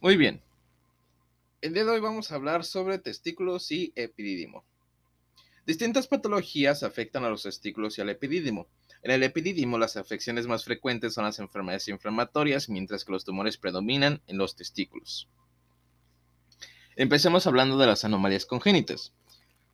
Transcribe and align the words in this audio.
Muy 0.00 0.16
bien. 0.16 0.40
El 1.60 1.74
día 1.74 1.84
de 1.84 1.90
hoy 1.90 2.00
vamos 2.00 2.30
a 2.30 2.36
hablar 2.36 2.64
sobre 2.64 2.98
testículos 2.98 3.72
y 3.72 3.92
epidídimo. 3.96 4.62
Distintas 5.66 6.06
patologías 6.06 6.84
afectan 6.84 7.24
a 7.24 7.28
los 7.28 7.42
testículos 7.42 7.98
y 7.98 8.02
al 8.02 8.08
epidídimo. 8.08 8.68
En 9.02 9.10
el 9.10 9.24
epidídimo 9.24 9.76
las 9.76 9.96
afecciones 9.96 10.46
más 10.46 10.64
frecuentes 10.64 11.14
son 11.14 11.24
las 11.24 11.40
enfermedades 11.40 11.88
inflamatorias, 11.88 12.68
mientras 12.68 13.04
que 13.04 13.10
los 13.10 13.24
tumores 13.24 13.58
predominan 13.58 14.22
en 14.28 14.38
los 14.38 14.54
testículos. 14.54 15.28
Empecemos 16.94 17.48
hablando 17.48 17.76
de 17.76 17.86
las 17.88 18.04
anomalías 18.04 18.46
congénitas. 18.46 19.12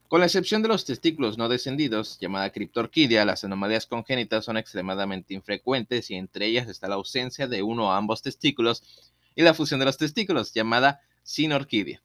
Con 0.07 0.21
la 0.21 0.25
excepción 0.25 0.63
de 0.63 0.69
los 0.69 0.85
testículos 0.85 1.37
no 1.37 1.49
descendidos, 1.49 2.17
llamada 2.19 2.49
criptorquidia, 2.49 3.25
las 3.25 3.43
anomalías 3.43 3.85
congénitas 3.85 4.45
son 4.45 4.57
extremadamente 4.57 5.35
infrecuentes 5.35 6.09
y 6.09 6.15
entre 6.15 6.47
ellas 6.47 6.67
está 6.67 6.87
la 6.87 6.95
ausencia 6.95 7.47
de 7.47 7.61
uno 7.61 7.89
o 7.89 7.91
ambos 7.91 8.23
testículos 8.23 9.11
y 9.35 9.43
la 9.43 9.53
fusión 9.53 9.79
de 9.79 9.85
los 9.85 9.97
testículos, 9.97 10.53
llamada 10.53 11.01
sinorquidia. 11.23 12.01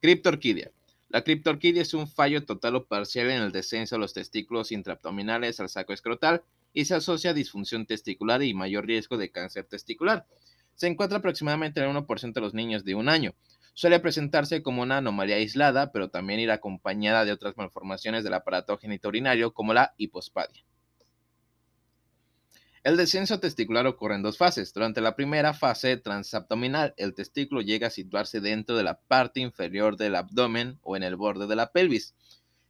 Criptorquidia. 0.00 0.72
La 1.08 1.22
criptorquidia 1.22 1.82
es 1.82 1.94
un 1.94 2.08
fallo 2.08 2.44
total 2.44 2.76
o 2.76 2.86
parcial 2.86 3.30
en 3.30 3.42
el 3.42 3.52
descenso 3.52 3.96
de 3.96 4.00
los 4.00 4.14
testículos 4.14 4.72
intraabdominales 4.72 5.60
al 5.60 5.68
saco 5.68 5.92
escrotal 5.92 6.42
y 6.72 6.86
se 6.86 6.94
asocia 6.94 7.30
a 7.30 7.34
disfunción 7.34 7.86
testicular 7.86 8.42
y 8.42 8.54
mayor 8.54 8.86
riesgo 8.86 9.18
de 9.18 9.30
cáncer 9.30 9.64
testicular. 9.64 10.26
Se 10.74 10.86
encuentra 10.86 11.18
aproximadamente 11.18 11.80
en 11.80 11.90
el 11.90 11.96
1% 11.96 12.32
de 12.32 12.40
los 12.40 12.54
niños 12.54 12.84
de 12.84 12.94
un 12.94 13.08
año. 13.08 13.34
Suele 13.74 14.00
presentarse 14.00 14.62
como 14.62 14.82
una 14.82 14.98
anomalía 14.98 15.36
aislada, 15.36 15.92
pero 15.92 16.08
también 16.08 16.40
ir 16.40 16.50
acompañada 16.50 17.24
de 17.24 17.32
otras 17.32 17.56
malformaciones 17.56 18.24
del 18.24 18.34
aparato 18.34 18.78
genitourinario 18.78 19.52
como 19.52 19.74
la 19.74 19.94
hipospadia. 19.98 20.64
El 22.84 22.96
descenso 22.96 23.38
testicular 23.38 23.86
ocurre 23.86 24.16
en 24.16 24.22
dos 24.22 24.38
fases. 24.38 24.74
Durante 24.74 25.00
la 25.00 25.14
primera 25.14 25.54
fase 25.54 25.96
transabdominal, 25.98 26.94
el 26.96 27.14
testículo 27.14 27.60
llega 27.60 27.86
a 27.86 27.90
situarse 27.90 28.40
dentro 28.40 28.76
de 28.76 28.82
la 28.82 28.98
parte 28.98 29.38
inferior 29.38 29.96
del 29.96 30.16
abdomen 30.16 30.80
o 30.82 30.96
en 30.96 31.04
el 31.04 31.14
borde 31.14 31.46
de 31.46 31.54
la 31.54 31.70
pelvis. 31.70 32.16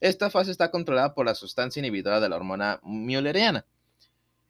Esta 0.00 0.28
fase 0.28 0.50
está 0.50 0.70
controlada 0.70 1.14
por 1.14 1.24
la 1.24 1.34
sustancia 1.34 1.80
inhibidora 1.80 2.20
de 2.20 2.28
la 2.28 2.36
hormona 2.36 2.78
mülleriana. 2.82 3.64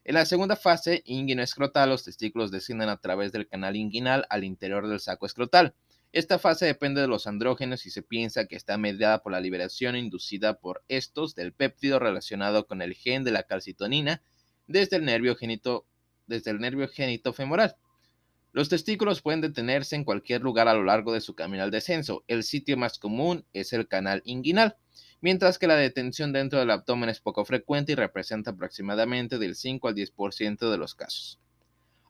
En 0.02 0.14
la 0.16 0.26
segunda 0.26 0.56
fase 0.56 1.04
inguino-escrotal, 1.06 1.90
los 1.90 2.02
testículos 2.02 2.50
descienden 2.50 2.88
a 2.88 2.96
través 2.96 3.30
del 3.30 3.46
canal 3.46 3.76
inguinal 3.76 4.26
al 4.30 4.42
interior 4.42 4.88
del 4.88 4.98
saco 4.98 5.26
escrotal. 5.26 5.74
Esta 6.10 6.40
fase 6.40 6.66
depende 6.66 7.00
de 7.00 7.06
los 7.06 7.28
andrógenos 7.28 7.86
y 7.86 7.90
se 7.90 8.02
piensa 8.02 8.46
que 8.46 8.56
está 8.56 8.78
mediada 8.78 9.22
por 9.22 9.30
la 9.30 9.40
liberación 9.40 9.94
inducida 9.94 10.58
por 10.58 10.82
estos 10.88 11.36
del 11.36 11.52
péptido 11.52 12.00
relacionado 12.00 12.66
con 12.66 12.82
el 12.82 12.94
gen 12.94 13.22
de 13.22 13.30
la 13.30 13.44
calcitonina 13.44 14.22
desde 14.66 14.96
el 14.96 15.04
nervio 15.04 15.36
genito, 15.36 15.86
desde 16.26 16.50
el 16.50 16.58
nervio 16.58 16.88
femoral. 17.32 17.76
Los 18.52 18.68
testículos 18.68 19.22
pueden 19.22 19.40
detenerse 19.40 19.96
en 19.96 20.04
cualquier 20.04 20.42
lugar 20.42 20.68
a 20.68 20.74
lo 20.74 20.84
largo 20.84 21.12
de 21.12 21.22
su 21.22 21.34
camino 21.34 21.62
al 21.62 21.70
descenso. 21.70 22.22
El 22.28 22.42
sitio 22.42 22.76
más 22.76 22.98
común 22.98 23.46
es 23.54 23.72
el 23.72 23.88
canal 23.88 24.20
inguinal, 24.26 24.76
mientras 25.22 25.58
que 25.58 25.66
la 25.66 25.76
detención 25.76 26.32
dentro 26.32 26.58
del 26.58 26.70
abdomen 26.70 27.08
es 27.08 27.20
poco 27.20 27.46
frecuente 27.46 27.92
y 27.92 27.94
representa 27.94 28.50
aproximadamente 28.50 29.38
del 29.38 29.54
5 29.54 29.88
al 29.88 29.94
10% 29.94 30.70
de 30.70 30.76
los 30.76 30.94
casos. 30.94 31.40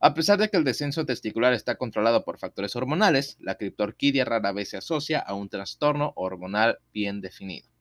A 0.01 0.15
pesar 0.15 0.37
de 0.41 0.49
que 0.49 0.57
el 0.57 0.65
descenso 0.65 1.07
testicular 1.07 1.53
está 1.53 1.77
controlado 1.77 2.25
por 2.25 2.39
factores 2.39 2.75
hormonales, 2.75 3.37
la 3.39 3.55
criptorquidia 3.55 4.25
rara 4.25 4.51
vez 4.51 4.71
se 4.71 4.77
asocia 4.77 5.21
a 5.21 5.35
un 5.35 5.49
trastorno 5.49 6.13
hormonal 6.17 6.79
bien 6.93 7.21
definido. 7.21 7.72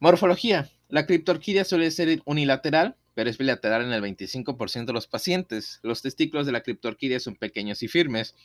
Morfología. 0.00 0.70
La 0.88 1.06
criptorquidia 1.06 1.64
suele 1.64 1.90
ser 1.90 2.22
unilateral, 2.24 2.96
pero 3.14 3.28
es 3.28 3.36
bilateral 3.36 3.82
en 3.82 3.92
el 3.92 4.00
25% 4.00 4.86
de 4.86 4.92
los 4.92 5.08
pacientes. 5.08 5.80
Los 5.82 6.02
testículos 6.02 6.46
de 6.46 6.52
la 6.52 6.62
criptorquidia 6.62 7.18
son 7.18 7.34
pequeños 7.34 7.82
y 7.82 7.88
firmes. 7.88 8.36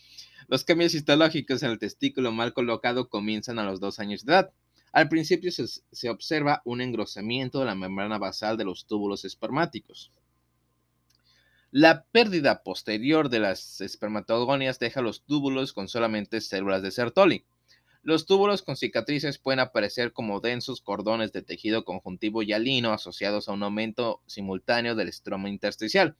Los 0.47 0.63
cambios 0.63 0.95
histológicos 0.95 1.61
en 1.61 1.69
el 1.69 1.77
testículo 1.77 2.31
mal 2.31 2.53
colocado 2.53 3.07
comienzan 3.07 3.59
a 3.59 3.65
los 3.65 3.79
dos 3.79 3.99
años 3.99 4.25
de 4.25 4.33
edad. 4.33 4.51
Al 4.93 5.09
principio 5.09 5.51
se, 5.51 5.67
se 5.67 6.09
observa 6.09 6.63
un 6.65 6.81
engrosamiento 6.81 7.59
de 7.59 7.65
la 7.65 7.75
membrana 7.75 8.17
basal 8.17 8.57
de 8.57 8.65
los 8.65 8.87
túbulos 8.87 9.23
espermáticos. 9.23 10.11
La 11.69 12.03
pérdida 12.11 12.63
posterior 12.63 13.29
de 13.29 13.39
las 13.39 13.79
espermatogonias 13.79 14.79
deja 14.79 15.01
los 15.01 15.23
túbulos 15.23 15.71
con 15.73 15.87
solamente 15.87 16.41
células 16.41 16.81
de 16.81 16.89
Sertoli. 16.89 17.45
Los 18.03 18.25
túbulos 18.25 18.63
con 18.63 18.75
cicatrices 18.75 19.37
pueden 19.37 19.61
aparecer 19.61 20.11
como 20.11 20.41
densos 20.41 20.81
cordones 20.81 21.31
de 21.31 21.41
tejido 21.41 21.85
conjuntivo 21.85 22.43
hialino 22.43 22.91
asociados 22.91 23.47
a 23.47 23.53
un 23.53 23.63
aumento 23.63 24.21
simultáneo 24.25 24.93
del 24.93 25.07
estroma 25.07 25.47
intersticial. 25.47 26.17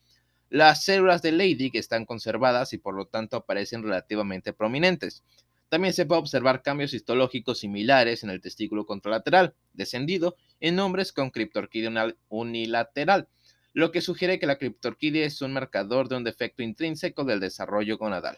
Las 0.50 0.86
células 0.86 1.22
de 1.22 1.34
Leydig 1.34 1.76
están 1.76 2.06
conservadas 2.06 2.72
y 2.72 2.78
por 2.78 2.96
lo 2.96 3.08
tanto 3.08 3.36
aparecen 3.36 3.84
relativamente 3.84 4.54
prominentes. 4.54 5.24
También 5.68 5.94
se 5.94 6.06
puede 6.06 6.22
observar 6.22 6.62
cambios 6.62 6.94
histológicos 6.94 7.60
similares 7.60 8.24
en 8.24 8.30
el 8.30 8.40
testículo 8.40 8.86
contralateral, 8.86 9.54
descendido, 9.74 10.38
en 10.62 10.80
hombres 10.80 11.12
con 11.12 11.32
criptorquidia 11.32 12.16
unilateral, 12.30 13.28
lo 13.74 13.92
que 13.92 14.00
sugiere 14.00 14.40
que 14.40 14.46
la 14.46 14.58
criptorquidia 14.58 15.26
es 15.26 15.42
un 15.42 15.52
marcador 15.52 16.08
de 16.08 16.16
un 16.16 16.24
defecto 16.24 16.64
intrínseco 16.64 17.26
del 17.26 17.42
desarrollo 17.42 17.98
gonadal. 17.98 18.38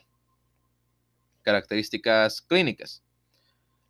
Características 1.44 2.42
clínicas. 2.42 3.05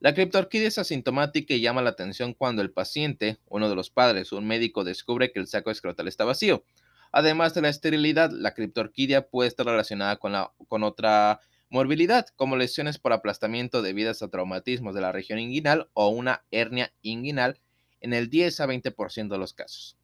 La 0.05 0.13
criptorquidia 0.13 0.67
es 0.67 0.77
asintomática 0.77 1.55
y 1.55 1.61
llama 1.61 1.81
la 1.81 1.89
atención 1.89 2.35
cuando 2.35 2.61
el 2.61 2.69
paciente, 2.69 3.39
uno 3.47 3.69
de 3.69 3.75
los 3.75 3.89
padres 3.89 4.31
o 4.31 4.37
un 4.37 4.45
médico 4.45 4.83
descubre 4.83 5.31
que 5.31 5.39
el 5.39 5.47
saco 5.47 5.71
escrotal 5.71 6.07
está 6.07 6.25
vacío. 6.25 6.63
Además 7.11 7.55
de 7.55 7.63
la 7.63 7.69
esterilidad, 7.69 8.29
la 8.29 8.53
criptorquidia 8.53 9.27
puede 9.27 9.47
estar 9.47 9.65
relacionada 9.65 10.17
con, 10.17 10.33
la, 10.33 10.51
con 10.67 10.83
otra 10.83 11.39
morbilidad, 11.71 12.27
como 12.35 12.55
lesiones 12.55 12.99
por 12.99 13.13
aplastamiento 13.13 13.81
debidas 13.81 14.21
a 14.21 14.27
traumatismos 14.27 14.93
de 14.93 15.01
la 15.01 15.11
región 15.11 15.39
inguinal 15.39 15.89
o 15.93 16.09
una 16.09 16.45
hernia 16.51 16.93
inguinal 17.01 17.59
en 17.99 18.13
el 18.13 18.29
10 18.29 18.59
a 18.59 18.67
20% 18.67 19.29
de 19.29 19.37
los 19.39 19.55
casos. 19.55 19.97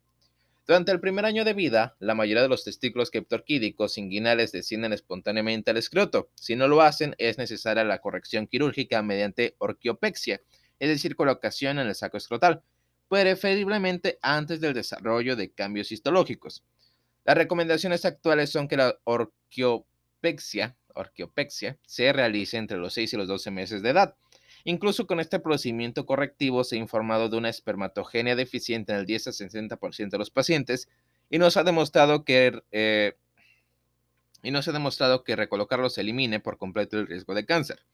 Durante 0.67 0.91
el 0.91 0.99
primer 0.99 1.25
año 1.25 1.44
de 1.44 1.53
vida, 1.53 1.95
la 1.99 2.13
mayoría 2.13 2.44
de 2.44 2.49
los 2.49 2.63
testículos 2.63 3.09
criptorquídicos 3.09 3.97
inguinales 3.97 4.51
descienden 4.51 4.94
espontáneamente 4.94 5.72
al 5.72 5.77
escroto. 5.77 6.29
Si 6.35 6.55
no 6.55 6.67
lo 6.67 6.81
hacen, 6.81 7.16
es 7.17 7.38
necesaria 7.38 7.83
la 7.83 7.99
corrección 7.99 8.45
quirúrgica 8.45 9.01
mediante 9.01 9.55
orquiopexia, 9.57 10.41
es 10.79 10.89
decir, 10.89 11.16
colocación 11.16 11.79
en 11.79 11.88
el 11.88 11.95
saco 11.95 12.17
escrotal, 12.17 12.61
preferiblemente 13.09 14.19
antes 14.22 14.61
del 14.61 14.73
desarrollo 14.73 15.35
de 15.35 15.51
cambios 15.51 15.91
histológicos. 15.91 16.63
Las 17.25 17.38
recomendaciones 17.38 18.05
actuales 18.05 18.51
son 18.51 18.67
que 18.67 18.78
la 18.78 18.97
orquiopexia, 19.03 20.78
orquiopexia 20.93 21.78
se 21.85 22.13
realice 22.13 22.57
entre 22.57 22.78
los 22.78 22.93
6 22.93 23.13
y 23.13 23.17
los 23.17 23.28
12 23.28 23.51
meses 23.51 23.81
de 23.81 23.89
edad. 23.89 24.16
Incluso 24.63 25.07
con 25.07 25.19
este 25.19 25.39
procedimiento 25.39 26.05
correctivo 26.05 26.63
se 26.63 26.75
ha 26.75 26.79
informado 26.79 27.29
de 27.29 27.38
una 27.38 27.49
espermatogenia 27.49 28.35
deficiente 28.35 28.91
en 28.94 28.99
el 28.99 29.05
10 29.05 29.27
a 29.27 29.31
60% 29.31 30.09
de 30.09 30.17
los 30.17 30.29
pacientes 30.29 30.89
y 31.29 31.39
nos 31.39 31.57
ha 31.57 31.63
demostrado 31.63 32.23
que 32.23 32.61
eh, 32.72 33.13
y 34.44 34.51
no 34.51 34.61
se 34.61 34.72
ha 34.72 34.73
demostrado 34.73 35.23
que 35.23 35.35
recolocarlos 35.35 35.97
elimine 35.97 36.39
por 36.39 36.57
completo 36.57 36.99
el 36.99 37.07
riesgo 37.07 37.33
de 37.33 37.45
cáncer. 37.45 37.85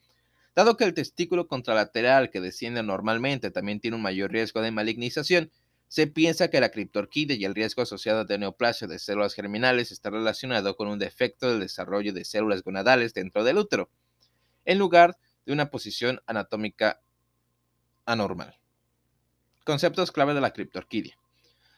Dado 0.56 0.78
que 0.78 0.86
el 0.86 0.94
testículo 0.94 1.48
contralateral 1.48 2.32
que 2.32 2.42
desciende 2.42 2.82
normalmente 2.84 3.52
también 3.52 3.80
tiene 3.80 3.96
un 3.96 4.02
mayor 4.02 4.32
riesgo 4.32 4.62
de 4.62 4.72
malignización, 4.72 5.52
se 5.88 6.08
piensa 6.08 6.50
que 6.50 6.60
la 6.60 6.70
criptorquide 6.70 7.36
y 7.36 7.46
el 7.46 7.56
riesgo 7.56 7.82
asociado 7.82 8.26
de 8.26 8.38
neoplasia 8.38 8.88
de 8.88 9.00
células 9.00 9.34
germinales 9.34 9.92
está 9.92 10.10
relacionado 10.10 10.76
con 10.76 10.88
un 10.88 11.00
defecto 11.00 11.50
del 11.50 11.62
desarrollo 11.62 12.12
de 12.12 12.26
células 12.26 12.64
gonadales 12.64 13.14
dentro 13.14 13.44
del 13.44 13.58
útero, 13.58 13.90
en 14.66 14.80
lugar 14.80 15.18
de 15.48 15.54
una 15.54 15.72
posición 15.72 16.22
anatómica 16.28 17.02
anormal. 18.06 18.60
Conceptos 19.64 20.12
clave 20.12 20.34
de 20.34 20.42
la 20.42 20.52
criptorquidia. 20.52 21.18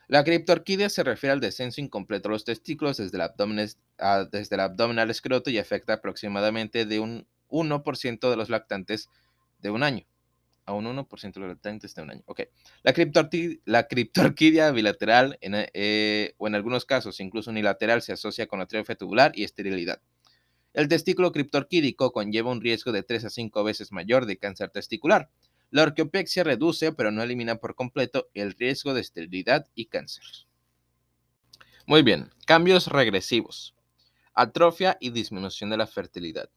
La 0.08 0.24
criptorquidia 0.24 0.90
se 0.90 1.04
refiere 1.04 1.34
al 1.34 1.40
descenso 1.40 1.80
incompleto 1.80 2.30
de 2.30 2.34
los 2.34 2.46
testículos 2.46 2.98
desde 2.98 3.16
el 3.18 3.22
abdomen, 3.22 3.70
abdomen 4.00 4.98
al 4.98 5.12
escroto 5.12 5.52
y 5.52 5.60
afecta 5.60 5.94
aproximadamente 5.94 6.88
de 6.88 7.00
un 7.00 7.28
1% 7.48 8.30
de 8.30 8.36
los 8.36 8.50
lactantes 8.50 9.08
de 9.60 9.70
un 9.70 9.84
año. 9.84 10.08
A 10.66 10.74
un 10.74 10.86
1% 10.86 11.34
de 11.34 11.40
los 11.40 11.50
lactantes 11.50 11.94
de 11.94 12.02
un 12.02 12.10
año. 12.10 12.24
Ok. 12.26 12.42
La, 12.82 13.84
criptorquidia 13.88 14.72
bilateral 14.72 15.38
eh, 15.42 16.34
o 16.38 16.48
en 16.48 16.56
algunos 16.56 16.86
casos 16.86 17.20
incluso 17.20 17.52
unilateral 17.52 18.02
se 18.02 18.14
asocia 18.14 18.48
con 18.48 18.62
atrofia 18.62 18.96
tubular 18.96 19.32
y 19.36 19.44
esterilidad. 19.44 20.02
El 20.74 20.88
testículo 20.88 21.32
criptorquídico 21.32 22.12
conlleva 22.12 22.52
un 22.52 22.62
riesgo 22.62 22.92
de 22.92 23.04
3 23.04 23.26
a 23.26 23.30
5 23.30 23.64
veces 23.64 23.92
mayor 23.92 24.26
de 24.26 24.38
cáncer 24.38 24.70
testicular. 24.70 25.30
La 25.72 25.84
orquiopexia 25.84 26.44
reduce, 26.44 26.92
pero 26.94 27.12
no 27.12 27.22
elimina 27.22 27.56
por 27.58 27.76
completo, 27.76 28.30
el 28.34 28.54
riesgo 28.54 28.94
de 28.94 29.02
esterilidad 29.02 29.68
y 29.76 29.86
cáncer. 29.86 30.24
Muy 31.86 32.04
bien, 32.04 32.32
cambios 32.46 32.88
regresivos. 32.88 33.76
Atrofia 34.34 34.98
y 35.00 35.10
disminución 35.10 35.70
de 35.70 35.78
la 35.78 35.88
fertilidad. 35.88 36.50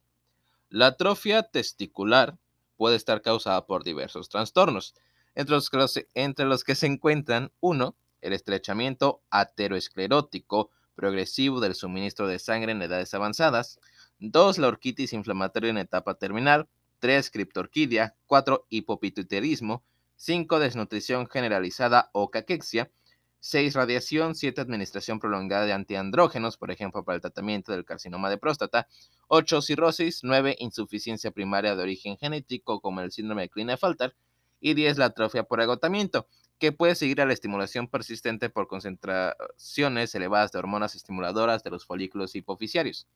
La 0.68 0.88
atrofia 0.88 1.42
testicular 1.42 2.38
puede 2.76 2.96
estar 2.96 3.22
causada 3.22 3.66
por 3.66 3.84
diversos 3.84 4.28
trastornos, 4.28 4.94
entre 5.34 6.46
los 6.46 6.64
que, 6.64 6.74
se 6.74 6.86
encuentran 6.86 7.52
1. 7.60 7.96
El 8.20 8.32
estrechamiento 8.32 9.22
ateroesclerótico 9.30 10.70
progresivo 10.94 11.60
del 11.60 11.74
suministro 11.74 12.26
de 12.26 12.38
sangre 12.38 12.72
en 12.72 12.82
edades 12.82 13.14
avanzadas. 13.14 13.80
2. 14.22 14.58
La 14.58 14.68
orquitis 14.68 15.12
inflamatoria 15.12 15.70
en 15.70 15.78
etapa 15.78 16.14
terminal. 16.14 16.68
3. 17.00 17.28
Criptorquidia. 17.30 18.14
4. 18.26 18.66
Hipopituitarismo. 18.68 19.82
5. 20.14 20.60
Desnutrición 20.60 21.28
generalizada 21.28 22.08
o 22.12 22.30
caquexia. 22.30 22.92
6. 23.40 23.74
Radiación. 23.74 24.36
7. 24.36 24.60
Administración 24.60 25.18
prolongada 25.18 25.66
de 25.66 25.72
antiandrógenos, 25.72 26.56
por 26.56 26.70
ejemplo, 26.70 27.04
para 27.04 27.16
el 27.16 27.20
tratamiento 27.20 27.72
del 27.72 27.84
carcinoma 27.84 28.30
de 28.30 28.38
próstata. 28.38 28.86
8. 29.26 29.60
Cirrosis. 29.60 30.20
9. 30.22 30.54
Insuficiencia 30.60 31.32
primaria 31.32 31.74
de 31.74 31.82
origen 31.82 32.16
genético, 32.16 32.80
como 32.80 33.00
el 33.00 33.10
síndrome 33.10 33.42
de 33.42 33.48
Klinefelter. 33.48 34.14
Y 34.60 34.74
10. 34.74 34.98
La 34.98 35.06
atrofia 35.06 35.42
por 35.42 35.60
agotamiento, 35.60 36.28
que 36.60 36.70
puede 36.70 36.94
seguir 36.94 37.20
a 37.20 37.26
la 37.26 37.32
estimulación 37.32 37.88
persistente 37.88 38.50
por 38.50 38.68
concentraciones 38.68 40.14
elevadas 40.14 40.52
de 40.52 40.60
hormonas 40.60 40.94
estimuladoras 40.94 41.64
de 41.64 41.70
los 41.70 41.84
folículos 41.84 42.36
hipoficiarios. 42.36 43.08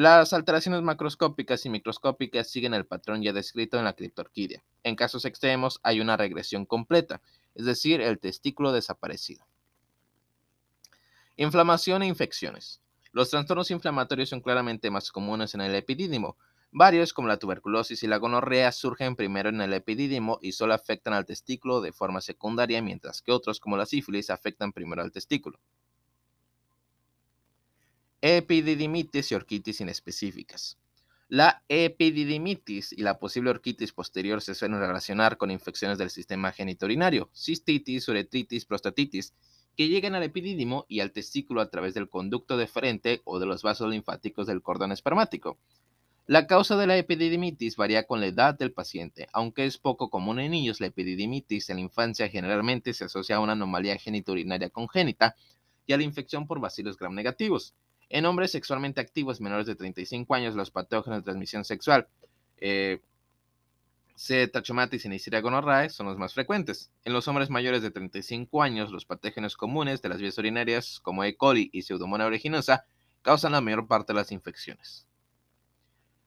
Las 0.00 0.32
alteraciones 0.32 0.80
macroscópicas 0.80 1.66
y 1.66 1.68
microscópicas 1.68 2.48
siguen 2.48 2.72
el 2.72 2.86
patrón 2.86 3.20
ya 3.20 3.34
descrito 3.34 3.78
en 3.78 3.84
la 3.84 3.92
criptorquidia. 3.92 4.64
En 4.82 4.96
casos 4.96 5.26
extremos 5.26 5.78
hay 5.82 6.00
una 6.00 6.16
regresión 6.16 6.64
completa, 6.64 7.20
es 7.54 7.66
decir, 7.66 8.00
el 8.00 8.18
testículo 8.18 8.72
desaparecido. 8.72 9.44
Inflamación 11.36 12.00
e 12.00 12.06
infecciones. 12.06 12.80
Los 13.12 13.28
trastornos 13.28 13.70
inflamatorios 13.70 14.30
son 14.30 14.40
claramente 14.40 14.90
más 14.90 15.12
comunes 15.12 15.54
en 15.54 15.60
el 15.60 15.74
epidídimo. 15.74 16.38
Varios, 16.72 17.12
como 17.12 17.28
la 17.28 17.36
tuberculosis 17.36 18.02
y 18.02 18.06
la 18.06 18.16
gonorrea, 18.16 18.72
surgen 18.72 19.16
primero 19.16 19.50
en 19.50 19.60
el 19.60 19.74
epidídimo 19.74 20.38
y 20.40 20.52
solo 20.52 20.72
afectan 20.72 21.12
al 21.12 21.26
testículo 21.26 21.82
de 21.82 21.92
forma 21.92 22.22
secundaria, 22.22 22.80
mientras 22.80 23.20
que 23.20 23.32
otros, 23.32 23.60
como 23.60 23.76
la 23.76 23.84
sífilis, 23.84 24.30
afectan 24.30 24.72
primero 24.72 25.02
al 25.02 25.12
testículo. 25.12 25.60
Epididimitis 28.22 29.32
y 29.32 29.34
orquitis 29.34 29.80
inespecíficas. 29.80 30.76
La 31.28 31.62
epididimitis 31.68 32.92
y 32.92 33.00
la 33.00 33.18
posible 33.18 33.48
orquitis 33.48 33.92
posterior 33.92 34.42
se 34.42 34.54
suelen 34.54 34.78
relacionar 34.78 35.38
con 35.38 35.50
infecciones 35.50 35.96
del 35.96 36.10
sistema 36.10 36.52
geniturinario, 36.52 37.30
cistitis, 37.34 38.08
uretritis, 38.08 38.66
prostatitis, 38.66 39.32
que 39.74 39.88
llegan 39.88 40.14
al 40.14 40.24
epidídimo 40.24 40.84
y 40.86 41.00
al 41.00 41.12
testículo 41.12 41.62
a 41.62 41.70
través 41.70 41.94
del 41.94 42.10
conducto 42.10 42.58
deferente 42.58 43.22
o 43.24 43.38
de 43.38 43.46
los 43.46 43.62
vasos 43.62 43.88
linfáticos 43.88 44.46
del 44.46 44.60
cordón 44.60 44.92
espermático. 44.92 45.58
La 46.26 46.46
causa 46.46 46.76
de 46.76 46.86
la 46.86 46.98
epididimitis 46.98 47.76
varía 47.76 48.06
con 48.06 48.20
la 48.20 48.26
edad 48.26 48.58
del 48.58 48.72
paciente. 48.72 49.28
Aunque 49.32 49.64
es 49.64 49.78
poco 49.78 50.10
común 50.10 50.40
en 50.40 50.50
niños, 50.50 50.78
la 50.78 50.88
epididimitis 50.88 51.70
en 51.70 51.76
la 51.76 51.82
infancia 51.82 52.28
generalmente 52.28 52.92
se 52.92 53.04
asocia 53.04 53.36
a 53.36 53.40
una 53.40 53.52
anomalía 53.52 53.96
geniturinaria 53.96 54.68
congénita 54.68 55.36
y 55.86 55.94
a 55.94 55.96
la 55.96 56.02
infección 56.02 56.46
por 56.46 56.60
bacilos 56.60 56.98
gram 56.98 57.14
negativos. 57.14 57.74
En 58.10 58.26
hombres 58.26 58.50
sexualmente 58.50 59.00
activos 59.00 59.40
menores 59.40 59.66
de 59.66 59.76
35 59.76 60.34
años, 60.34 60.56
los 60.56 60.72
patógenos 60.72 61.20
de 61.20 61.22
transmisión 61.22 61.64
sexual, 61.64 62.08
eh, 62.58 63.00
C. 64.16 64.50
y 64.52 65.08
Neisseria 65.08 65.40
gonorrhoeae 65.40 65.88
son 65.88 66.06
los 66.06 66.18
más 66.18 66.34
frecuentes. 66.34 66.90
En 67.04 67.12
los 67.14 67.26
hombres 67.28 67.48
mayores 67.48 67.82
de 67.82 67.90
35 67.90 68.62
años, 68.62 68.90
los 68.90 69.06
patógenos 69.06 69.56
comunes 69.56 70.02
de 70.02 70.10
las 70.10 70.18
vías 70.18 70.36
urinarias, 70.36 71.00
como 71.00 71.24
E. 71.24 71.36
coli 71.36 71.70
y 71.72 71.82
Pseudomonas 71.82 72.26
aeruginosa, 72.26 72.84
causan 73.22 73.52
la 73.52 73.60
mayor 73.60 73.86
parte 73.86 74.12
de 74.12 74.18
las 74.18 74.32
infecciones. 74.32 75.06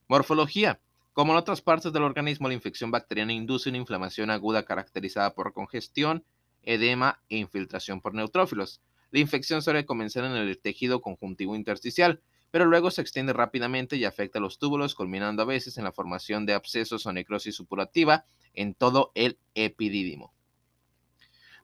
Morfología. 0.07 0.79
Como 1.11 1.33
en 1.33 1.37
otras 1.37 1.61
partes 1.61 1.93
del 1.93 2.03
organismo, 2.03 2.47
la 2.47 2.55
infección 2.55 2.89
bacteriana 2.91 3.33
induce 3.33 3.69
una 3.69 3.77
inflamación 3.77 4.31
aguda 4.31 4.63
caracterizada 4.63 5.35
por 5.35 5.53
congestión, 5.53 6.23
edema 6.63 7.21
e 7.29 7.37
infiltración 7.37 8.01
por 8.01 8.15
neutrófilos. 8.15 8.81
La 9.13 9.19
infección 9.19 9.61
suele 9.61 9.85
comenzar 9.85 10.23
en 10.23 10.31
el 10.31 10.57
tejido 10.57 10.99
conjuntivo 10.99 11.55
intersticial, 11.55 12.19
pero 12.49 12.65
luego 12.65 12.89
se 12.89 13.01
extiende 13.01 13.31
rápidamente 13.31 13.95
y 13.95 14.05
afecta 14.05 14.39
a 14.39 14.41
los 14.41 14.57
túbulos, 14.57 14.95
culminando 14.95 15.43
a 15.43 15.45
veces 15.45 15.77
en 15.77 15.83
la 15.83 15.91
formación 15.91 16.47
de 16.47 16.55
abscesos 16.55 17.05
o 17.05 17.13
necrosis 17.13 17.53
supurativa 17.53 18.25
en 18.55 18.73
todo 18.73 19.11
el 19.13 19.37
epidídimo. 19.53 20.33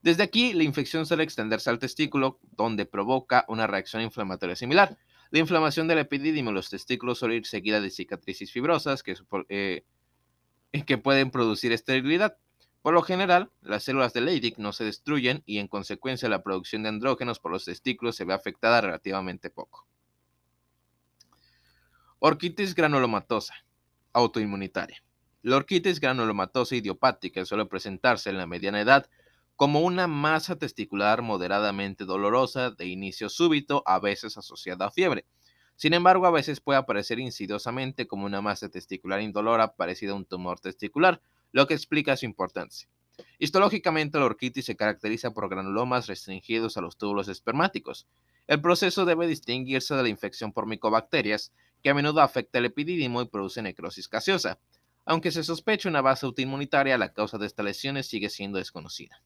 Desde 0.04 0.22
aquí, 0.22 0.54
la 0.54 0.62
infección 0.62 1.08
suele 1.08 1.24
extenderse 1.24 1.72
al 1.72 1.80
testículo, 1.80 2.40
donde 2.56 2.86
provoca 2.86 3.46
una 3.48 3.66
reacción 3.66 4.04
inflamatoria 4.04 4.56
similar. 4.56 5.00
La 5.32 5.40
inflamación 5.40 5.88
del 5.88 5.98
epidídimo 5.98 6.52
y 6.52 6.54
los 6.54 6.70
testículos 6.70 7.18
suele 7.18 7.38
ir 7.38 7.48
seguida 7.48 7.82
de 7.82 7.90
cicatrices 7.90 8.52
fibrosas 8.52 9.02
que, 9.02 9.16
eh, 9.50 9.86
que 10.86 10.98
pueden 11.00 11.32
producir 11.32 11.72
esterilidad. 11.72 12.38
Por 12.82 12.94
lo 12.94 13.02
general, 13.02 13.52
las 13.62 13.84
células 13.84 14.14
de 14.14 14.22
Leydig 14.22 14.58
no 14.58 14.72
se 14.72 14.86
destruyen 14.86 15.44
y 15.46 15.60
en 15.60 15.68
consecuencia 15.68 16.30
la 16.30 16.44
producción 16.44 16.84
de 16.84 16.90
andrógenos 16.90 17.40
por 17.40 17.52
los 17.52 17.66
testículos 17.66 18.16
se 18.16 18.26
ve 18.26 18.34
afectada 18.34 18.80
relativamente 18.80 19.50
poco. 19.50 19.86
Orquitis 22.20 22.76
granulomatosa, 22.76 23.54
autoinmunitaria. 24.14 25.04
La 25.42 25.56
orquitis 25.56 26.00
granulomatosa 26.00 26.76
idiopática 26.76 27.46
suele 27.46 27.66
presentarse 27.66 28.30
en 28.30 28.38
la 28.38 28.46
mediana 28.46 28.82
edad 28.82 29.10
como 29.56 29.82
una 29.82 30.08
masa 30.08 30.58
testicular 30.58 31.22
moderadamente 31.22 32.06
dolorosa 32.06 32.72
de 32.72 32.86
inicio 32.86 33.28
súbito, 33.28 33.84
a 33.86 34.00
veces 34.00 34.38
asociada 34.38 34.86
a 34.86 34.92
fiebre. 34.92 35.26
Sin 35.76 35.94
embargo, 35.94 36.28
a 36.28 36.32
veces 36.32 36.62
puede 36.62 36.80
aparecer 36.80 37.20
insidiosamente 37.20 38.08
como 38.08 38.26
una 38.26 38.42
masa 38.42 38.70
testicular 38.70 39.22
indolora 39.22 39.76
parecida 39.76 40.12
a 40.12 40.16
un 40.16 40.26
tumor 40.26 40.62
testicular, 40.62 41.22
lo 41.52 41.68
que 41.68 41.74
explica 41.74 42.18
su 42.18 42.26
importancia. 42.26 42.90
Histológicamente, 43.38 44.20
la 44.20 44.26
orquitis 44.26 44.66
se 44.66 44.76
caracteriza 44.76 45.32
por 45.32 45.50
granulomas 45.50 46.08
restringidos 46.08 46.78
a 46.78 46.82
los 46.82 46.98
túbulos 46.98 47.28
espermáticos. 47.28 48.08
El 48.48 48.62
proceso 48.62 49.06
debe 49.06 49.28
distinguirse 49.28 49.96
de 49.96 50.04
la 50.04 50.10
infección 50.10 50.54
por 50.54 50.66
micobacterias, 50.66 51.54
que 51.84 51.90
a 51.90 51.94
menudo 51.94 52.22
afecta 52.22 52.60
el 52.60 52.66
epidídimo 52.66 53.22
y 53.22 53.28
produce 53.28 53.62
necrosis 53.62 54.10
gaseosa. 54.10 54.60
Aunque 55.06 55.32
se 55.32 55.44
sospecha 55.44 55.90
una 55.90 56.02
base 56.02 56.26
autoinmunitaria, 56.26 56.98
la 56.98 57.14
causa 57.14 57.38
de 57.38 57.48
estas 57.48 57.66
lesiones 57.66 58.08
sigue 58.08 58.30
siendo 58.30 58.58
desconocida. 58.58 59.22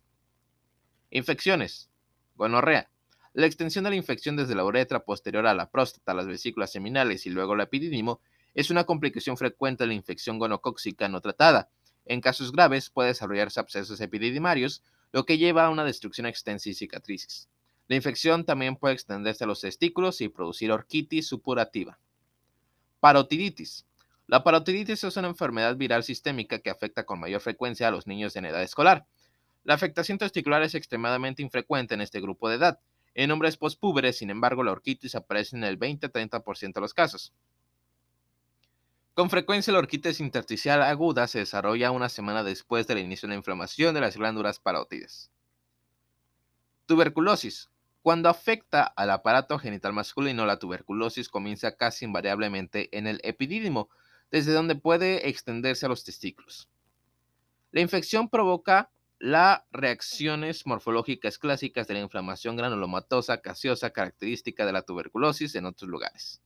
Infecciones. 1.09 1.89
Gonorrea. 2.35 2.89
La 3.33 3.47
extensión 3.47 3.83
de 3.83 3.89
la 3.89 3.95
infección 3.95 4.35
desde 4.35 4.55
la 4.55 4.63
uretra 4.63 5.03
posterior 5.03 5.47
a 5.47 5.55
la 5.55 5.71
próstata, 5.71 6.13
las 6.13 6.27
vesículas 6.27 6.71
seminales 6.71 7.25
y 7.25 7.31
luego 7.31 7.55
el 7.55 7.61
epidídimo 7.61 8.21
es 8.53 8.69
una 8.69 8.83
complicación 8.83 9.37
frecuente 9.37 9.83
de 9.83 9.87
la 9.87 9.93
infección 9.95 10.37
gonocóxica 10.37 11.09
no 11.09 11.19
tratada, 11.19 11.69
en 12.05 12.21
casos 12.21 12.51
graves 12.51 12.89
puede 12.89 13.09
desarrollarse 13.09 13.59
abscesos 13.59 14.01
epididimarios, 14.01 14.83
lo 15.11 15.25
que 15.25 15.37
lleva 15.37 15.65
a 15.65 15.69
una 15.69 15.85
destrucción 15.85 16.25
extensa 16.25 16.69
y 16.69 16.73
cicatrices. 16.73 17.49
La 17.87 17.95
infección 17.95 18.45
también 18.45 18.75
puede 18.75 18.93
extenderse 18.93 19.43
a 19.43 19.47
los 19.47 19.61
testículos 19.61 20.21
y 20.21 20.29
producir 20.29 20.71
orquitis 20.71 21.27
supurativa. 21.27 21.99
Parotiditis. 22.99 23.85
La 24.27 24.43
parotiditis 24.43 25.03
es 25.03 25.17
una 25.17 25.27
enfermedad 25.27 25.75
viral 25.75 26.03
sistémica 26.03 26.59
que 26.59 26.69
afecta 26.69 27.05
con 27.05 27.19
mayor 27.19 27.41
frecuencia 27.41 27.87
a 27.87 27.91
los 27.91 28.07
niños 28.07 28.35
en 28.35 28.45
edad 28.45 28.63
escolar. 28.63 29.05
La 29.63 29.73
afectación 29.73 30.17
testicular 30.17 30.63
es 30.63 30.75
extremadamente 30.75 31.41
infrecuente 31.41 31.93
en 31.93 32.01
este 32.01 32.21
grupo 32.21 32.49
de 32.49 32.55
edad. 32.55 32.79
En 33.15 33.31
hombres 33.31 33.57
postpúberes, 33.57 34.17
sin 34.17 34.29
embargo, 34.29 34.63
la 34.63 34.71
orquitis 34.71 35.15
aparece 35.15 35.55
en 35.55 35.63
el 35.63 35.77
20-30% 35.77 36.73
de 36.73 36.81
los 36.81 36.93
casos. 36.93 37.33
Con 39.13 39.29
frecuencia 39.29 39.71
la 39.71 39.77
orquitis 39.77 40.19
intersticial 40.19 40.81
aguda 40.81 41.27
se 41.27 41.37
desarrolla 41.37 41.91
una 41.91 42.09
semana 42.09 42.43
después 42.43 42.87
del 42.87 42.97
inicio 42.97 43.27
de 43.27 43.33
la 43.33 43.37
inflamación 43.37 43.93
de 43.93 44.01
las 44.01 44.17
glándulas 44.17 44.59
parótides. 44.59 45.31
Tuberculosis. 46.87 47.69
Cuando 48.01 48.27
afecta 48.27 48.83
al 48.83 49.11
aparato 49.11 49.59
genital 49.59 49.93
masculino, 49.93 50.47
la 50.47 50.57
tuberculosis 50.57 51.29
comienza 51.29 51.77
casi 51.77 52.05
invariablemente 52.05 52.89
en 52.97 53.05
el 53.05 53.21
epidídimo, 53.23 53.87
desde 54.31 54.51
donde 54.51 54.75
puede 54.75 55.29
extenderse 55.29 55.85
a 55.85 55.89
los 55.89 56.03
testículos. 56.03 56.67
La 57.71 57.81
infección 57.81 58.29
provoca 58.29 58.91
las 59.19 59.61
reacciones 59.71 60.65
morfológicas 60.65 61.37
clásicas 61.37 61.87
de 61.87 61.93
la 61.93 62.01
inflamación 62.01 62.57
granulomatosa 62.57 63.37
gaseosa 63.37 63.91
característica 63.91 64.65
de 64.65 64.73
la 64.73 64.81
tuberculosis 64.81 65.53
en 65.55 65.65
otros 65.65 65.89
lugares. 65.89 66.41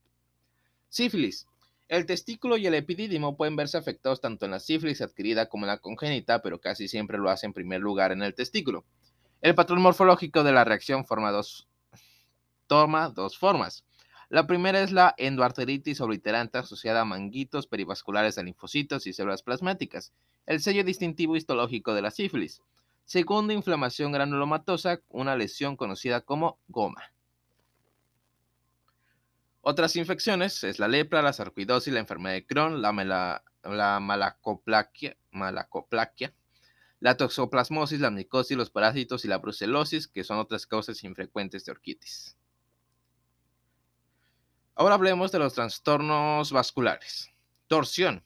Sífilis. 0.89 1.47
El 1.87 2.05
testículo 2.05 2.57
y 2.57 2.67
el 2.67 2.73
epidídimo 2.73 3.37
pueden 3.37 3.55
verse 3.55 3.77
afectados 3.77 4.19
tanto 4.19 4.43
en 4.43 4.51
la 4.51 4.59
sífilis 4.59 5.01
adquirida 5.01 5.47
como 5.47 5.65
en 5.65 5.69
la 5.69 5.77
congénita, 5.77 6.41
pero 6.41 6.59
casi 6.59 6.89
siempre 6.89 7.17
lo 7.17 7.29
hace 7.29 7.45
en 7.45 7.53
primer 7.53 7.79
lugar 7.79 8.11
en 8.11 8.23
el 8.23 8.35
testículo. 8.35 8.83
El 9.41 9.55
patrón 9.55 9.81
morfológico 9.81 10.43
de 10.43 10.51
la 10.51 10.65
reacción 10.65 11.05
forma 11.05 11.31
dos, 11.31 11.69
toma 12.67 13.07
dos 13.09 13.37
formas. 13.37 13.85
La 14.29 14.45
primera 14.47 14.81
es 14.81 14.91
la 14.91 15.15
endoarteritis 15.17 16.01
obliterante 16.01 16.57
asociada 16.57 17.01
a 17.01 17.05
manguitos 17.05 17.67
perivasculares 17.67 18.35
de 18.35 18.43
linfocitos 18.43 19.07
y 19.07 19.13
células 19.13 19.41
plasmáticas, 19.41 20.11
el 20.45 20.59
sello 20.59 20.83
distintivo 20.83 21.37
histológico 21.37 21.93
de 21.93 22.01
la 22.01 22.11
sífilis. 22.11 22.61
Segunda, 23.05 23.53
inflamación 23.53 24.11
granulomatosa, 24.11 24.99
una 25.07 25.37
lesión 25.37 25.77
conocida 25.77 26.19
como 26.19 26.59
goma. 26.67 27.01
Otras 29.69 29.97
infecciones 29.97 30.63
es 30.63 30.79
la 30.79 30.87
lepra, 30.87 31.21
la 31.21 31.33
sarcoidosis, 31.33 31.91
la 31.93 31.99
enfermedad 31.99 32.35
de 32.35 32.45
Crohn, 32.45 32.81
la, 32.81 32.93
malacoplaquia, 33.99 35.17
la 37.01 37.17
toxoplasmosis, 37.17 37.99
la 37.99 38.09
micosis, 38.09 38.55
los 38.55 38.69
parásitos 38.69 39.25
y 39.25 39.27
la 39.27 39.39
brucelosis, 39.39 40.07
que 40.07 40.23
son 40.23 40.37
otras 40.37 40.67
causas 40.67 41.03
infrecuentes 41.03 41.65
de 41.65 41.73
orquitis. 41.73 42.37
Ahora 44.73 44.95
hablemos 44.95 45.33
de 45.33 45.39
los 45.39 45.53
trastornos 45.53 46.53
vasculares. 46.53 47.29
Torsión. 47.67 48.23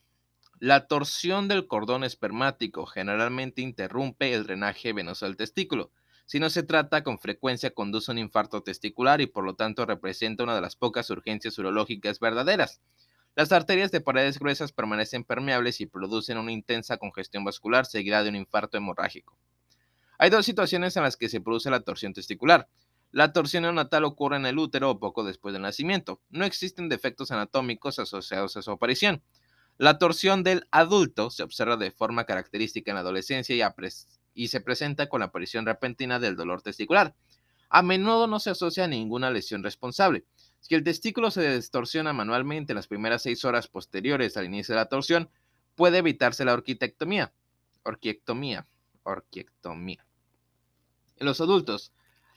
La 0.60 0.86
torsión 0.86 1.48
del 1.48 1.66
cordón 1.66 2.04
espermático 2.04 2.86
generalmente 2.86 3.62
interrumpe 3.62 4.32
el 4.32 4.44
drenaje 4.44 4.92
venoso 4.92 5.26
del 5.26 5.36
testículo. 5.36 5.90
Si 6.32 6.40
no 6.40 6.48
se 6.48 6.62
trata, 6.62 7.04
con 7.04 7.18
frecuencia 7.18 7.74
conduce 7.74 8.10
a 8.10 8.14
un 8.14 8.18
infarto 8.18 8.62
testicular 8.62 9.20
y 9.20 9.26
por 9.26 9.44
lo 9.44 9.54
tanto 9.54 9.84
representa 9.84 10.42
una 10.42 10.54
de 10.54 10.62
las 10.62 10.76
pocas 10.76 11.10
urgencias 11.10 11.58
urológicas 11.58 12.20
verdaderas. 12.20 12.80
Las 13.34 13.52
arterias 13.52 13.90
de 13.90 14.00
paredes 14.00 14.38
gruesas 14.38 14.72
permanecen 14.72 15.24
permeables 15.24 15.82
y 15.82 15.86
producen 15.86 16.38
una 16.38 16.50
intensa 16.50 16.96
congestión 16.96 17.44
vascular 17.44 17.84
seguida 17.84 18.22
de 18.22 18.30
un 18.30 18.36
infarto 18.36 18.78
hemorrágico. 18.78 19.36
Hay 20.16 20.30
dos 20.30 20.46
situaciones 20.46 20.96
en 20.96 21.02
las 21.02 21.18
que 21.18 21.28
se 21.28 21.42
produce 21.42 21.68
la 21.68 21.80
torsión 21.80 22.14
testicular. 22.14 22.66
La 23.10 23.34
torsión 23.34 23.64
neonatal 23.64 24.04
ocurre 24.04 24.36
en 24.36 24.46
el 24.46 24.58
útero 24.58 24.90
o 24.90 24.98
poco 24.98 25.24
después 25.24 25.52
del 25.52 25.60
nacimiento. 25.60 26.22
No 26.30 26.46
existen 26.46 26.88
defectos 26.88 27.30
anatómicos 27.30 27.98
asociados 27.98 28.56
a 28.56 28.62
su 28.62 28.70
aparición. 28.70 29.22
La 29.76 29.98
torsión 29.98 30.44
del 30.44 30.66
adulto 30.70 31.28
se 31.28 31.42
observa 31.42 31.76
de 31.76 31.90
forma 31.90 32.24
característica 32.24 32.90
en 32.90 32.94
la 32.94 33.02
adolescencia 33.02 33.54
y, 33.54 33.60
y 34.34 34.48
se 34.48 34.60
presenta 34.60 35.08
con 35.08 35.20
la 35.20 35.26
aparición 35.26 35.66
repentina 35.66 36.18
del 36.18 36.36
dolor 36.36 36.62
testicular. 36.62 37.14
A 37.68 37.82
menudo 37.82 38.26
no 38.26 38.38
se 38.38 38.50
asocia 38.50 38.84
a 38.84 38.88
ninguna 38.88 39.30
lesión 39.30 39.62
responsable. 39.62 40.24
Si 40.60 40.74
el 40.74 40.84
testículo 40.84 41.30
se 41.30 41.56
distorsiona 41.56 42.12
manualmente 42.12 42.72
en 42.72 42.76
las 42.76 42.86
primeras 42.86 43.22
seis 43.22 43.44
horas 43.44 43.68
posteriores 43.68 44.36
al 44.36 44.44
inicio 44.44 44.74
de 44.74 44.80
la 44.80 44.88
torsión, 44.88 45.30
puede 45.74 45.98
evitarse 45.98 46.44
la 46.44 46.52
orquitectomía. 46.52 47.32
Orquiectomía. 47.82 48.66
Orquiectomía. 49.02 50.06
En 51.16 51.26
los 51.26 51.40
adultos, 51.40 51.92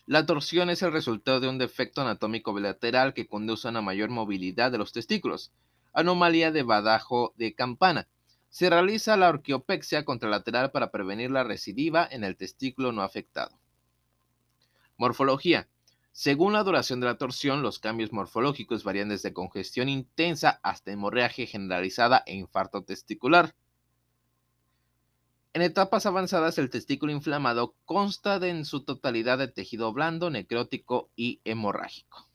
la 0.08 0.26
torsión 0.26 0.70
es 0.70 0.84
el 0.84 0.92
resultado 0.92 1.40
de 1.40 1.50
un 1.50 1.58
defecto 1.58 2.02
anatómico 2.02 2.54
bilateral 2.54 3.14
que 3.14 3.28
conduce 3.28 3.68
a 3.68 3.72
una 3.72 3.82
mayor 3.82 4.10
movilidad 4.10 4.72
de 4.72 4.78
los 4.78 4.94
testículos, 4.94 5.52
anomalía 5.94 6.52
de 6.52 6.64
badajo 6.64 7.34
de 7.38 7.56
campana. 7.56 8.08
Se 8.56 8.70
realiza 8.70 9.18
la 9.18 9.28
orquiopexia 9.28 10.06
contralateral 10.06 10.72
para 10.72 10.90
prevenir 10.90 11.30
la 11.30 11.44
recidiva 11.44 12.08
en 12.10 12.24
el 12.24 12.38
testículo 12.38 12.94
no 12.94 13.02
afectado. 13.02 13.60
Morfología. 14.96 15.68
Según 16.14 16.54
la 16.54 16.64
duración 16.64 17.02
de 17.02 17.08
la 17.08 17.18
torsión, 17.18 17.62
los 17.62 17.80
cambios 17.80 18.14
morfológicos 18.14 18.86
varían 18.86 19.10
desde 19.10 19.34
congestión 19.34 19.90
intensa 19.90 20.62
hasta 20.64 20.94
hemorragia 20.94 21.46
generalizada 21.46 22.24
e 22.26 22.34
infarto 22.34 22.86
testicular. 22.86 23.54
En 25.52 25.62
etapas 25.62 26.06
avanzadas, 26.06 26.58
el 26.58 26.70
testículo 26.70 27.12
inflamado 27.12 27.76
consta 27.84 28.40
de 28.40 28.52
en 28.52 28.64
su 28.64 28.86
totalidad 28.86 29.38
de 29.38 29.50
tejido 29.50 29.92
blando, 29.92 30.30
necrótico 30.30 31.10
y 31.18 31.42
hemorrágico. 31.44 32.30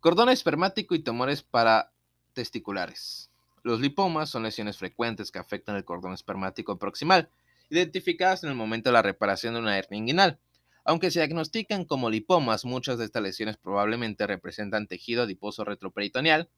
Cordón 0.00 0.28
espermático 0.28 0.96
y 0.96 1.04
tumores 1.04 1.44
paratesticulares. 1.44 3.30
Los 3.68 3.80
lipomas 3.80 4.30
son 4.30 4.44
lesiones 4.44 4.78
frecuentes 4.78 5.30
que 5.30 5.38
afectan 5.38 5.76
el 5.76 5.84
cordón 5.84 6.14
espermático 6.14 6.78
proximal, 6.78 7.28
identificadas 7.68 8.42
en 8.42 8.48
el 8.48 8.54
momento 8.54 8.88
de 8.88 8.94
la 8.94 9.02
reparación 9.02 9.52
de 9.52 9.60
una 9.60 9.76
hernia 9.76 9.98
inguinal. 9.98 10.38
Aunque 10.86 11.10
se 11.10 11.18
diagnostican 11.18 11.84
como 11.84 12.08
lipomas, 12.08 12.64
muchas 12.64 12.96
de 12.96 13.04
estas 13.04 13.22
lesiones 13.22 13.58
probablemente 13.58 14.26
representan 14.26 14.86
tejido 14.86 15.24
adiposo 15.24 15.66
retroperitoneal 15.66 16.48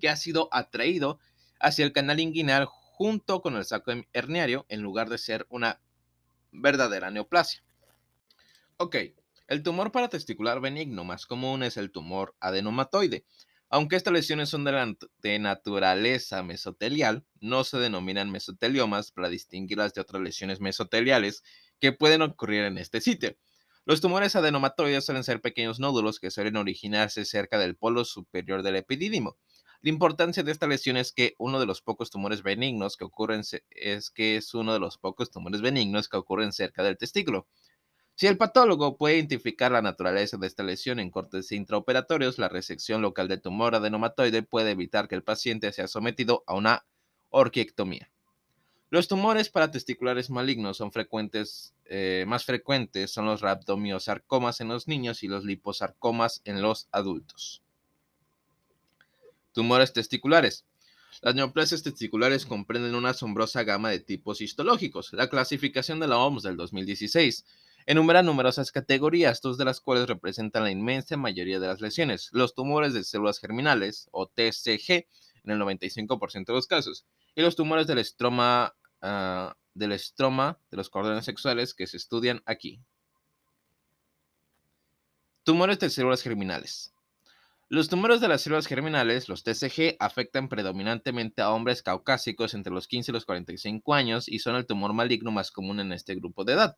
que 0.00 0.08
ha 0.08 0.16
sido 0.16 0.48
atraído 0.50 1.20
hacia 1.60 1.84
el 1.84 1.92
canal 1.92 2.18
inguinal 2.18 2.66
junto 2.66 3.40
con 3.40 3.54
el 3.54 3.64
saco 3.64 3.92
herniario 4.12 4.66
en 4.68 4.82
lugar 4.82 5.10
de 5.10 5.18
ser 5.18 5.46
una 5.50 5.80
verdadera 6.50 7.12
neoplasia. 7.12 7.62
Ok, 8.76 8.96
el 9.46 9.62
tumor 9.62 9.92
paratesticular 9.92 10.60
benigno 10.60 11.04
más 11.04 11.26
común 11.26 11.62
es 11.62 11.76
el 11.76 11.92
tumor 11.92 12.34
adenomatoide. 12.40 13.24
Aunque 13.70 13.96
estas 13.96 14.14
lesiones 14.14 14.48
son 14.48 14.64
de, 14.64 15.38
naturaleza 15.38 16.42
mesotelial, 16.42 17.26
no 17.40 17.64
se 17.64 17.76
denominan 17.78 18.30
mesoteliomas 18.30 19.12
para 19.12 19.28
distinguirlas 19.28 19.92
de 19.92 20.00
otras 20.00 20.22
lesiones 20.22 20.60
mesoteliales 20.60 21.42
que 21.78 21.92
pueden 21.92 22.22
ocurrir 22.22 22.62
en 22.62 22.78
este 22.78 23.02
sitio. 23.02 23.36
Los 23.84 24.00
tumores 24.00 24.36
adenomatoides 24.36 25.04
suelen 25.04 25.22
ser 25.22 25.42
pequeños 25.42 25.80
nódulos 25.80 26.18
que 26.18 26.30
suelen 26.30 26.56
originarse 26.56 27.26
cerca 27.26 27.58
del 27.58 27.76
polo 27.76 28.06
superior 28.06 28.62
del 28.62 28.76
epidídimo. 28.76 29.36
La 29.82 29.90
importancia 29.90 30.42
de 30.42 30.50
esta 30.50 30.66
lesión 30.66 30.96
es 30.96 31.12
que 31.12 31.34
uno 31.38 31.60
de 31.60 31.66
los 31.66 31.82
pocos 31.82 32.10
tumores 32.10 32.42
benignos 32.42 32.96
que 32.96 33.04
ocurren 33.04 33.42
es 33.70 34.10
que 34.10 34.36
es 34.36 34.54
uno 34.54 34.72
de 34.72 34.80
los 34.80 34.96
pocos 34.98 35.30
tumores 35.30 35.60
benignos 35.60 36.08
que 36.08 36.16
ocurren 36.16 36.52
cerca 36.52 36.82
del 36.82 36.96
testículo. 36.96 37.46
Si 38.18 38.26
el 38.26 38.36
patólogo 38.36 38.96
puede 38.96 39.14
identificar 39.14 39.70
la 39.70 39.80
naturaleza 39.80 40.36
de 40.38 40.48
esta 40.48 40.64
lesión 40.64 40.98
en 40.98 41.08
cortes 41.08 41.52
intraoperatorios, 41.52 42.36
la 42.38 42.48
resección 42.48 43.00
local 43.00 43.28
del 43.28 43.40
tumor 43.40 43.76
adenomatoide 43.76 44.42
puede 44.42 44.72
evitar 44.72 45.06
que 45.06 45.14
el 45.14 45.22
paciente 45.22 45.72
sea 45.72 45.86
sometido 45.86 46.42
a 46.48 46.54
una 46.54 46.84
orquiectomía. 47.30 48.10
Los 48.90 49.06
tumores 49.06 49.50
paratesticulares 49.50 50.30
malignos 50.30 50.78
son 50.78 50.90
frecuentes, 50.90 51.74
eh, 51.84 52.24
más 52.26 52.44
frecuentes 52.44 53.12
son 53.12 53.26
los 53.26 53.40
rhabdomiosarcomas 53.40 54.60
en 54.60 54.66
los 54.66 54.88
niños 54.88 55.22
y 55.22 55.28
los 55.28 55.44
liposarcomas 55.44 56.42
en 56.44 56.60
los 56.60 56.88
adultos. 56.90 57.62
Tumores 59.52 59.92
testiculares. 59.92 60.64
Las 61.22 61.36
neoplasias 61.36 61.84
testiculares 61.84 62.46
comprenden 62.46 62.96
una 62.96 63.10
asombrosa 63.10 63.62
gama 63.62 63.90
de 63.90 64.00
tipos 64.00 64.40
histológicos. 64.40 65.12
La 65.12 65.28
clasificación 65.28 66.00
de 66.00 66.08
la 66.08 66.18
OMS 66.18 66.42
del 66.42 66.56
2016 66.56 67.44
enumera 67.90 68.22
numerosas 68.22 68.70
categorías, 68.70 69.40
dos 69.40 69.58
de 69.58 69.64
las 69.64 69.80
cuales 69.80 70.06
representan 70.06 70.62
la 70.62 70.70
inmensa 70.70 71.16
mayoría 71.16 71.58
de 71.58 71.66
las 71.66 71.80
lesiones. 71.80 72.28
Los 72.32 72.54
tumores 72.54 72.94
de 72.94 73.02
células 73.02 73.40
germinales, 73.40 74.08
o 74.12 74.28
TCG, 74.28 75.06
en 75.44 75.50
el 75.50 75.58
95% 75.58 76.46
de 76.46 76.52
los 76.52 76.66
casos, 76.66 77.06
y 77.34 77.42
los 77.42 77.56
tumores 77.56 77.86
del 77.86 77.98
estroma 77.98 78.74
Ah, 79.00 79.56
del 79.74 79.92
estroma 79.92 80.58
de 80.70 80.76
los 80.76 80.90
cordones 80.90 81.24
sexuales 81.24 81.72
que 81.72 81.86
se 81.86 81.96
estudian 81.96 82.42
aquí. 82.46 82.80
Tumores 85.44 85.78
de 85.78 85.88
células 85.88 86.22
germinales. 86.22 86.92
Los 87.68 87.88
tumores 87.88 88.20
de 88.20 88.28
las 88.28 88.42
células 88.42 88.66
germinales, 88.66 89.28
los 89.28 89.44
TCG, 89.44 89.96
afectan 90.00 90.48
predominantemente 90.48 91.42
a 91.42 91.50
hombres 91.50 91.82
caucásicos 91.82 92.54
entre 92.54 92.72
los 92.72 92.88
15 92.88 93.12
y 93.12 93.14
los 93.14 93.24
45 93.24 93.94
años 93.94 94.28
y 94.28 94.40
son 94.40 94.56
el 94.56 94.66
tumor 94.66 94.92
maligno 94.92 95.30
más 95.30 95.52
común 95.52 95.78
en 95.78 95.92
este 95.92 96.14
grupo 96.16 96.44
de 96.44 96.54
edad. 96.54 96.76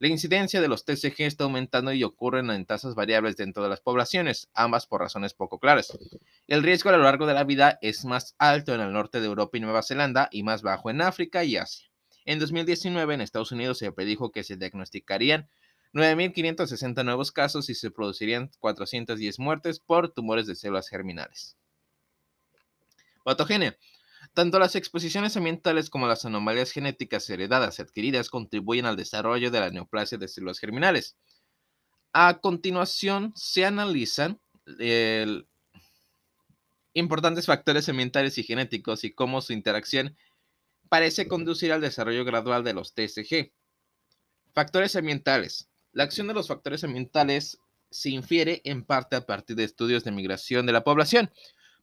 La 0.00 0.08
incidencia 0.08 0.62
de 0.62 0.68
los 0.68 0.86
TCG 0.86 1.24
está 1.24 1.44
aumentando 1.44 1.92
y 1.92 2.04
ocurren 2.04 2.48
en 2.48 2.64
tasas 2.64 2.94
variables 2.94 3.36
dentro 3.36 3.62
de 3.62 3.68
las 3.68 3.82
poblaciones, 3.82 4.48
ambas 4.54 4.86
por 4.86 5.02
razones 5.02 5.34
poco 5.34 5.58
claras. 5.58 5.92
El 6.46 6.62
riesgo 6.62 6.88
a 6.88 6.96
lo 6.96 7.02
largo 7.02 7.26
de 7.26 7.34
la 7.34 7.44
vida 7.44 7.78
es 7.82 8.06
más 8.06 8.34
alto 8.38 8.74
en 8.74 8.80
el 8.80 8.94
norte 8.94 9.20
de 9.20 9.26
Europa 9.26 9.58
y 9.58 9.60
Nueva 9.60 9.82
Zelanda 9.82 10.30
y 10.32 10.42
más 10.42 10.62
bajo 10.62 10.88
en 10.88 11.02
África 11.02 11.44
y 11.44 11.58
Asia. 11.58 11.90
En 12.24 12.38
2019 12.38 13.12
en 13.12 13.20
Estados 13.20 13.52
Unidos 13.52 13.76
se 13.76 13.92
predijo 13.92 14.32
que 14.32 14.42
se 14.42 14.56
diagnosticarían 14.56 15.50
9.560 15.92 17.04
nuevos 17.04 17.30
casos 17.30 17.68
y 17.68 17.74
se 17.74 17.90
producirían 17.90 18.50
410 18.58 19.38
muertes 19.38 19.80
por 19.80 20.14
tumores 20.14 20.46
de 20.46 20.54
células 20.54 20.88
germinales. 20.88 21.58
Patogenia. 23.22 23.76
Tanto 24.32 24.58
las 24.58 24.76
exposiciones 24.76 25.36
ambientales 25.36 25.90
como 25.90 26.06
las 26.06 26.24
anomalías 26.24 26.70
genéticas 26.70 27.28
heredadas 27.30 27.78
y 27.78 27.82
adquiridas 27.82 28.30
contribuyen 28.30 28.86
al 28.86 28.96
desarrollo 28.96 29.50
de 29.50 29.60
la 29.60 29.70
neoplasia 29.70 30.18
de 30.18 30.28
células 30.28 30.58
germinales. 30.58 31.16
A 32.12 32.38
continuación, 32.40 33.32
se 33.36 33.64
analizan 33.64 34.40
importantes 36.92 37.46
factores 37.46 37.88
ambientales 37.88 38.38
y 38.38 38.44
genéticos 38.44 39.04
y 39.04 39.12
cómo 39.12 39.40
su 39.40 39.52
interacción 39.52 40.16
parece 40.88 41.28
conducir 41.28 41.72
al 41.72 41.80
desarrollo 41.80 42.24
gradual 42.24 42.64
de 42.64 42.74
los 42.74 42.94
TSG. 42.94 43.52
Factores 44.52 44.96
ambientales. 44.96 45.68
La 45.92 46.04
acción 46.04 46.28
de 46.28 46.34
los 46.34 46.48
factores 46.48 46.84
ambientales 46.84 47.58
se 47.90 48.10
infiere 48.10 48.60
en 48.64 48.84
parte 48.84 49.16
a 49.16 49.26
partir 49.26 49.56
de 49.56 49.64
estudios 49.64 50.04
de 50.04 50.12
migración 50.12 50.66
de 50.66 50.72
la 50.72 50.84
población. 50.84 51.30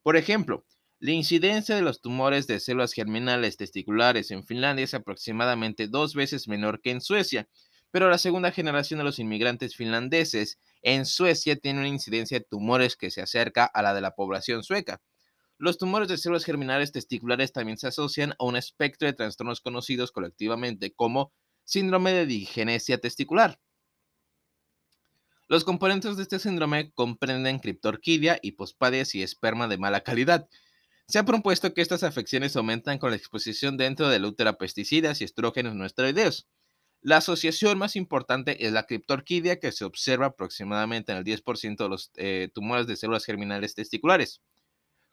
Por 0.04 0.16
ejemplo, 0.16 0.66
la 1.00 1.12
incidencia 1.12 1.76
de 1.76 1.84
los 1.84 2.02
tumores 2.02 2.48
de 2.48 2.60
células 2.60 2.92
germinales 2.92 3.56
testiculares 3.58 4.32
en 4.32 4.44
Finlandia 4.44 4.84
es 4.84 4.96
aproximadamente 4.96 5.88
dos 5.88 6.16
veces 6.16 6.48
menor 6.48 6.82
que 6.82 6.90
en 6.90 7.02
Suecia, 7.02 7.48
pero 7.92 8.10
la 8.10 8.18
segunda 8.18 8.52
generación 8.52 8.98
de 8.98 9.04
los 9.04 9.20
inmigrantes 9.20 9.76
finlandeses 9.76 10.60
en 10.82 11.06
Suecia 11.06 11.56
tiene 11.56 11.80
una 11.80 11.88
incidencia 11.88 12.40
de 12.40 12.46
tumores 12.50 12.96
que 12.96 13.12
se 13.12 13.22
acerca 13.22 13.66
a 13.66 13.82
la 13.84 13.94
de 13.94 14.02
la 14.02 14.16
población 14.16 14.64
sueca. 14.64 15.02
Los 15.60 15.78
tumores 15.78 16.08
de 16.08 16.18
células 16.18 16.46
germinales 16.46 16.92
testiculares 16.92 17.54
también 17.54 17.78
se 17.78 17.88
asocian 17.88 18.34
a 18.40 18.46
un 18.46 18.56
espectro 18.56 19.08
de 19.08 19.14
trastornos 19.14 19.62
conocidos 19.62 20.12
colectivamente 20.12 20.94
como 20.94 21.32
síndrome 21.64 22.12
de 22.12 22.26
digenesia 22.26 22.98
testicular. 22.98 23.60
Los 25.48 25.64
componentes 25.64 26.18
de 26.18 26.24
este 26.24 26.40
síndrome 26.40 26.92
comprenden 26.92 27.60
criptorquidia, 27.60 28.38
hipospadias 28.42 29.16
y 29.16 29.24
esperma 29.24 29.68
de 29.68 29.78
mala 29.78 30.02
calidad, 30.02 30.50
se 31.08 31.20
ha 31.20 31.26
propuesto 31.26 31.74
que 31.74 31.82
estas 31.82 32.04
afecciones 32.04 32.56
aumentan 32.56 32.98
con 33.00 33.12
la 33.12 33.16
exposición 33.16 33.78
dentro 33.78 34.10
del 34.10 34.26
útero 34.26 34.50
a 34.50 34.58
pesticidas 34.58 35.22
y 35.22 35.24
estrógenos 35.24 35.74
no 35.74 35.86
esteroideos. 35.86 36.48
La 37.02 37.18
asociación 37.18 37.78
más 37.78 37.96
importante 37.96 38.66
es 38.66 38.74
la 38.74 38.84
criptorquidia, 38.84 39.60
que 39.60 39.72
se 39.72 39.86
observa 39.86 40.28
aproximadamente 40.28 41.14
en 41.14 41.20
el 41.20 41.24
10% 41.24 41.78
de 41.78 41.90
los 41.90 42.12
eh, 42.16 42.50
tumores 42.54 42.88
de 42.88 42.98
células 42.98 43.24
germinales 43.24 43.76
testiculares. 43.76 44.42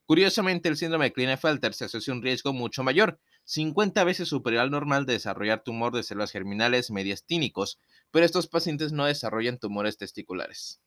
Curiosamente, 0.06 0.68
el 0.68 0.76
síndrome 0.76 1.06
de 1.06 1.12
Klinefelter 1.12 1.72
se 1.72 1.84
asocia 1.84 2.12
a 2.12 2.16
un 2.16 2.22
riesgo 2.22 2.52
mucho 2.52 2.82
mayor, 2.82 3.20
50 3.44 4.02
veces 4.02 4.28
superior 4.28 4.62
al 4.62 4.70
normal 4.70 5.06
de 5.06 5.14
desarrollar 5.14 5.62
tumor 5.62 5.94
de 5.94 6.02
células 6.02 6.32
germinales 6.32 6.90
mediastínicos, 6.90 7.78
pero 8.10 8.26
estos 8.26 8.48
pacientes 8.48 8.92
no 8.92 9.04
desarrollan 9.04 9.58
tumores 9.58 9.96
testiculares. 9.96 10.80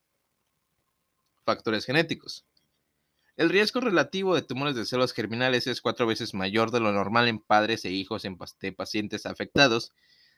Factores 1.46 1.86
genéticos. 1.86 2.46
El 3.38 3.50
riesgo 3.52 3.82
relativo 3.82 4.34
de 4.34 4.42
tumores 4.42 4.76
de 4.76 4.84
células 4.84 5.14
germinales 5.14 5.68
es 5.68 5.80
cuatro 5.80 6.08
veces 6.08 6.34
mayor 6.34 6.72
de 6.72 6.80
lo 6.80 6.92
normal 6.92 7.28
en 7.28 7.38
padres 7.38 7.86
e 7.86 7.92
hijos 7.92 8.24
de 8.24 8.72
pacientes 8.72 9.28
afectados 9.28 9.94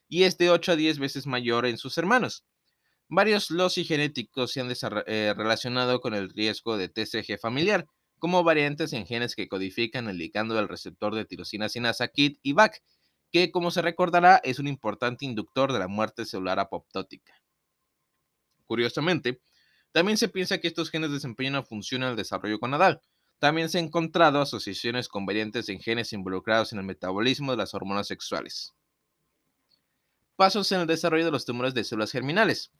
y 0.10 0.24
es 0.24 0.38
de 0.38 0.50
8 0.50 0.74
a 0.74 0.76
10 0.76 1.00
veces 1.00 1.26
mayor 1.26 1.66
en 1.66 1.78
sus 1.78 1.98
hermanos. 1.98 2.44
Varios 3.08 3.52
loci 3.52 3.86
genéticos 3.86 4.52
se 4.52 4.60
han 4.60 4.74
eh, 5.08 5.34
relacionado 5.34 6.02
con 6.02 6.14
el 6.14 6.30
riesgo 6.30 6.76
de 6.76 6.90
TCG 6.90 7.40
familiar, 7.40 7.88
como 8.20 8.44
variantes 8.44 8.92
en 8.92 9.06
genes 9.06 9.34
que 9.34 9.48
codifican 9.48 10.10
el 10.10 10.18
ligando 10.18 10.56
del 10.56 10.68
receptor 10.68 11.16
de 11.16 11.24
tirosina 11.24 11.70
sinasa 11.70 12.10
KIT 12.10 12.40
y 12.44 12.52
BAC, 12.52 12.84
que 13.32 13.50
como 13.50 13.72
se 13.72 13.82
recordará 13.82 14.42
es 14.44 14.60
un 14.60 14.68
importante 14.68 15.24
inductor 15.24 15.72
de 15.72 15.80
la 15.80 15.88
muerte 15.88 16.26
celular 16.26 16.60
apoptótica. 16.60 17.34
Curiosamente, 18.66 19.40
también 19.92 20.18
se 20.18 20.30
piensa 20.30 20.60
que 20.60 20.68
estos 20.68 20.90
genes 20.90 21.12
desempeñan 21.12 21.54
una 21.54 21.64
función 21.64 22.04
en 22.04 22.10
el 22.10 22.16
desarrollo 22.16 22.60
conadal. 22.60 23.02
También 23.40 23.70
se 23.70 23.80
han 23.80 23.86
encontrado 23.86 24.42
asociaciones 24.42 25.08
con 25.08 25.26
variantes 25.26 25.70
en 25.70 25.80
genes 25.80 26.14
involucrados 26.14 26.74
en 26.74 26.80
el 26.80 26.86
metabolismo 26.86 27.52
de 27.52 27.58
las 27.58 27.74
hormonas 27.74 28.08
sexuales. 28.08 28.74
Pasos 30.36 30.72
en 30.72 30.82
el 30.82 30.88
desarrollo 30.88 31.26
de 31.26 31.32
los 31.32 31.46
tumores 31.46 31.74
de 31.74 31.84
células 31.84 32.12
germinales. 32.12 32.72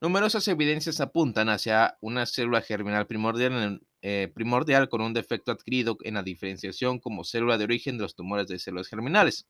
Numerosas 0.00 0.46
evidencias 0.48 1.00
apuntan 1.00 1.48
hacia 1.48 1.96
una 2.00 2.26
célula 2.26 2.60
germinal 2.60 3.06
primordial, 3.06 3.80
eh, 4.02 4.30
primordial 4.34 4.88
con 4.90 5.00
un 5.00 5.14
defecto 5.14 5.52
adquirido 5.52 5.96
en 6.02 6.14
la 6.14 6.22
diferenciación 6.22 6.98
como 6.98 7.24
célula 7.24 7.56
de 7.56 7.64
origen 7.64 7.96
de 7.96 8.02
los 8.02 8.14
tumores 8.14 8.46
de 8.48 8.58
células 8.58 8.88
germinales. 8.88 9.46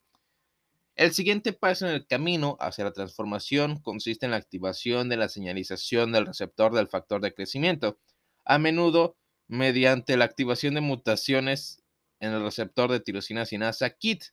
El 0.96 1.12
siguiente 1.12 1.52
paso 1.52 1.86
en 1.86 1.92
el 1.92 2.06
camino 2.06 2.56
hacia 2.58 2.84
la 2.84 2.92
transformación 2.92 3.78
consiste 3.80 4.24
en 4.24 4.30
la 4.30 4.38
activación 4.38 5.10
de 5.10 5.18
la 5.18 5.28
señalización 5.28 6.10
del 6.10 6.24
receptor 6.24 6.72
del 6.72 6.88
factor 6.88 7.20
de 7.20 7.34
crecimiento, 7.34 7.98
a 8.46 8.58
menudo 8.58 9.14
mediante 9.46 10.16
la 10.16 10.24
activación 10.24 10.72
de 10.72 10.80
mutaciones 10.80 11.82
en 12.18 12.32
el 12.32 12.42
receptor 12.42 12.90
de 12.90 13.00
tirosina 13.00 13.44
sinasa 13.44 13.90
KIT, 13.90 14.24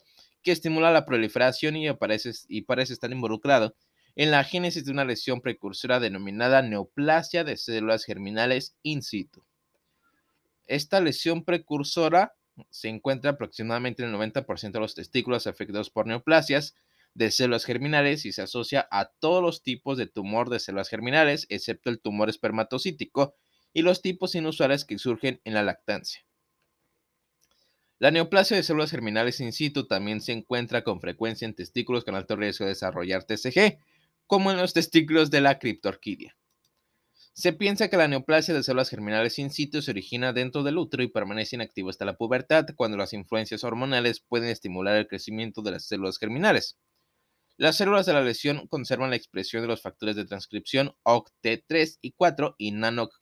que 0.41 0.53
estimula 0.53 0.89
la 0.91 1.05
proliferación 1.05 1.75
y, 1.75 1.87
y 1.89 2.61
parece 2.61 2.93
estar 2.93 3.11
involucrado 3.11 3.75
en 4.15 4.31
la 4.31 4.45
génesis 4.45 4.85
de 4.85 4.91
una 4.91 5.03
lesión 5.03 5.41
precursora 5.41 5.99
denominada 5.99 6.61
neoplasia 6.61 7.43
de 7.43 7.57
células 7.57 8.05
germinales 8.05 8.77
in 8.83 9.01
situ. 9.01 9.43
Esta 10.65 11.01
lesión 11.01 11.43
precursora 11.43 12.35
se 12.69 12.89
encuentra 12.89 13.31
aproximadamente 13.31 14.03
en 14.03 14.09
el 14.09 14.15
90% 14.15 14.71
de 14.71 14.79
los 14.79 14.95
testículos 14.95 15.47
afectados 15.47 15.89
por 15.89 16.07
neoplasias 16.07 16.75
de 17.13 17.31
células 17.31 17.65
germinales 17.65 18.25
y 18.25 18.31
se 18.31 18.41
asocia 18.41 18.87
a 18.91 19.05
todos 19.05 19.41
los 19.41 19.63
tipos 19.63 19.97
de 19.97 20.07
tumor 20.07 20.49
de 20.49 20.59
células 20.59 20.89
germinales, 20.89 21.45
excepto 21.49 21.89
el 21.89 21.99
tumor 21.99 22.29
espermatocítico 22.29 23.35
y 23.73 23.81
los 23.81 24.01
tipos 24.01 24.35
inusuales 24.35 24.85
que 24.85 24.97
surgen 24.97 25.41
en 25.43 25.53
la 25.53 25.63
lactancia. 25.63 26.25
La 27.99 28.11
neoplasia 28.11 28.57
de 28.57 28.63
células 28.63 28.91
germinales 28.91 29.39
in 29.39 29.53
situ 29.53 29.87
también 29.87 30.21
se 30.21 30.33
encuentra 30.33 30.83
con 30.83 30.99
frecuencia 30.99 31.45
en 31.45 31.53
testículos 31.53 32.03
con 32.03 32.15
alto 32.15 32.35
riesgo 32.35 32.65
de 32.65 32.69
desarrollar 32.69 33.23
TCG, 33.23 33.79
como 34.27 34.51
en 34.51 34.57
los 34.57 34.73
testículos 34.73 35.31
de 35.31 35.41
la 35.41 35.59
criptorquidia. 35.59 36.35
Se 37.35 37.51
piensa 37.51 37.89
que 37.89 37.97
la 37.97 38.07
neoplasia 38.07 38.53
de 38.53 38.61
células 38.61 38.91
germinales 38.91 39.39
in 39.39 39.49
situ 39.49 39.81
se 39.81 39.89
origina 39.89 40.33
dentro 40.33 40.61
del 40.61 40.77
útero 40.77 41.01
y 41.01 41.07
permanece 41.07 41.55
inactiva 41.55 41.89
hasta 41.89 42.05
la 42.05 42.15
pubertad, 42.15 42.67
cuando 42.75 42.95
las 42.95 43.11
influencias 43.13 43.63
hormonales 43.63 44.21
pueden 44.21 44.49
estimular 44.49 44.95
el 44.97 45.07
crecimiento 45.07 45.63
de 45.63 45.71
las 45.71 45.87
células 45.87 46.19
germinales. 46.19 46.77
Las 47.57 47.77
células 47.77 48.05
de 48.05 48.13
la 48.13 48.21
lesión 48.21 48.67
conservan 48.67 49.09
la 49.09 49.15
expresión 49.15 49.63
de 49.63 49.67
los 49.67 49.81
factores 49.81 50.15
de 50.15 50.25
transcripción 50.25 50.95
OCT3 51.03 51.97
y 52.01 52.11
4 52.11 52.55
y 52.59 52.71
NANOC, 52.71 53.19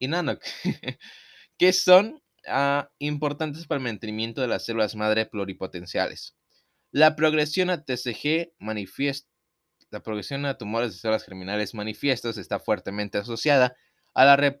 y 0.00 0.08
NANOC 0.08 0.42
que 1.58 1.72
son 1.72 2.20
ah, 2.48 2.90
importantes 2.98 3.68
para 3.68 3.78
el 3.78 3.84
mantenimiento 3.84 4.40
de 4.40 4.48
las 4.48 4.64
células 4.64 4.96
madre 4.96 5.26
pluripotenciales. 5.26 6.36
La 6.90 7.14
progresión 7.14 7.70
a 7.70 7.84
TCG 7.84 8.54
manifiesta 8.58 9.30
la 9.90 10.00
progresión 10.00 10.44
a 10.46 10.58
tumores 10.58 10.92
de 10.92 10.98
células 10.98 11.24
germinales 11.24 11.74
manifiestos 11.74 12.38
está 12.38 12.58
fuertemente 12.58 13.18
asociada 13.18 13.76
a 14.14 14.24
la, 14.24 14.56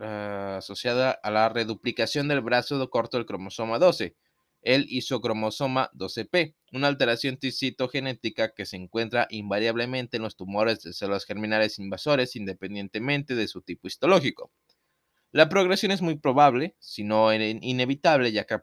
ah, 0.00 0.56
asociada 0.58 1.10
a 1.10 1.30
la 1.30 1.48
reduplicación 1.48 2.28
del 2.28 2.40
brazo 2.40 2.90
corto 2.90 3.16
del 3.16 3.26
cromosoma 3.26 3.78
12, 3.78 4.16
el 4.62 4.86
isocromosoma 4.88 5.90
12P, 5.94 6.54
una 6.72 6.88
alteración 6.88 7.38
citogenética 7.40 8.54
que 8.54 8.66
se 8.66 8.76
encuentra 8.76 9.26
invariablemente 9.30 10.16
en 10.16 10.24
los 10.24 10.36
tumores 10.36 10.82
de 10.82 10.92
células 10.92 11.24
germinales 11.24 11.78
invasores 11.78 12.34
independientemente 12.36 13.34
de 13.34 13.48
su 13.48 13.62
tipo 13.62 13.86
histológico. 13.86 14.50
La 15.30 15.48
progresión 15.48 15.92
es 15.92 16.00
muy 16.00 16.16
probable, 16.16 16.74
si 16.78 17.04
no 17.04 17.32
inevitable, 17.32 18.32
ya 18.32 18.44
que 18.44 18.54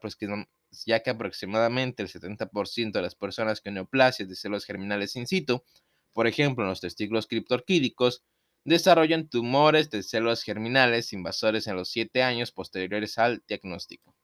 ya 0.83 1.01
que 1.01 1.11
aproximadamente 1.11 2.03
el 2.03 2.09
70% 2.09 2.91
de 2.91 3.01
las 3.01 3.15
personas 3.15 3.61
con 3.61 3.75
neoplasias 3.75 4.27
de 4.27 4.35
células 4.35 4.65
germinales 4.65 5.15
in 5.15 5.27
situ, 5.27 5.63
por 6.11 6.27
ejemplo 6.27 6.63
en 6.63 6.69
los 6.69 6.81
testículos 6.81 7.27
criptorquídicos, 7.27 8.23
desarrollan 8.65 9.29
tumores 9.29 9.89
de 9.91 10.03
células 10.03 10.41
germinales 10.41 11.13
invasores 11.13 11.67
en 11.67 11.75
los 11.75 11.89
7 11.89 12.23
años 12.23 12.51
posteriores 12.51 13.17
al 13.17 13.43
diagnóstico. 13.47 14.15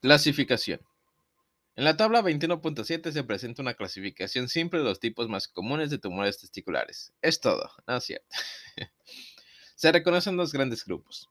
Clasificación. 0.00 0.80
En 1.74 1.84
la 1.84 1.96
tabla 1.96 2.22
21.7 2.22 3.12
se 3.12 3.24
presenta 3.24 3.62
una 3.62 3.74
clasificación 3.74 4.48
simple 4.48 4.78
de 4.78 4.84
los 4.84 5.00
tipos 5.00 5.28
más 5.28 5.48
comunes 5.48 5.90
de 5.90 5.98
tumores 5.98 6.38
testiculares. 6.38 7.12
Es 7.20 7.40
todo, 7.40 7.70
¿no 7.86 7.96
es 7.96 8.04
cierto? 8.04 8.26
se 9.74 9.92
reconocen 9.92 10.36
dos 10.36 10.52
grandes 10.52 10.84
grupos. 10.84 11.28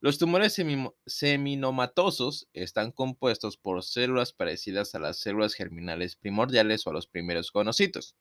Los 0.00 0.18
tumores 0.18 0.60
seminomatosos 1.06 2.48
están 2.52 2.92
compuestos 2.92 3.56
por 3.56 3.82
células 3.82 4.32
parecidas 4.34 4.94
a 4.94 4.98
las 4.98 5.18
células 5.18 5.54
germinales 5.54 6.16
primordiales 6.16 6.86
o 6.86 6.90
a 6.90 6.92
los 6.92 7.06
primeros 7.06 7.50
conocidos. 7.50 8.14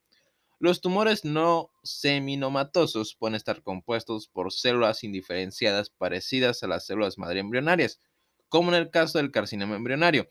Los 0.58 0.80
tumores 0.80 1.26
no 1.26 1.72
seminomatosos 1.84 3.16
pueden 3.16 3.36
estar 3.36 3.62
compuestos 3.62 4.30
por 4.30 4.54
células 4.54 5.04
indiferenciadas 5.04 5.90
parecidas 5.90 6.64
a 6.64 6.68
las 6.68 6.86
células 6.86 7.18
madre 7.18 7.42
embrionarias, 7.42 8.00
como 8.48 8.70
en 8.70 8.76
el 8.76 8.90
caso 8.90 9.18
del 9.18 9.32
carcinoma 9.32 9.76
embrionario, 9.76 10.30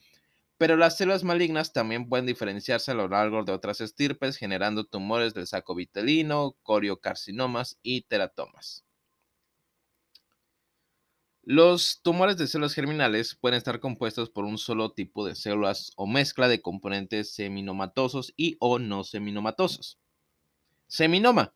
pero 0.56 0.76
las 0.78 0.96
células 0.96 1.24
malignas 1.24 1.74
también 1.74 2.08
pueden 2.08 2.26
diferenciarse 2.26 2.92
a 2.92 2.94
lo 2.94 3.08
largo 3.08 3.44
de 3.44 3.52
otras 3.52 3.82
estirpes, 3.82 4.38
generando 4.38 4.84
tumores 4.84 5.34
del 5.34 5.46
saco 5.46 5.74
vitelino, 5.74 6.56
coriocarcinomas 6.62 7.78
y 7.82 8.02
teratomas. 8.02 8.84
Los 11.46 12.00
tumores 12.00 12.38
de 12.38 12.46
células 12.46 12.72
germinales 12.72 13.34
pueden 13.34 13.58
estar 13.58 13.78
compuestos 13.78 14.30
por 14.30 14.46
un 14.46 14.56
solo 14.56 14.92
tipo 14.92 15.26
de 15.26 15.34
células 15.34 15.92
o 15.94 16.06
mezcla 16.06 16.48
de 16.48 16.62
componentes 16.62 17.34
seminomatosos 17.34 18.32
y 18.34 18.56
o 18.60 18.78
no 18.78 19.04
seminomatosos. 19.04 19.98
Seminoma. 20.86 21.52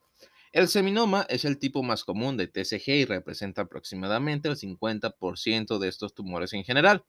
El 0.51 0.67
seminoma 0.67 1.25
es 1.27 1.43
el 1.43 1.57
tipo 1.57 1.81
más 1.81 2.03
común 2.03 2.37
de 2.37 2.47
TCG 2.47 2.89
y 2.89 3.05
representa 3.05 3.63
aproximadamente 3.63 4.47
el 4.47 4.57
50% 4.57 5.79
de 5.79 5.87
estos 5.87 6.13
tumores 6.13 6.53
en 6.53 6.63
general. 6.63 7.03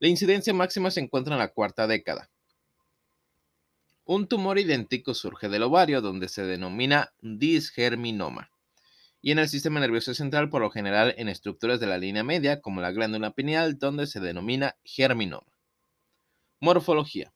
La 0.00 0.08
incidencia 0.08 0.52
máxima 0.52 0.90
se 0.90 1.00
encuentra 1.00 1.36
en 1.36 1.38
la 1.38 1.54
cuarta 1.54 1.86
década. 1.86 2.28
Un 4.04 4.28
tumor 4.28 4.58
idéntico 4.58 5.14
surge 5.14 5.48
del 5.48 5.62
ovario 5.62 6.02
donde 6.02 6.28
se 6.28 6.42
denomina 6.42 7.14
disgerminoma 7.22 8.50
y 9.20 9.32
en 9.32 9.38
el 9.38 9.48
sistema 9.48 9.80
nervioso 9.80 10.14
central, 10.14 10.48
por 10.48 10.62
lo 10.62 10.70
general 10.70 11.14
en 11.18 11.28
estructuras 11.28 11.80
de 11.80 11.86
la 11.86 11.98
línea 11.98 12.22
media, 12.22 12.60
como 12.60 12.80
la 12.80 12.92
glándula 12.92 13.32
pineal, 13.32 13.78
donde 13.78 14.06
se 14.06 14.20
denomina 14.20 14.76
germinoma. 14.84 15.46
Morfología. 16.60 17.32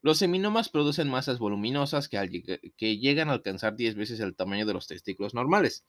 Los 0.00 0.18
seminomas 0.18 0.68
producen 0.68 1.08
masas 1.08 1.38
voluminosas 1.38 2.08
que, 2.08 2.98
llegan 2.98 3.28
a 3.28 3.32
alcanzar 3.32 3.76
10 3.76 3.96
veces 3.96 4.20
el 4.20 4.36
tamaño 4.36 4.64
de 4.64 4.72
los 4.72 4.86
testículos 4.86 5.34
normales. 5.34 5.84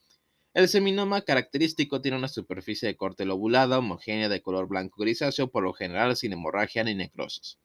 El 0.56 0.68
seminoma 0.68 1.22
característico 1.22 2.02
tiene 2.02 2.18
una 2.18 2.28
superficie 2.28 2.88
de 2.88 2.96
corte 2.96 3.24
lobulada, 3.24 3.78
homogénea, 3.78 4.28
de 4.28 4.42
color 4.42 4.68
blanco 4.68 5.02
grisáceo, 5.02 5.52
por 5.52 5.64
lo 5.64 5.74
general 5.74 6.16
sin 6.16 6.34
hemorragia 6.34 6.84
ni 6.84 6.96
necrosis. 6.96 7.60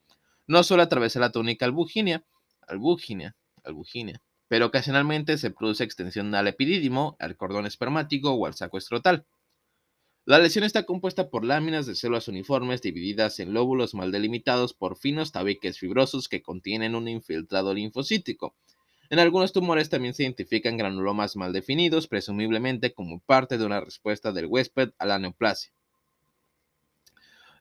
No 0.46 0.62
suele 0.62 0.82
atravesar 0.82 1.20
la 1.20 1.32
túnica 1.32 1.64
albugínea, 1.64 2.24
albugínea, 2.68 3.34
albugínea, 3.64 4.20
pero 4.48 4.66
ocasionalmente 4.66 5.38
se 5.38 5.50
produce 5.50 5.84
extensión 5.84 6.34
al 6.34 6.48
epidídimo, 6.48 7.16
al 7.18 7.36
cordón 7.36 7.66
espermático 7.66 8.32
o 8.32 8.46
al 8.46 8.54
saco 8.54 8.78
escrotal. 8.78 9.24
La 10.26 10.38
lesión 10.38 10.64
está 10.64 10.84
compuesta 10.84 11.28
por 11.28 11.44
láminas 11.44 11.84
de 11.84 11.94
células 11.94 12.28
uniformes 12.28 12.80
divididas 12.80 13.40
en 13.40 13.52
lóbulos 13.52 13.94
mal 13.94 14.10
delimitados 14.10 14.72
por 14.72 14.96
finos 14.96 15.32
tabiques 15.32 15.78
fibrosos 15.78 16.28
que 16.28 16.40
contienen 16.40 16.94
un 16.94 17.08
infiltrado 17.08 17.74
linfocítico. 17.74 18.54
En 19.10 19.18
algunos 19.18 19.52
tumores 19.52 19.90
también 19.90 20.14
se 20.14 20.22
identifican 20.22 20.78
granulomas 20.78 21.36
mal 21.36 21.52
definidos, 21.52 22.08
presumiblemente 22.08 22.94
como 22.94 23.20
parte 23.20 23.58
de 23.58 23.66
una 23.66 23.80
respuesta 23.80 24.32
del 24.32 24.46
huésped 24.46 24.92
a 24.98 25.04
la 25.04 25.18
neoplasia. 25.18 25.72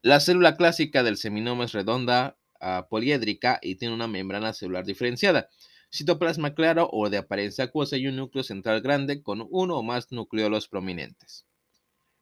La 0.01 0.21
célula 0.21 0.55
clásica 0.55 1.03
del 1.03 1.17
seminoma 1.17 1.65
es 1.65 1.73
redonda, 1.73 2.37
ah, 2.61 2.87
poliédrica 2.89 3.59
y 3.61 3.75
tiene 3.75 3.93
una 3.93 4.07
membrana 4.07 4.53
celular 4.53 4.85
diferenciada, 4.85 5.49
citoplasma 5.93 6.55
claro 6.55 6.89
o 6.91 7.09
de 7.09 7.17
apariencia 7.17 7.65
acuosa 7.65 7.97
y 7.97 8.07
un 8.07 8.15
núcleo 8.15 8.43
central 8.43 8.81
grande 8.81 9.21
con 9.21 9.45
uno 9.51 9.77
o 9.77 9.83
más 9.83 10.11
nucleolos 10.11 10.67
prominentes. 10.67 11.45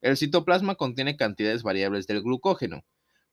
El 0.01 0.17
citoplasma 0.17 0.75
contiene 0.75 1.15
cantidades 1.15 1.63
variables 1.63 2.05
del 2.05 2.21
glucógeno. 2.21 2.83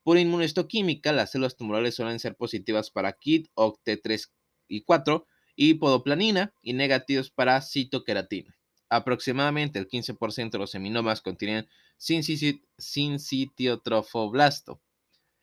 Por 0.03 0.17
inmunohistoquímica, 0.17 1.11
las 1.11 1.31
células 1.31 1.57
tumorales 1.57 1.95
suelen 1.95 2.19
ser 2.19 2.35
positivas 2.35 2.89
para 2.89 3.11
KIT, 3.13 3.49
OCT3 3.55 4.29
y 4.69 4.83
4 4.83 5.27
y 5.55 5.73
podoplanina 5.73 6.53
y 6.61 6.71
negativos 6.73 7.31
para 7.31 7.59
citoqueratina. 7.61 8.55
Aproximadamente 8.87 9.77
el 9.77 9.89
15% 9.89 10.51
de 10.51 10.57
los 10.57 10.71
seminomas 10.71 11.19
contienen 11.21 11.67
sincitiotrofoblasto. 11.97 14.79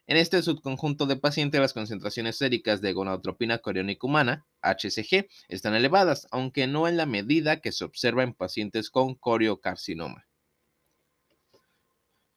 En 0.08 0.16
este 0.16 0.40
subconjunto 0.40 1.06
de 1.06 1.16
pacientes, 1.16 1.60
las 1.60 1.72
concentraciones 1.72 2.38
séricas 2.38 2.80
de 2.80 2.92
gonadotropina 2.92 3.58
coriónica 3.58 4.06
humana, 4.06 4.46
HCG, 4.62 5.26
están 5.48 5.74
elevadas, 5.74 6.28
aunque 6.30 6.68
no 6.68 6.86
en 6.86 6.96
la 6.96 7.06
medida 7.06 7.60
que 7.60 7.72
se 7.72 7.84
observa 7.84 8.22
en 8.22 8.32
pacientes 8.32 8.88
con 8.90 9.16
coriocarcinoma. 9.16 10.26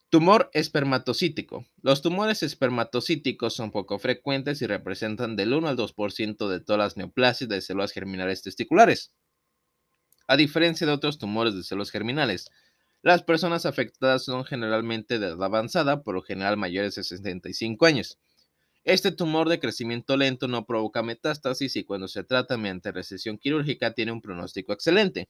Tumor 0.09 0.49
espermatocítico. 0.53 1.67
Los 1.83 2.01
tumores 2.01 2.41
espermatocíticos 2.41 3.53
son 3.53 3.69
poco 3.69 3.99
frecuentes 3.99 4.59
y 4.63 4.65
representan 4.65 5.35
del 5.35 5.53
1 5.53 5.67
al 5.67 5.77
2% 5.77 6.47
de 6.47 6.59
todas 6.61 6.79
las 6.79 6.97
neoplasias 6.97 7.47
de 7.47 7.61
células 7.61 7.91
germinales 7.91 8.41
testiculares. 8.41 9.11
A 10.27 10.35
diferencia 10.35 10.87
de 10.87 10.93
otros 10.93 11.19
tumores 11.19 11.53
de 11.53 11.63
células 11.63 11.91
germinales, 11.91 12.49
las 13.01 13.23
personas 13.23 13.65
afectadas 13.65 14.25
son 14.25 14.43
generalmente 14.45 15.19
de 15.19 15.27
edad 15.27 15.43
avanzada, 15.43 16.03
por 16.03 16.15
lo 16.15 16.21
general 16.21 16.57
mayores 16.57 16.95
de 16.95 17.03
65 17.03 17.85
años. 17.85 18.19
Este 18.83 19.11
tumor 19.11 19.49
de 19.49 19.59
crecimiento 19.59 20.17
lento 20.17 20.47
no 20.47 20.65
provoca 20.65 21.03
metástasis 21.03 21.75
y 21.75 21.83
cuando 21.83 22.07
se 22.07 22.23
trata 22.23 22.57
mediante 22.57 22.91
recesión 22.91 23.37
quirúrgica 23.37 23.93
tiene 23.93 24.11
un 24.11 24.21
pronóstico 24.21 24.73
excelente. 24.73 25.29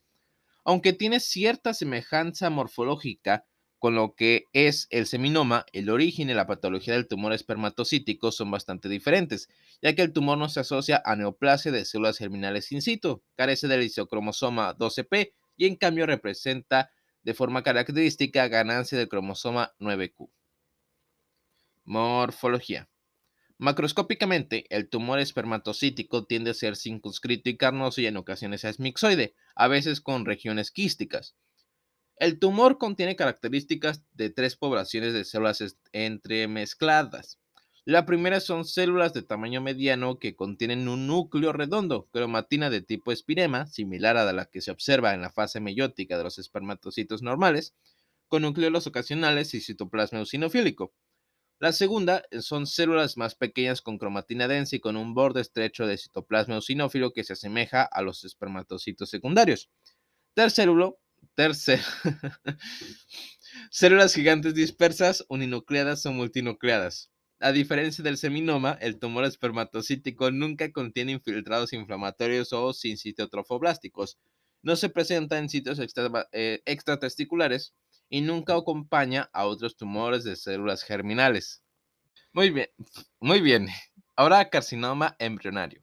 Aunque 0.63 0.93
tiene 0.93 1.19
cierta 1.19 1.73
semejanza 1.73 2.49
morfológica 2.49 3.45
con 3.79 3.95
lo 3.95 4.13
que 4.13 4.43
es 4.51 4.88
el 4.91 5.08
seminoma, 5.08 5.65
el 5.71 5.89
origen 5.89 6.29
y 6.29 6.34
la 6.34 6.47
patología 6.47 6.93
del 6.93 7.08
tumor 7.08 7.34
espermatocítico 7.34 8.32
son 8.32 8.51
bastante 8.51 8.89
diferentes, 8.89 9.47
ya 9.82 9.95
que 9.95 10.01
el 10.01 10.12
tumor 10.12 10.38
no 10.38 10.49
se 10.49 10.60
asocia 10.60 11.01
a 11.05 11.15
neoplasia 11.15 11.71
de 11.71 11.86
células 11.86 12.17
germinales 12.17 12.71
in 12.73 12.82
situ, 12.82 13.23
carece 13.36 13.67
del 13.67 13.84
isocromosoma 13.84 14.77
12P 14.77 15.32
y 15.55 15.65
en 15.65 15.77
cambio 15.77 16.05
representa 16.05 16.91
de 17.29 17.35
forma 17.35 17.61
característica 17.61 18.47
ganancia 18.47 18.97
del 18.97 19.07
cromosoma 19.07 19.75
9Q. 19.79 20.31
Morfología. 21.83 22.89
Macroscópicamente, 23.59 24.65
el 24.75 24.89
tumor 24.89 25.19
espermatocítico 25.19 26.25
tiende 26.25 26.49
a 26.49 26.53
ser 26.55 26.75
circunscrito 26.75 27.51
y 27.51 27.55
carnoso 27.55 28.01
y 28.01 28.07
en 28.07 28.17
ocasiones 28.17 28.63
es 28.63 28.79
mixoide, 28.79 29.35
a 29.53 29.67
veces 29.67 30.01
con 30.01 30.25
regiones 30.25 30.71
quísticas. 30.71 31.35
El 32.15 32.39
tumor 32.39 32.79
contiene 32.79 33.15
características 33.15 34.01
de 34.13 34.31
tres 34.31 34.55
poblaciones 34.55 35.13
de 35.13 35.23
células 35.23 35.77
entremezcladas. 35.91 37.37
La 37.89 38.06
primera 38.06 38.39
son 38.39 38.65
células 38.65 39.13
de 39.13 39.23
tamaño 39.23 39.62
mediano 39.62 40.19
que 40.19 40.36
contienen 40.36 40.88
un 40.88 41.08
núcleo 41.08 41.54
redondo, 41.54 42.08
cromatina 42.12 42.69
de 42.69 42.84
tipo 42.84 43.12
espirema, 43.12 43.65
similar 43.65 44.15
a 44.15 44.32
la 44.32 44.45
que 44.45 44.62
se 44.62 44.69
observa 44.69 45.15
en 45.15 45.21
la 45.23 45.32
fase 45.32 45.60
meiótica 45.60 46.15
de 46.15 46.23
los 46.23 46.38
espermatocitos 46.38 47.23
normales, 47.23 47.73
con 48.28 48.43
núcleos 48.43 48.86
ocasionales 48.86 49.56
y 49.56 49.62
citoplasma 49.62 50.19
eosinofílico. 50.19 50.93
La 51.58 51.71
segunda 51.71 52.21
son 52.41 52.67
células 52.67 53.17
más 53.17 53.34
pequeñas 53.34 53.82
con 53.82 53.97
cromatina 53.97 54.47
densa 54.47 54.75
y 54.75 54.80
con 54.82 54.95
un 54.95 55.15
borde 55.15 55.41
estrecho 55.41 55.88
de 55.88 55.97
citoplasma 55.97 56.54
eosinófilo 56.54 57.12
que 57.12 57.23
se 57.23 57.34
asemeja 57.34 57.82
a 57.82 58.04
los 58.04 58.23
espermatocitos 58.23 59.10
secundarios. 59.10 59.71
Tercero, 60.36 60.99
Tercero, 61.34 61.82
células 63.71 64.13
gigantes 64.13 64.54
dispersas, 64.54 65.25
uninucleadas 65.28 66.06
o 66.06 66.12
multinucleadas. 66.12 67.10
A 67.41 67.54
diferencia 67.54 68.04
del 68.04 68.17
seminoma, 68.17 68.78
el 68.82 68.99
tumor 68.99 69.23
espermatocítico 69.23 70.30
nunca 70.30 70.73
contiene 70.73 71.13
infiltrados 71.13 71.71
inflamatorios 71.71 72.52
o 72.52 72.73
sincitotrofoblásticos. 72.73 74.17
No 74.62 74.75
se 74.75 74.89
presenta 74.89 75.38
en 75.38 75.47
sitios 75.47 75.80
eh, 75.80 76.62
extratesticulares 76.65 77.73
y 78.10 78.19
nunca 78.19 78.56
acompaña 78.56 79.30
a 79.32 79.45
otros 79.45 79.78
tumores 79.78 80.25
de 80.25 80.36
células 80.36 80.84
germinales. 80.84 81.63
Muy 82.34 82.49
bien, 82.49 82.67
muy 83.21 83.39
bien. 83.39 83.69
Ahora 84.17 84.49
carcinoma 84.49 85.15
embrionario. 85.17 85.82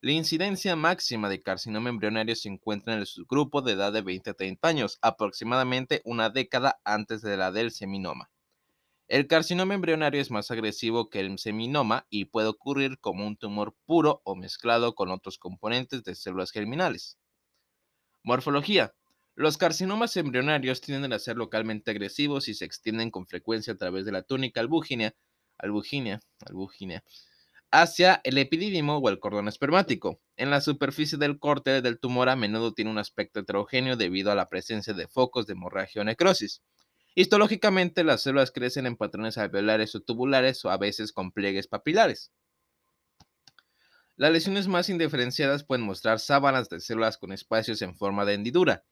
La 0.00 0.12
incidencia 0.12 0.76
máxima 0.76 1.28
de 1.28 1.42
carcinoma 1.42 1.88
embrionario 1.88 2.36
se 2.36 2.50
encuentra 2.50 2.94
en 2.94 3.00
el 3.00 3.06
subgrupo 3.06 3.62
de 3.62 3.72
edad 3.72 3.92
de 3.92 4.02
20 4.02 4.30
a 4.30 4.34
30 4.34 4.68
años, 4.68 4.98
aproximadamente 5.02 6.02
una 6.04 6.30
década 6.30 6.78
antes 6.84 7.20
de 7.20 7.36
la 7.36 7.50
del 7.50 7.72
seminoma. 7.72 8.30
El 9.06 9.26
carcinoma 9.26 9.74
embrionario 9.74 10.20
es 10.20 10.30
más 10.30 10.50
agresivo 10.50 11.10
que 11.10 11.20
el 11.20 11.38
seminoma 11.38 12.06
y 12.08 12.24
puede 12.24 12.48
ocurrir 12.48 12.98
como 12.98 13.26
un 13.26 13.36
tumor 13.36 13.74
puro 13.84 14.22
o 14.24 14.34
mezclado 14.34 14.94
con 14.94 15.10
otros 15.10 15.38
componentes 15.38 16.04
de 16.04 16.14
células 16.14 16.50
germinales. 16.50 17.18
Morfología. 18.22 18.94
Los 19.34 19.58
carcinomas 19.58 20.16
embrionarios 20.16 20.80
tienden 20.80 21.12
a 21.12 21.18
ser 21.18 21.36
localmente 21.36 21.90
agresivos 21.90 22.48
y 22.48 22.54
se 22.54 22.64
extienden 22.64 23.10
con 23.10 23.26
frecuencia 23.26 23.74
a 23.74 23.76
través 23.76 24.06
de 24.06 24.12
la 24.12 24.22
túnica 24.22 24.60
albúgina, 24.60 25.14
albúgina, 25.58 26.20
albúgina 26.46 27.04
hacia 27.74 28.20
el 28.22 28.38
epidídimo 28.38 28.98
o 28.98 29.08
el 29.08 29.18
cordón 29.18 29.48
espermático. 29.48 30.20
En 30.36 30.48
la 30.48 30.60
superficie 30.60 31.18
del 31.18 31.40
corte 31.40 31.82
del 31.82 31.98
tumor 31.98 32.28
a 32.28 32.36
menudo 32.36 32.72
tiene 32.72 32.92
un 32.92 32.98
aspecto 32.98 33.40
heterogéneo 33.40 33.96
debido 33.96 34.30
a 34.30 34.36
la 34.36 34.48
presencia 34.48 34.94
de 34.94 35.08
focos 35.08 35.48
de 35.48 35.54
hemorragia 35.54 36.02
o 36.02 36.04
necrosis. 36.04 36.62
Histológicamente, 37.16 38.02
las 38.02 38.22
células 38.22 38.50
crecen 38.50 38.86
en 38.86 38.96
patrones 38.96 39.38
alveolares 39.38 39.94
o 39.94 40.00
tubulares 40.00 40.64
o 40.64 40.70
a 40.70 40.78
veces 40.78 41.12
con 41.12 41.30
pliegues 41.30 41.68
papilares. 41.68 42.32
Las 44.16 44.32
lesiones 44.32 44.66
más 44.66 44.88
indiferenciadas 44.88 45.64
pueden 45.64 45.84
mostrar 45.84 46.18
sábanas 46.18 46.68
de 46.68 46.80
células 46.80 47.18
con 47.18 47.32
espacios 47.32 47.82
en 47.82 47.96
forma 47.96 48.24
de 48.24 48.34
hendidura. 48.34 48.84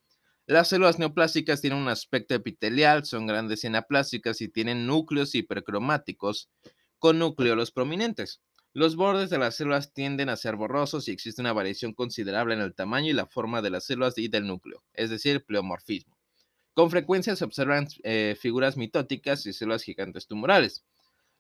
Las 0.47 0.69
células 0.69 0.99
neoplásicas 0.99 1.61
tienen 1.61 1.81
un 1.81 1.89
aspecto 1.89 2.35
epitelial, 2.35 3.05
son 3.05 3.27
grandes 3.27 3.63
y 3.63 3.69
anaplásicas 3.69 4.41
y 4.41 4.49
tienen 4.49 4.87
núcleos 4.87 5.35
hipercromáticos 5.35 6.49
con 6.99 7.19
núcleos 7.19 7.71
prominentes. 7.73 8.41
Los 8.73 8.97
bordes 8.97 9.31
de 9.31 9.39
las 9.39 9.57
células 9.57 9.93
tienden 9.93 10.29
a 10.29 10.37
ser 10.37 10.57
borrosos 10.57 11.07
y 11.07 11.13
existe 11.13 11.41
una 11.41 11.53
variación 11.53 11.93
considerable 11.93 12.55
en 12.55 12.61
el 12.61 12.75
tamaño 12.75 13.11
y 13.11 13.13
la 13.13 13.27
forma 13.27 13.63
de 13.63 13.71
las 13.71 13.85
células 13.85 14.17
y 14.17 14.29
del 14.29 14.47
núcleo, 14.47 14.83
es 14.93 15.11
decir, 15.11 15.45
pleomorfismo. 15.45 16.22
Con 16.75 16.91
frecuencia 16.91 17.37
se 17.37 17.45
observan 17.45 17.87
eh, 18.03 18.37
figuras 18.41 18.77
mitóticas 18.77 19.45
y 19.47 19.53
células 19.53 19.83
gigantes 19.83 20.27
tumorales. 20.27 20.85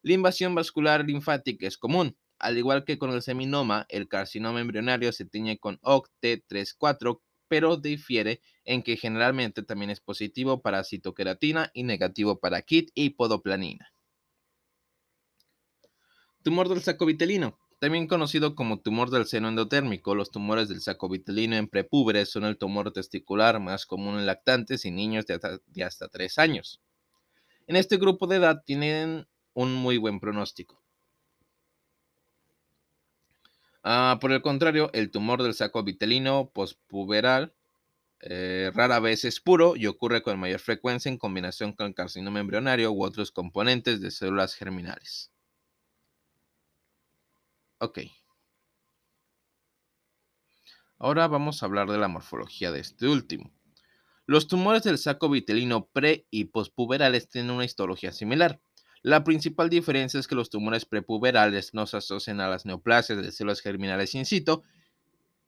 La 0.03 0.13
invasión 0.13 0.55
vascular 0.55 1.05
linfática 1.05 1.67
es 1.67 1.79
común. 1.79 2.17
Al 2.39 2.59
igual 2.59 2.85
que 2.85 2.99
con 2.99 3.11
el 3.11 3.23
seminoma, 3.23 3.87
el 3.89 4.09
carcinoma 4.09 4.61
embrionario 4.61 5.13
se 5.13 5.25
tiñe 5.25 5.59
con 5.59 5.79
OCT34, 5.81 7.21
pero 7.49 7.77
difiere 7.77 8.43
en 8.65 8.83
que 8.83 8.97
generalmente 8.97 9.63
también 9.63 9.91
es 9.91 10.01
positivo 10.01 10.61
para 10.61 10.85
citoqueratina 10.85 11.71
y 11.73 11.85
negativo 11.85 12.41
para 12.41 12.63
KIT 12.63 12.91
y 12.95 13.11
podoplanina. 13.11 13.93
Tumor 16.43 16.69
del 16.69 16.83
saco 16.83 17.07
vitelino. 17.07 17.62
También 17.83 18.07
conocido 18.07 18.55
como 18.55 18.79
tumor 18.79 19.11
del 19.11 19.27
seno 19.27 19.49
endotérmico, 19.49 20.15
los 20.15 20.31
tumores 20.31 20.69
del 20.69 20.81
saco 20.81 21.09
vitelino 21.09 21.57
en 21.57 21.67
prepúberes 21.67 22.31
son 22.31 22.45
el 22.45 22.57
tumor 22.57 22.93
testicular 22.93 23.59
más 23.59 23.87
común 23.87 24.21
en 24.21 24.25
lactantes 24.25 24.85
y 24.85 24.93
niños 24.93 25.27
de 25.27 25.83
hasta, 25.83 26.07
3 26.07 26.39
años. 26.39 26.81
En 27.67 27.75
este 27.75 27.97
grupo 27.97 28.29
de 28.29 28.37
edad 28.37 28.63
tienen 28.65 29.27
un 29.53 29.75
muy 29.75 29.99
buen 29.99 30.21
pronóstico. 30.21 30.81
Ah, 33.83 34.17
por 34.21 34.31
el 34.31 34.43
contrario, 34.43 34.89
el 34.93 35.11
tumor 35.11 35.43
del 35.43 35.55
saco 35.55 35.83
vitelino 35.83 36.53
postpuberal 36.55 37.53
eh, 38.21 38.71
rara 38.73 39.01
vez 39.01 39.25
es 39.25 39.41
puro 39.41 39.75
y 39.75 39.89
ocurre 39.89 40.23
con 40.23 40.39
mayor 40.39 40.61
frecuencia 40.61 41.09
en 41.09 41.19
combinación 41.19 41.73
con 41.73 41.93
carcinoma 41.93 42.39
embrionario 42.39 42.93
u 42.93 43.03
otros 43.03 43.33
componentes 43.33 44.01
de 44.01 44.13
células 44.13 44.55
germinales. 44.55 45.33
Ok. 47.83 47.99
Ahora 51.01 51.27
vamos 51.27 51.63
a 51.63 51.67
hablar 51.67 51.91
de 51.91 51.99
la 51.99 52.07
morfología 52.07 52.71
de 52.71 52.79
este 52.79 53.09
último. 53.09 53.51
Los 54.25 54.47
tumores 54.47 54.85
del 54.85 54.99
saco 54.99 55.29
vitelino 55.29 55.89
pre 55.93 56.29
y 56.31 56.45
pospuberales 56.45 57.29
tienen 57.29 57.51
una 57.51 57.65
histología 57.65 58.13
similar. 58.13 58.61
La 59.03 59.25
principal 59.25 59.69
diferencia 59.69 60.21
es 60.21 60.29
que 60.29 60.37
los 60.37 60.49
tumores 60.49 60.85
prepuberales 60.85 61.75
no 61.75 61.89
se 61.89 61.97
asocian 61.97 62.41
a 62.41 62.49
las 62.49 62.67
neoplasias 62.67 63.21
de 63.21 63.33
células 63.33 63.61
germinales 63.61 64.15
in 64.15 64.27
situ 64.27 64.63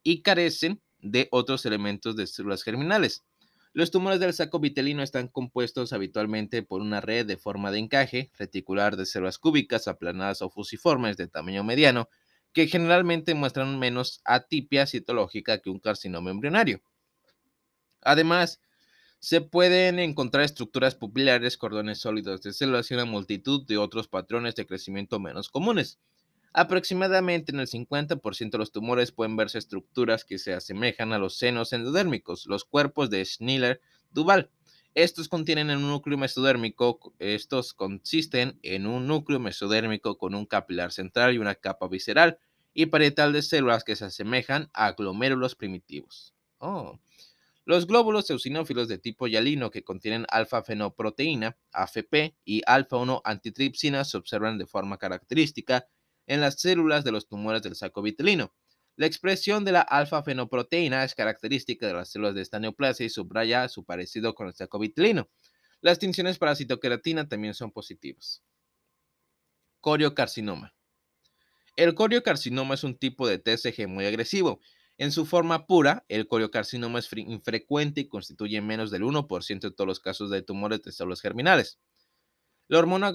y 0.03 0.23
carecen 0.23 0.83
de 0.99 1.29
otros 1.31 1.64
elementos 1.66 2.16
de 2.16 2.27
células 2.27 2.64
germinales. 2.64 3.23
Los 3.75 3.92
tumores 3.92 4.18
del 4.18 4.33
saco 4.33 4.59
vitelino 4.59 5.05
están 5.05 5.27
compuestos 5.27 5.92
habitualmente 5.92 6.64
por 6.64 6.81
una 6.81 7.01
red 7.01 7.27
de 7.27 7.37
forma 7.37 7.70
de 7.70 7.79
encaje 7.79 8.33
reticular 8.37 8.97
de 8.97 9.07
células 9.07 9.38
cúbicas 9.38 9.87
aplanadas 9.87 10.42
o 10.42 10.51
fusiformes 10.51 11.16
de 11.16 11.27
tamaño 11.27 11.62
mediano, 11.62 12.09
que 12.54 12.68
generalmente 12.68 13.34
muestran 13.34 13.78
menos 13.78 14.22
atipia 14.24 14.86
citológica 14.86 15.58
que 15.58 15.70
un 15.70 15.80
carcinoma 15.80 16.30
embrionario. 16.30 16.80
Además, 18.00 18.60
se 19.18 19.40
pueden 19.40 19.98
encontrar 19.98 20.44
estructuras 20.44 20.94
pupilares, 20.94 21.56
cordones 21.56 21.98
sólidos 21.98 22.42
de 22.42 22.52
células 22.52 22.90
y 22.90 22.94
una 22.94 23.06
multitud 23.06 23.66
de 23.66 23.76
otros 23.76 24.06
patrones 24.06 24.54
de 24.54 24.66
crecimiento 24.66 25.18
menos 25.18 25.48
comunes. 25.48 25.98
Aproximadamente 26.52 27.50
en 27.50 27.58
el 27.58 27.66
50% 27.66 28.50
de 28.50 28.58
los 28.58 28.70
tumores 28.70 29.10
pueden 29.10 29.36
verse 29.36 29.58
estructuras 29.58 30.24
que 30.24 30.38
se 30.38 30.54
asemejan 30.54 31.12
a 31.12 31.18
los 31.18 31.36
senos 31.36 31.72
endodérmicos, 31.72 32.46
los 32.46 32.64
cuerpos 32.64 33.10
de 33.10 33.24
Schiller-Duval. 33.24 34.50
Estos 34.94 35.28
contienen 35.28 35.70
un 35.70 35.88
núcleo 35.88 36.16
mesodérmico, 36.16 37.12
estos 37.18 37.74
consisten 37.74 38.61
en 38.62 38.87
un 38.87 39.09
núcleo 39.09 39.40
mesodérmico 39.40 40.18
con 40.18 40.37
un 40.37 40.46
capilar 40.46 40.92
central 40.92 41.35
y 41.35 41.38
una 41.38 41.57
capa 41.57 41.88
visceral 41.88 42.38
y 42.74 42.87
parietal 42.87 43.33
de 43.33 43.42
células 43.42 43.83
que 43.83 43.96
se 43.96 44.04
asemejan 44.04 44.70
a 44.72 44.92
glomérulos 44.92 45.57
primitivos. 45.57 46.33
Oh. 46.59 47.00
Los 47.64 47.88
glóbulos 47.88 48.30
eosinófilos 48.30 48.87
de 48.87 48.98
tipo 48.98 49.26
hialino 49.26 49.72
que 49.72 49.83
contienen 49.83 50.26
alfa-fenoproteína, 50.28 51.57
AFP, 51.72 52.37
y 52.44 52.62
alfa-1 52.64 53.20
antitripsina 53.24 54.04
se 54.04 54.16
observan 54.16 54.59
de 54.59 54.66
forma 54.66 54.98
característica 54.98 55.88
en 56.26 56.40
las 56.40 56.61
células 56.61 57.02
de 57.02 57.11
los 57.11 57.26
tumores 57.26 57.62
del 57.62 57.74
saco 57.74 58.00
vitelino. 58.00 58.52
La 58.96 59.07
expresión 59.07 59.64
de 59.64 59.72
la 59.72 59.80
alfa-fenoproteína 59.80 61.04
es 61.04 61.14
característica 61.14 61.87
de 61.87 61.94
las 61.94 62.11
células 62.11 62.35
de 62.35 62.42
esta 62.42 62.61
neoplasia 62.61 63.07
y 63.07 63.11
subraya 63.11 63.68
su 63.68 63.85
parecido 63.85 64.35
con 64.35 64.46
el 64.46 64.54
saco 64.54 64.78
vitelino. 64.78 65.28
Las 65.80 65.98
tinciones 65.98 66.38
para 66.38 66.54
citoqueratina 66.54 67.28
también 67.28 67.54
son 67.54 67.72
positivas. 67.72 68.42
Coriocarcinoma. 69.80 70.74
El 71.76 71.94
coriocarcinoma 71.94 72.74
es 72.74 72.85
un 72.85 72.96
tipo 72.96 73.26
de 73.26 73.38
TSG 73.38 73.88
muy 73.88 74.07
agresivo 74.07 74.61
en 74.96 75.11
su 75.11 75.26
forma 75.26 75.66
pura, 75.66 76.04
el 76.09 76.28
coriocarcinoma 76.28 77.00
es 77.00 77.09
infrecuente 77.16 78.02
y 78.02 78.09
constituye 78.09 78.61
menos 78.61 78.92
del 78.92 79.02
1% 79.02 79.61
de 79.61 79.70
todos 79.72 79.88
los 79.88 79.98
casos 79.98 80.30
de 80.30 80.42
tumores 80.42 80.83
de 80.83 80.92
células 80.92 81.20
germinales. 81.20 81.80
La 82.68 82.78
hormona 82.78 83.12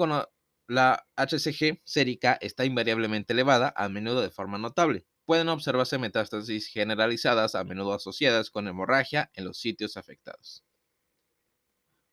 la 0.68 1.08
HCG 1.16 1.82
sérica 1.86 2.38
está 2.42 2.66
invariablemente 2.66 3.34
elevada, 3.34 3.74
a 3.76 3.88
menudo 3.88 4.22
de 4.22 4.30
forma 4.30 4.58
notable. 4.58 5.06
Pueden 5.30 5.50
observarse 5.50 6.00
metástasis 6.00 6.66
generalizadas, 6.66 7.54
a 7.54 7.64
menudo 7.64 7.94
asociadas 7.94 8.50
con 8.50 8.68
hemorragia 8.68 9.30
en 9.36 9.46
los 9.46 9.60
sitios 9.60 9.96
afectados. 9.96 10.64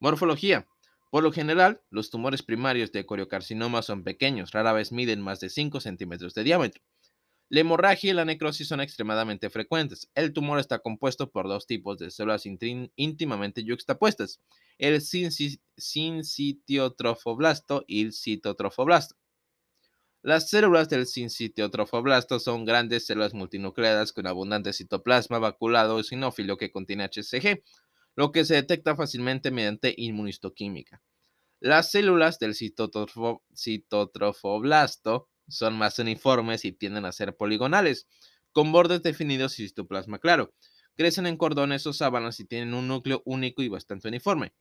Morfología. 0.01 0.69
Por 1.11 1.23
lo 1.23 1.33
general, 1.33 1.81
los 1.89 2.11
tumores 2.11 2.43
primarios 2.43 2.93
de 2.93 3.07
coriocarcinoma 3.07 3.81
son 3.81 4.05
pequeños, 4.05 4.51
rara 4.51 4.75
vez 4.75 4.93
miden 4.93 5.23
más 5.23 5.41
de 5.41 5.49
5 5.49 5.81
centímetros 5.81 6.35
de 6.35 6.45
diámetro. 6.45 6.83
La 7.49 7.61
hemorragia 7.61 8.11
y 8.11 8.13
la 8.13 8.27
necrosis 8.27 8.69
son 8.69 8.83
extremadamente 8.83 9.49
frecuentes. 9.49 10.11
El 10.15 10.35
tumor 10.35 10.59
está 10.59 10.81
compuesto 10.81 11.31
por 11.31 11.49
dos 11.49 11.67
tipos 11.67 11.97
de 11.97 12.11
células 12.11 12.45
íntimamente 12.45 13.65
yuxtapuestas, 13.65 14.43
el 14.77 15.01
sincitiotrofoblasto 15.01 17.83
y 17.87 18.05
el 18.05 18.13
citotrofoblasto. 18.13 19.17
Las 20.27 20.51
células 20.51 20.89
del 20.89 21.07
sincitiotrofoblasto 21.07 22.41
son 22.41 22.65
grandes 22.65 23.07
células 23.07 23.33
multinucleadas 23.33 24.13
con 24.13 24.27
abundante 24.27 24.73
citoplasma 24.73 25.39
vaculado 25.39 25.99
eosinófilo 25.99 26.57
que 26.57 26.73
contiene 26.73 27.05
HCG, 27.05 27.63
lo 28.17 28.33
que 28.33 28.45
se 28.45 28.55
detecta 28.55 28.97
fácilmente 28.97 29.53
mediante 29.53 29.95
inmunistoquímica. 29.97 31.01
Las 31.61 31.93
células 31.93 32.41
del 32.41 32.57
citotrofoblasto 32.57 35.29
son 35.47 35.79
más 35.79 35.97
uniformes 36.01 36.65
y 36.65 36.73
tienden 36.73 37.05
a 37.05 37.13
ser 37.13 37.37
poligonales, 37.37 38.09
con 38.51 38.73
bordes 38.73 39.05
definidos 39.05 39.61
y 39.61 39.69
citoplasma 39.69 40.19
claro. 40.19 40.53
Crecen 40.97 41.29
en 41.29 41.37
cordones 41.37 41.87
o 41.87 41.93
sábanas 41.93 42.41
y 42.41 42.47
tienen 42.47 42.75
un 42.75 42.89
núcleo 42.89 43.23
único 43.27 43.63
y 43.63 43.69
bastante 43.69 44.09
uniforme. 44.09 44.53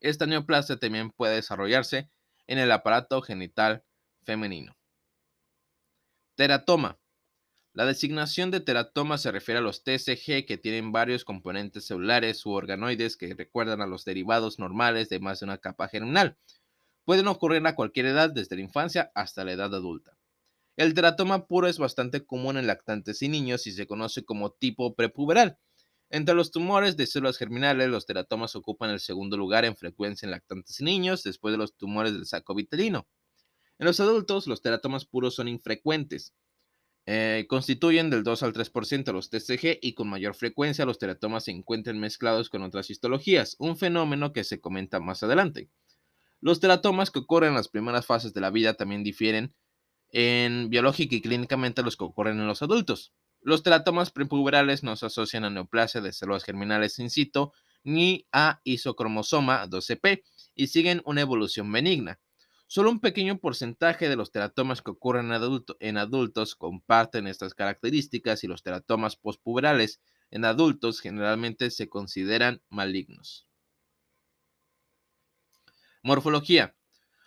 Esta 0.00 0.26
neoplasia 0.26 0.76
también 0.76 1.12
puede 1.12 1.36
desarrollarse 1.36 2.10
en 2.46 2.58
el 2.58 2.70
aparato 2.72 3.22
genital 3.22 3.86
femenino. 4.24 4.76
Teratoma. 6.36 6.98
La 7.72 7.84
designación 7.84 8.50
de 8.50 8.60
teratoma 8.60 9.16
se 9.16 9.30
refiere 9.30 9.58
a 9.58 9.62
los 9.62 9.84
TCG 9.84 10.44
que 10.46 10.58
tienen 10.60 10.90
varios 10.90 11.24
componentes 11.24 11.84
celulares 11.84 12.44
u 12.44 12.50
organoides 12.50 13.16
que 13.16 13.32
recuerdan 13.34 13.80
a 13.80 13.86
los 13.86 14.04
derivados 14.04 14.58
normales 14.58 15.08
de 15.08 15.20
más 15.20 15.40
de 15.40 15.46
una 15.46 15.58
capa 15.58 15.86
germinal. 15.86 16.36
Pueden 17.04 17.28
ocurrir 17.28 17.64
a 17.66 17.74
cualquier 17.74 18.06
edad, 18.06 18.30
desde 18.30 18.56
la 18.56 18.62
infancia 18.62 19.12
hasta 19.14 19.44
la 19.44 19.52
edad 19.52 19.74
adulta. 19.74 20.16
El 20.76 20.94
teratoma 20.94 21.46
puro 21.46 21.68
es 21.68 21.78
bastante 21.78 22.24
común 22.24 22.56
en 22.56 22.66
lactantes 22.66 23.22
y 23.22 23.28
niños 23.28 23.66
y 23.66 23.72
se 23.72 23.86
conoce 23.86 24.24
como 24.24 24.50
tipo 24.50 24.94
prepuberal. 24.94 25.58
Entre 26.08 26.34
los 26.34 26.50
tumores 26.50 26.96
de 26.96 27.06
células 27.06 27.36
germinales, 27.36 27.88
los 27.88 28.06
teratomas 28.06 28.56
ocupan 28.56 28.90
el 28.90 28.98
segundo 28.98 29.36
lugar 29.36 29.64
en 29.64 29.76
frecuencia 29.76 30.26
en 30.26 30.32
lactantes 30.32 30.80
y 30.80 30.84
niños, 30.84 31.22
después 31.22 31.52
de 31.52 31.58
los 31.58 31.76
tumores 31.76 32.14
del 32.14 32.26
saco 32.26 32.54
vitelino. 32.54 33.06
En 33.80 33.86
los 33.86 33.98
adultos, 33.98 34.46
los 34.46 34.60
teratomas 34.60 35.06
puros 35.06 35.34
son 35.34 35.48
infrecuentes. 35.48 36.34
Eh, 37.06 37.46
constituyen 37.48 38.10
del 38.10 38.22
2 38.22 38.42
al 38.42 38.52
3% 38.52 39.04
de 39.04 39.12
los 39.14 39.30
TCG 39.30 39.78
y 39.80 39.94
con 39.94 40.06
mayor 40.06 40.34
frecuencia 40.34 40.84
los 40.84 40.98
teratomas 40.98 41.44
se 41.44 41.52
encuentran 41.52 41.98
mezclados 41.98 42.50
con 42.50 42.60
otras 42.60 42.90
histologías, 42.90 43.56
un 43.58 43.78
fenómeno 43.78 44.34
que 44.34 44.44
se 44.44 44.60
comenta 44.60 45.00
más 45.00 45.22
adelante. 45.22 45.70
Los 46.42 46.60
teratomas 46.60 47.10
que 47.10 47.20
ocurren 47.20 47.48
en 47.48 47.54
las 47.54 47.68
primeras 47.68 48.04
fases 48.04 48.34
de 48.34 48.42
la 48.42 48.50
vida 48.50 48.74
también 48.74 49.02
difieren 49.02 49.54
en 50.10 50.68
biológica 50.68 51.16
y 51.16 51.22
clínicamente 51.22 51.82
los 51.82 51.96
que 51.96 52.04
ocurren 52.04 52.38
en 52.38 52.46
los 52.46 52.60
adultos. 52.60 53.14
Los 53.40 53.62
teratomas 53.62 54.10
prepuberales 54.10 54.82
no 54.82 54.94
se 54.96 55.06
asocian 55.06 55.44
a 55.44 55.48
neoplasia 55.48 56.02
de 56.02 56.12
células 56.12 56.44
germinales 56.44 56.98
in 56.98 57.08
situ 57.08 57.50
ni 57.82 58.26
a 58.30 58.60
isocromosoma 58.62 59.66
12p 59.68 60.22
y 60.54 60.66
siguen 60.66 61.00
una 61.06 61.22
evolución 61.22 61.72
benigna. 61.72 62.20
Solo 62.72 62.92
un 62.92 63.00
pequeño 63.00 63.40
porcentaje 63.40 64.08
de 64.08 64.14
los 64.14 64.30
teratomas 64.30 64.80
que 64.80 64.92
ocurren 64.92 65.32
en, 65.80 65.96
adultos 65.96 66.54
comparten 66.54 67.26
estas 67.26 67.52
características 67.52 68.44
y 68.44 68.46
los 68.46 68.62
teratomas 68.62 69.16
postpuberales 69.16 70.00
en 70.30 70.44
adultos 70.44 71.00
generalmente 71.00 71.72
se 71.72 71.88
consideran 71.88 72.62
malignos. 72.68 73.48
Morfología. 76.04 76.76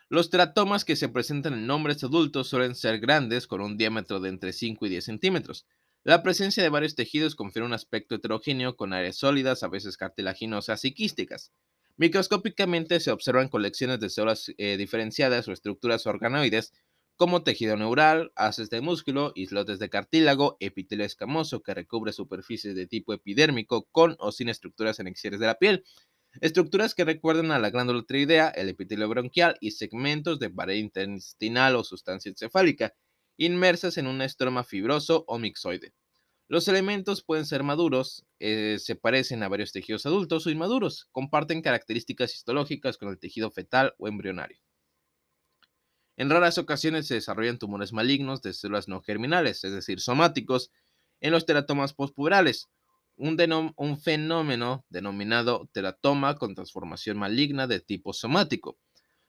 Los 0.08 0.30
teratomas 0.30 0.86
que 0.86 0.96
se 0.96 1.10
presentan 1.10 1.56
en 1.56 1.70
hombres 1.70 2.02
adultos 2.06 2.48
suelen 2.48 2.74
ser 2.74 3.02
grandes, 3.02 3.46
con 3.46 3.60
un 3.60 3.76
diámetro 3.76 4.22
de 4.22 4.30
entre 4.30 4.54
5 4.54 4.86
y 4.86 4.90
10 4.92 5.04
centímetros. 5.04 5.66
La 6.06 6.24
presencia 6.24 6.64
de 6.64 6.70
varios 6.70 6.96
tejidos 6.96 7.36
confiere 7.36 7.66
un 7.66 7.74
aspecto 7.74 8.16
heterogéneo 8.16 8.78
con 8.78 8.94
áreas 8.94 9.18
sólidas, 9.18 9.62
a 9.64 9.68
veces 9.68 9.98
cartilaginosas 9.98 10.86
y 10.86 10.94
quísticas. 10.94 11.52
Microscópicamente 11.98 13.00
se 13.00 13.12
observan 13.12 13.50
colecciones 13.50 14.00
de 14.00 14.10
células 14.10 14.52
eh, 14.58 14.78
diferenciadas 14.78 15.48
o 15.48 15.52
estructuras 15.52 16.06
organoides 16.08 16.74
como 17.16 17.44
tejido 17.44 17.78
neural, 17.78 18.32
haces 18.36 18.70
de 18.72 18.82
músculo, 18.82 19.32
islotes 19.36 19.78
de 19.78 19.90
cartílago, 19.90 20.58
epitelio 20.60 21.06
escamoso 21.06 21.62
que 21.62 21.76
recubre 21.76 22.12
superficies 22.12 22.76
de 22.76 22.88
tipo 22.88 23.14
epidérmico 23.14 23.88
con 23.92 24.16
o 24.20 24.32
sin 24.32 24.50
estructuras 24.50 25.00
anexieres 25.00 25.40
de 25.40 25.46
la 25.46 25.60
piel, 25.60 25.84
Estructuras 26.42 26.96
que 26.96 27.06
recuerdan 27.06 27.52
a 27.52 27.60
la 27.60 27.70
glándula 27.70 28.04
tiroidea, 28.04 28.50
el 28.50 28.70
epitelio 28.70 29.08
bronquial 29.08 29.56
y 29.62 29.72
segmentos 29.72 30.40
de 30.40 30.50
pared 30.50 30.76
intestinal 30.78 31.76
o 31.76 31.84
sustancia 31.84 32.30
encefálica, 32.30 32.96
inmersas 33.38 33.98
en 33.98 34.08
un 34.08 34.22
estroma 34.22 34.64
fibroso 34.64 35.26
o 35.28 35.38
mixoide. 35.38 35.94
Los 36.48 36.68
elementos 36.68 37.24
pueden 37.24 37.46
ser 37.46 37.64
maduros, 37.64 38.26
eh, 38.40 38.78
se 38.80 38.96
parecen 38.96 39.44
a 39.44 39.50
varios 39.50 39.72
tejidos 39.72 40.06
adultos 40.06 40.46
o 40.46 40.50
inmaduros, 40.50 41.08
comparten 41.12 41.62
características 41.62 42.34
histológicas 42.36 42.98
con 42.98 43.10
el 43.10 43.20
tejido 43.20 43.50
fetal 43.50 43.96
o 43.98 44.08
embrionario. 44.08 44.60
En 46.16 46.30
raras 46.30 46.58
ocasiones 46.58 47.08
se 47.08 47.16
desarrollan 47.16 47.58
tumores 47.58 47.92
malignos 47.92 48.42
de 48.42 48.54
células 48.54 48.88
no 48.88 49.02
germinales, 49.02 49.64
es 49.64 49.72
decir, 49.72 50.00
somáticos, 50.00 50.72
en 51.22 51.32
los 51.32 51.46
teratomas 51.46 51.94
postpuberales, 51.94 52.70
un, 53.16 54.00
fenómeno 54.00 54.86
denominado 54.90 55.70
teratoma 55.72 56.36
con 56.36 56.56
transformación 56.56 57.18
maligna 57.18 57.68
de 57.68 57.80
tipo 57.80 58.14
somático. 58.14 58.78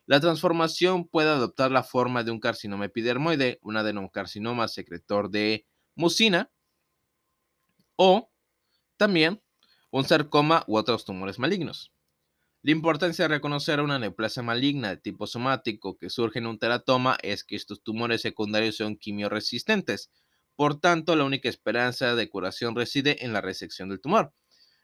La 0.06 0.20
transformación 0.20 1.08
puede 1.08 1.30
adoptar 1.30 1.70
la 1.70 1.82
forma 1.82 2.24
de 2.24 2.30
un 2.30 2.40
carcinoma 2.40 2.86
epidermoide, 2.86 3.58
un 3.62 3.76
adenocarcinoma 3.76 4.68
secretor 4.68 5.30
de 5.30 5.66
mucina, 5.94 6.50
o 7.96 8.30
también 8.96 9.42
un 9.90 10.04
sarcoma 10.04 10.64
u 10.66 10.76
otros 10.76 11.04
tumores 11.04 11.38
malignos. 11.38 11.92
La 12.62 12.72
importancia 12.72 13.24
de 13.24 13.28
reconocer 13.28 13.80
una 13.80 13.98
neoplasia 13.98 14.42
maligna 14.42 14.88
de 14.88 14.96
tipo 14.96 15.26
somático 15.26 15.98
que 15.98 16.08
surge 16.08 16.38
en 16.38 16.46
un 16.46 16.58
teratoma 16.58 17.18
es 17.22 17.44
que 17.44 17.56
estos 17.56 17.82
tumores 17.82 18.22
secundarios 18.22 18.76
son 18.76 18.96
quimioresistentes. 18.96 20.10
Por 20.56 20.80
tanto, 20.80 21.14
la 21.14 21.24
única 21.24 21.48
esperanza 21.48 22.14
de 22.14 22.28
curación 22.30 22.74
reside 22.74 23.24
en 23.24 23.34
la 23.34 23.42
resección 23.42 23.90
del 23.90 24.00
tumor. 24.00 24.32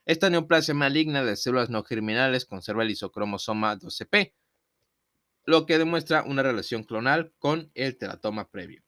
Esta 0.04 0.28
neoplasia 0.28 0.74
maligna 0.74 1.24
de 1.24 1.36
células 1.36 1.70
no 1.70 1.82
germinales 1.82 2.44
conserva 2.44 2.82
el 2.82 2.90
isocromosoma 2.90 3.78
12P, 3.78 4.34
lo 5.46 5.66
que 5.66 5.78
demuestra 5.78 6.22
una 6.22 6.42
relación 6.42 6.84
clonal 6.84 7.32
con 7.38 7.70
el 7.74 7.96
teratoma 7.96 8.50
previo. 8.50 8.82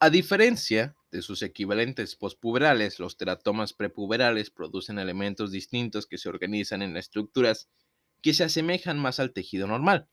A 0.00 0.10
diferencia 0.10 0.96
de 1.12 1.22
sus 1.22 1.42
equivalentes 1.42 2.16
postpuberales, 2.16 2.98
los 2.98 3.16
teratomas 3.16 3.74
prepuberales 3.74 4.50
producen 4.50 4.98
elementos 4.98 5.52
distintos 5.52 6.06
que 6.06 6.18
se 6.18 6.30
organizan 6.30 6.82
en 6.82 6.96
estructuras 6.96 7.68
que 8.22 8.34
se 8.34 8.44
asemejan 8.44 8.98
más 8.98 9.20
al 9.20 9.32
tejido 9.32 9.66
normal. 9.66 10.08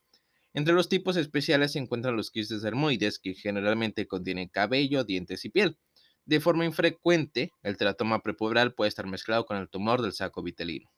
Entre 0.53 0.73
los 0.73 0.89
tipos 0.89 1.15
especiales 1.15 1.71
se 1.71 1.79
encuentran 1.79 2.17
los 2.17 2.31
quistes 2.31 2.61
dermoides, 2.61 3.17
que 3.19 3.33
generalmente 3.33 4.07
contienen 4.07 4.49
cabello, 4.49 5.03
dientes 5.03 5.45
y 5.45 5.49
piel. 5.49 5.77
De 6.25 6.39
forma 6.39 6.65
infrecuente, 6.65 7.51
el 7.63 7.77
teratoma 7.77 8.21
prepuberal 8.21 8.73
puede 8.73 8.89
estar 8.89 9.07
mezclado 9.07 9.45
con 9.45 9.57
el 9.57 9.69
tumor 9.69 10.01
del 10.01 10.13
saco 10.13 10.43
vitelino. 10.43 10.91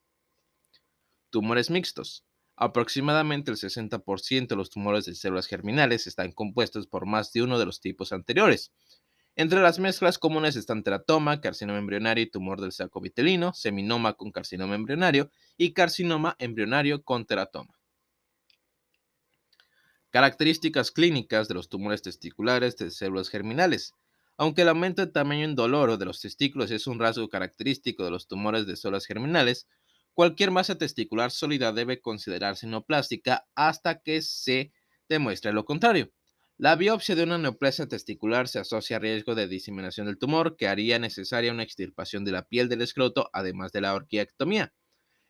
Tumores 1.30 1.70
mixtos. 1.70 2.26
Aproximadamente 2.56 3.52
el 3.52 3.58
60% 3.58 4.48
de 4.48 4.56
los 4.56 4.70
tumores 4.70 5.06
de 5.06 5.16
células 5.16 5.48
germinales 5.48 6.08
están 6.08 6.32
compuestos 6.32 6.88
por 6.88 7.06
más 7.06 7.32
de 7.34 7.44
uno 7.44 7.60
de 7.60 7.66
los 7.66 7.82
tipos 7.82 8.14
anteriores. 8.14 8.72
Entre 9.36 9.62
las 9.62 9.80
mezclas 9.80 10.18
comunes 10.18 10.58
están 10.58 10.84
teratoma, 10.84 11.40
carcinoma 11.40 11.80
embrionario 11.80 12.24
y 12.24 12.30
tumor 12.30 12.60
del 12.60 12.74
saco 12.74 13.00
vitelino, 13.00 13.54
seminoma 13.54 14.14
con 14.14 14.32
carcinoma 14.32 14.76
embrionario 14.76 15.32
y 15.58 15.74
carcinoma 15.74 16.36
embrionario 16.38 17.04
con 17.04 17.26
teratoma. 17.26 17.80
Características 20.10 20.92
clínicas 20.92 21.48
de 21.48 21.54
los 21.54 21.70
tumores 21.70 22.02
testiculares 22.02 22.76
de 22.76 22.92
células 22.92 23.30
germinales. 23.30 23.94
Aunque 24.38 24.64
el 24.64 24.70
aumento 24.70 25.06
de 25.06 25.12
tamaño 25.12 25.46
indoloro 25.46 25.96
de 25.96 26.06
los 26.06 26.20
testículos 26.20 26.70
es 26.72 26.86
un 26.86 27.00
rasgo 27.00 27.30
característico 27.30 28.04
de 28.04 28.12
los 28.12 28.28
tumores 28.28 28.66
de 28.68 28.76
células 28.76 29.06
germinales, 29.06 29.68
cualquier 30.14 30.52
masa 30.52 30.78
testicular 30.78 31.32
sólida 31.32 31.72
debe 31.72 32.02
considerarse 32.02 32.68
neoplástica 32.68 33.48
hasta 33.56 34.02
que 34.02 34.22
se 34.22 34.74
demuestre 35.08 35.54
lo 35.54 35.64
contrario. 35.64 36.12
La 36.62 36.76
biopsia 36.76 37.16
de 37.16 37.24
una 37.24 37.40
neoplasia 37.40 37.88
testicular 37.88 38.48
se 38.48 38.60
asocia 38.60 38.98
a 38.98 39.00
riesgo 39.00 39.34
de 39.34 39.48
diseminación 39.48 40.06
del 40.06 40.20
tumor, 40.20 40.58
que 40.58 40.68
haría 40.68 41.00
necesaria 41.00 41.52
una 41.52 41.64
extirpación 41.64 42.24
de 42.24 42.34
la 42.34 42.44
piel 42.44 42.70
del 42.70 42.84
escroto, 42.84 43.32
además 43.34 43.72
de 43.72 43.82
la 43.82 43.96
orquiectomía. 43.96 44.72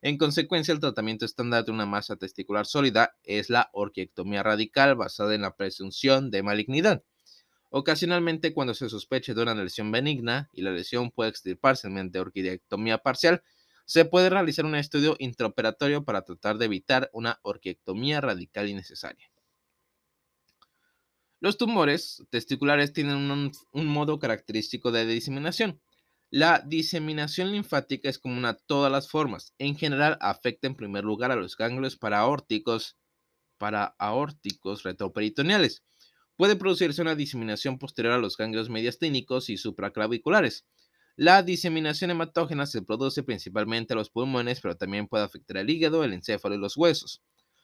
En 0.02 0.18
consecuencia, 0.18 0.74
el 0.74 0.82
tratamiento 0.82 1.24
estándar 1.24 1.64
de 1.64 1.72
una 1.72 1.86
masa 1.86 2.18
testicular 2.18 2.66
sólida 2.66 3.16
es 3.24 3.50
la 3.50 3.70
orquiectomía 3.72 4.44
radical 4.44 4.96
basada 4.96 5.34
en 5.34 5.44
la 5.44 5.56
presunción 5.56 6.32
de 6.32 6.44
malignidad. 6.44 7.02
Ocasionalmente, 7.70 8.54
cuando 8.54 8.74
se 8.74 8.90
sospeche 8.90 9.34
de 9.34 9.42
una 9.42 9.56
lesión 9.56 9.90
benigna 9.90 10.50
y 10.52 10.64
la 10.64 10.72
lesión 10.72 11.12
puede 11.12 11.30
extirparse 11.30 11.88
mediante 11.88 12.20
orquiectomía 12.20 12.98
parcial, 12.98 13.42
se 13.86 14.04
puede 14.04 14.30
realizar 14.30 14.66
un 14.66 14.76
estudio 14.76 15.16
intraoperatorio 15.18 16.04
para 16.04 16.24
tratar 16.24 16.58
de 16.58 16.66
evitar 16.66 17.10
una 17.14 17.40
orquiectomía 17.44 18.20
radical 18.20 18.68
innecesaria. 18.68 19.31
Los 21.42 21.58
tumores 21.58 22.24
testiculares 22.30 22.94
tienen 22.94 23.32
un, 23.32 23.86
modo 23.88 24.20
característico 24.20 24.92
de 24.92 25.08
diseminación. 25.08 25.82
La 26.30 26.60
diseminación 26.64 27.52
linfática 27.52 28.10
es 28.10 28.20
común 28.20 28.46
a 28.46 28.54
todas 28.54 28.92
las 28.92 29.10
formas. 29.10 29.56
En 29.58 29.76
general, 29.76 30.20
afecta 30.22 30.68
en 30.68 30.76
primer 30.76 31.04
lugar 31.04 31.32
a 31.32 31.36
los 31.36 31.58
ganglios 31.58 31.98
paraórticos, 31.98 32.96
aórticos 33.98 34.84
retroperitoneales. 34.84 35.84
Puede 36.36 36.56
producirse 36.56 37.02
una 37.02 37.16
diseminación 37.16 37.80
posterior 37.80 38.14
a 38.14 38.20
los 38.20 38.38
ganglios 38.38 38.70
mediastínicos 38.70 39.50
y 39.50 39.58
supraclaviculares. 39.58 40.68
La 41.16 41.42
diseminación 41.42 42.12
hematógena 42.12 42.68
se 42.68 42.84
produce 42.84 43.24
principalmente 43.24 43.94
a 43.94 43.98
los 43.98 44.12
pulmones, 44.12 44.62
pero 44.62 44.78
también 44.78 45.08
puede 45.08 45.24
afectar 45.24 45.58
al 45.58 45.72
hígado, 45.72 46.04
el 46.04 46.14
encéfalo 46.14 46.54
y 46.54 46.60
los 46.60 46.78
huesos. 46.78 47.24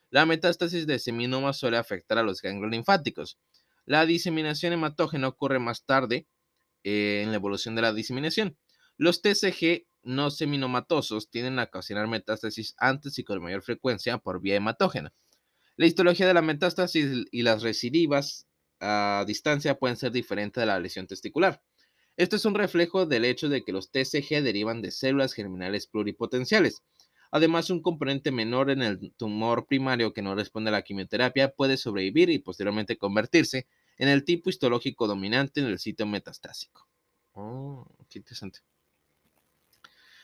La 0.10 0.26
metástasis 0.26 0.88
de 0.88 0.98
seminoma 0.98 1.54
suele 1.54 1.78
afectar 1.78 2.18
a 2.18 2.24
los 2.24 2.42
ganglios 2.42 2.72
linfáticos. 2.72 3.38
La 3.88 4.06
diseminación 4.06 4.73
hematógena 4.73 5.30
ocurre 5.30 5.60
más 5.60 5.86
tarde 5.86 6.28
eh, 6.84 7.21
en 7.23 7.30
la 7.30 7.38
evolución 7.38 7.73
de 7.73 7.82
la 7.82 7.93
diseminación. 7.93 8.58
Los 8.97 9.21
TCG 9.21 9.88
no 10.04 10.30
seminomatosos 10.30 11.30
tienden 11.30 11.58
a 11.58 11.63
ocasionar 11.63 12.08
metástasis 12.08 12.76
antes 12.78 13.17
y 13.17 13.23
con 13.23 13.41
mayor 13.41 13.63
frecuencia 13.63 14.17
por 14.17 14.41
vía 14.41 14.56
hematógena. 14.56 15.13
La 15.78 15.86
histología 15.86 16.28
de 16.28 16.34
la 16.34 16.41
metástasis 16.41 17.28
y 17.32 17.43
las 17.43 17.63
recidivas 17.63 18.45
a 18.82 19.23
distancia 19.26 19.80
pueden 19.80 19.95
ser 19.95 20.12
diferentes 20.12 20.62
de 20.62 20.65
la 20.65 20.82
lesión 20.82 21.08
testicular. 21.08 21.63
Esto 22.17 22.36
es 22.36 22.43
un 22.43 22.56
reflejo 22.56 23.06
del 23.06 23.23
hecho 23.23 23.47
de 23.47 23.63
que 23.63 23.71
los 23.71 23.89
TCG 23.89 24.43
derivan 24.43 24.82
de 24.82 24.91
células 24.91 25.32
germinales 25.32 25.88
pluripotenciales. 25.88 26.84
Además, 27.32 27.69
un 27.69 27.82
componente 27.82 28.32
menor 28.32 28.69
en 28.69 28.82
el 28.82 29.13
tumor 29.17 29.65
primario 29.65 30.13
que 30.13 30.21
no 30.21 30.36
responde 30.36 30.69
a 30.69 30.73
la 30.73 30.82
quimioterapia 30.82 31.54
puede 31.54 31.78
sobrevivir 31.78 32.30
y 32.30 32.39
posteriormente 32.39 32.97
convertirse 32.97 33.67
en 33.98 34.10
el 34.10 34.24
tipo 34.24 34.50
histológico 34.50 35.08
dominante 35.08 35.60
en 35.60 35.68
el 35.68 35.80
sitio 35.80 36.06
metastásico. 36.06 36.88
Oh, 37.34 37.86
qué 38.10 38.20
interesante. 38.20 38.60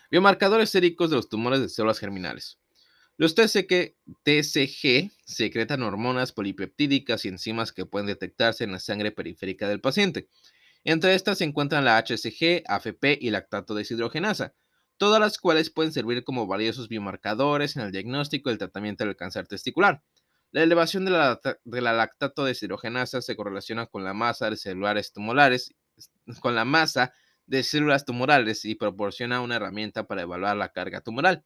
Biomarcadores 0.10 0.70
séricos 0.70 1.10
de 1.10 1.16
los 1.16 1.30
tumores 1.30 1.60
de 1.60 1.70
células 1.70 2.00
germinales. 2.00 2.60
Los 3.18 3.36
TCG, 3.36 3.96
TCG 4.24 5.12
secretan 5.26 5.84
hormonas 5.84 6.32
polipeptídicas 6.32 7.26
y 7.26 7.28
enzimas 7.30 7.72
que 7.72 7.86
pueden 7.86 8.08
detectarse 8.08 8.64
en 8.64 8.72
la 8.72 8.80
sangre 8.80 9.12
periférica 9.12 9.70
del 9.70 9.82
paciente. 9.82 10.30
Entre 10.84 11.14
estas 11.14 11.38
se 11.38 11.44
encuentran 11.44 11.86
la 11.86 11.98
HCG, 11.98 12.64
AFP 12.68 13.20
y 13.22 13.30
lactato 13.30 13.76
deshidrogenasa, 13.76 14.54
todas 14.98 15.20
las 15.20 15.38
cuales 15.38 15.70
pueden 15.70 15.94
servir 15.94 16.24
como 16.24 16.48
valiosos 16.48 16.90
biomarcadores 16.90 17.76
en 17.76 17.84
el 17.84 17.92
diagnóstico 17.92 18.50
y 18.50 18.54
el 18.54 18.60
tratamiento 18.60 19.06
del 19.06 19.16
cáncer 19.16 19.48
testicular. 19.48 20.04
La 20.54 20.62
elevación 20.62 21.04
de 21.04 21.10
la, 21.10 21.42
de 21.64 21.82
la 21.82 21.94
lactato 21.94 22.46
deshidrogenasa 22.46 23.24
se 23.24 23.36
correlaciona 23.36 23.88
con 23.88 24.04
la 24.04 24.14
masa 24.14 24.52
de 24.52 24.56
celulares 24.56 25.12
tumorales, 25.12 25.74
con 26.42 26.54
la 26.54 26.64
masa 26.64 27.12
de 27.48 27.64
células 27.64 28.06
tumorales 28.06 28.64
y 28.64 28.76
proporciona 28.76 29.42
una 29.42 29.56
herramienta 29.56 30.06
para 30.06 30.22
evaluar 30.22 30.56
la 30.56 30.70
carga 30.70 31.02
tumoral. 31.02 31.44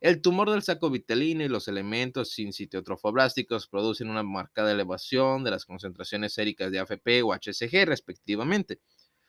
El 0.00 0.22
tumor 0.22 0.50
del 0.50 0.62
saco 0.62 0.88
vitelino 0.88 1.44
y 1.44 1.48
los 1.48 1.68
elementos 1.68 2.30
sincitiotrofoblásticos 2.30 3.68
producen 3.68 4.08
una 4.08 4.22
marcada 4.22 4.72
elevación 4.72 5.44
de 5.44 5.50
las 5.50 5.66
concentraciones 5.66 6.32
séricas 6.32 6.72
de 6.72 6.78
AFP 6.78 7.22
o 7.24 7.34
HCG 7.34 7.84
respectivamente. 7.84 8.80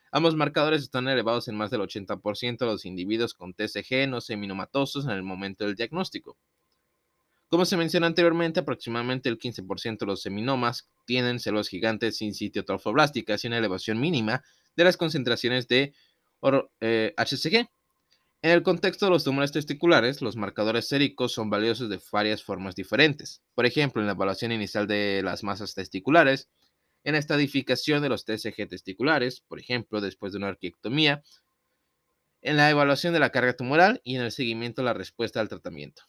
Ambos 0.10 0.38
marcadores 0.38 0.84
están 0.84 1.10
elevados 1.10 1.50
en 1.50 1.58
más 1.58 1.70
del 1.70 1.82
80% 1.82 2.60
de 2.60 2.66
los 2.66 2.86
individuos 2.86 3.34
con 3.34 3.54
TCG 3.54 4.08
no 4.08 4.22
seminomatosos 4.22 5.04
en 5.04 5.12
el 5.12 5.24
momento 5.24 5.66
del 5.66 5.76
diagnóstico. 5.76 6.38
Como 7.50 7.64
se 7.64 7.78
menciona 7.78 8.08
anteriormente, 8.08 8.60
aproximadamente 8.60 9.30
el 9.30 9.38
15% 9.40 10.00
de 10.00 10.06
los 10.06 10.22
seminomas 10.22 10.90
tienen 11.06 11.40
células 11.40 11.70
gigantes 11.70 12.18
sin 12.18 12.34
sitio 12.34 12.66
trofoblásticas 12.66 13.44
y 13.44 13.48
una 13.48 13.58
elevación 13.58 14.02
mínima 14.02 14.44
de 14.76 14.84
las 14.84 14.98
concentraciones 14.98 15.68
de 15.70 15.94
HCG. 16.42 17.56
Eh, 17.56 17.70
en 18.42 18.52
el 18.52 18.64
contexto 18.64 19.06
de 19.06 19.12
los 19.12 19.24
tumores 19.24 19.54
testiculares, 19.54 20.22
los 20.22 20.36
marcadores 20.36 20.88
séricos 20.88 21.32
son 21.32 21.50
valiosos 21.50 21.90
de 21.90 22.00
varias 22.12 22.44
formas 22.44 22.76
diferentes. 22.76 23.42
Por 23.56 23.66
ejemplo, 23.66 24.02
en 24.02 24.08
la 24.08 24.14
evaluación 24.14 24.52
inicial 24.52 24.86
de 24.86 25.22
las 25.24 25.44
masas 25.44 25.74
testiculares, 25.74 26.50
en 27.04 27.14
la 27.14 27.20
estadificación 27.20 28.02
de 28.02 28.10
los 28.10 28.26
TCG 28.26 28.68
testiculares, 28.68 29.42
por 29.48 29.60
ejemplo, 29.60 30.02
después 30.02 30.34
de 30.34 30.40
una 30.40 30.50
arqueectomía, 30.50 31.24
en 32.42 32.58
la 32.58 32.70
evaluación 32.70 33.14
de 33.14 33.20
la 33.20 33.32
carga 33.32 33.54
tumoral 33.54 34.02
y 34.04 34.18
en 34.18 34.22
el 34.22 34.32
seguimiento 34.32 34.82
de 34.82 34.88
la 34.88 34.94
respuesta 34.94 35.40
al 35.40 35.50
tratamiento. 35.50 36.04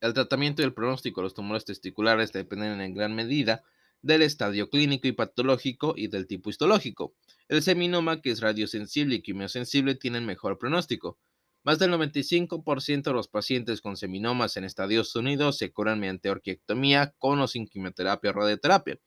El 0.00 0.12
tratamiento 0.12 0.62
y 0.62 0.64
el 0.64 0.74
pronóstico 0.74 1.20
de 1.20 1.24
los 1.24 1.34
tumores 1.34 1.64
testiculares 1.64 2.32
dependen 2.32 2.80
en 2.80 2.94
gran 2.94 3.14
medida 3.14 3.62
del 4.02 4.22
estadio 4.22 4.68
clínico 4.68 5.08
y 5.08 5.12
patológico 5.12 5.94
y 5.96 6.08
del 6.08 6.26
tipo 6.26 6.50
histológico. 6.50 7.14
El 7.48 7.62
seminoma, 7.62 8.20
que 8.20 8.30
es 8.30 8.40
radiosensible 8.40 9.16
y 9.16 9.22
quimiosensible, 9.22 9.94
tienen 9.94 10.26
mejor 10.26 10.58
pronóstico. 10.58 11.18
Más 11.64 11.78
del 11.78 11.90
95% 11.90 13.10
de 13.10 13.12
los 13.12 13.26
pacientes 13.26 13.80
con 13.80 13.96
seminomas 13.96 14.56
en 14.56 14.64
Estados 14.64 15.16
Unidos 15.16 15.58
se 15.58 15.72
curan 15.72 15.98
mediante 15.98 16.30
orquiectomía 16.30 17.14
con 17.18 17.40
o 17.40 17.48
sin 17.48 17.66
quimioterapia 17.66 18.30
o 18.30 18.34
radioterapia. 18.34 19.00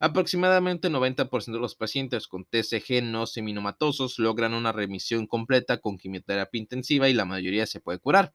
Aproximadamente 0.00 0.90
90% 0.90 1.52
de 1.52 1.60
los 1.60 1.76
pacientes 1.76 2.28
con 2.28 2.44
TCG 2.44 3.02
no 3.02 3.26
seminomatosos 3.26 4.18
logran 4.18 4.52
una 4.52 4.72
remisión 4.72 5.26
completa 5.26 5.78
con 5.78 5.96
quimioterapia 5.96 6.60
intensiva 6.60 7.08
y 7.08 7.14
la 7.14 7.24
mayoría 7.24 7.64
se 7.64 7.80
puede 7.80 8.00
curar. 8.00 8.34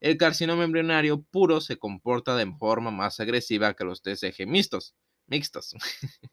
El 0.00 0.18
carcinoma 0.18 0.64
embrionario 0.64 1.22
puro 1.22 1.60
se 1.60 1.78
comporta 1.78 2.36
de 2.36 2.46
forma 2.58 2.90
más 2.90 3.18
agresiva 3.20 3.74
que 3.74 3.84
los 3.84 4.02
TCG 4.02 4.46
mixtos. 4.46 4.94
mixtos. 5.26 5.74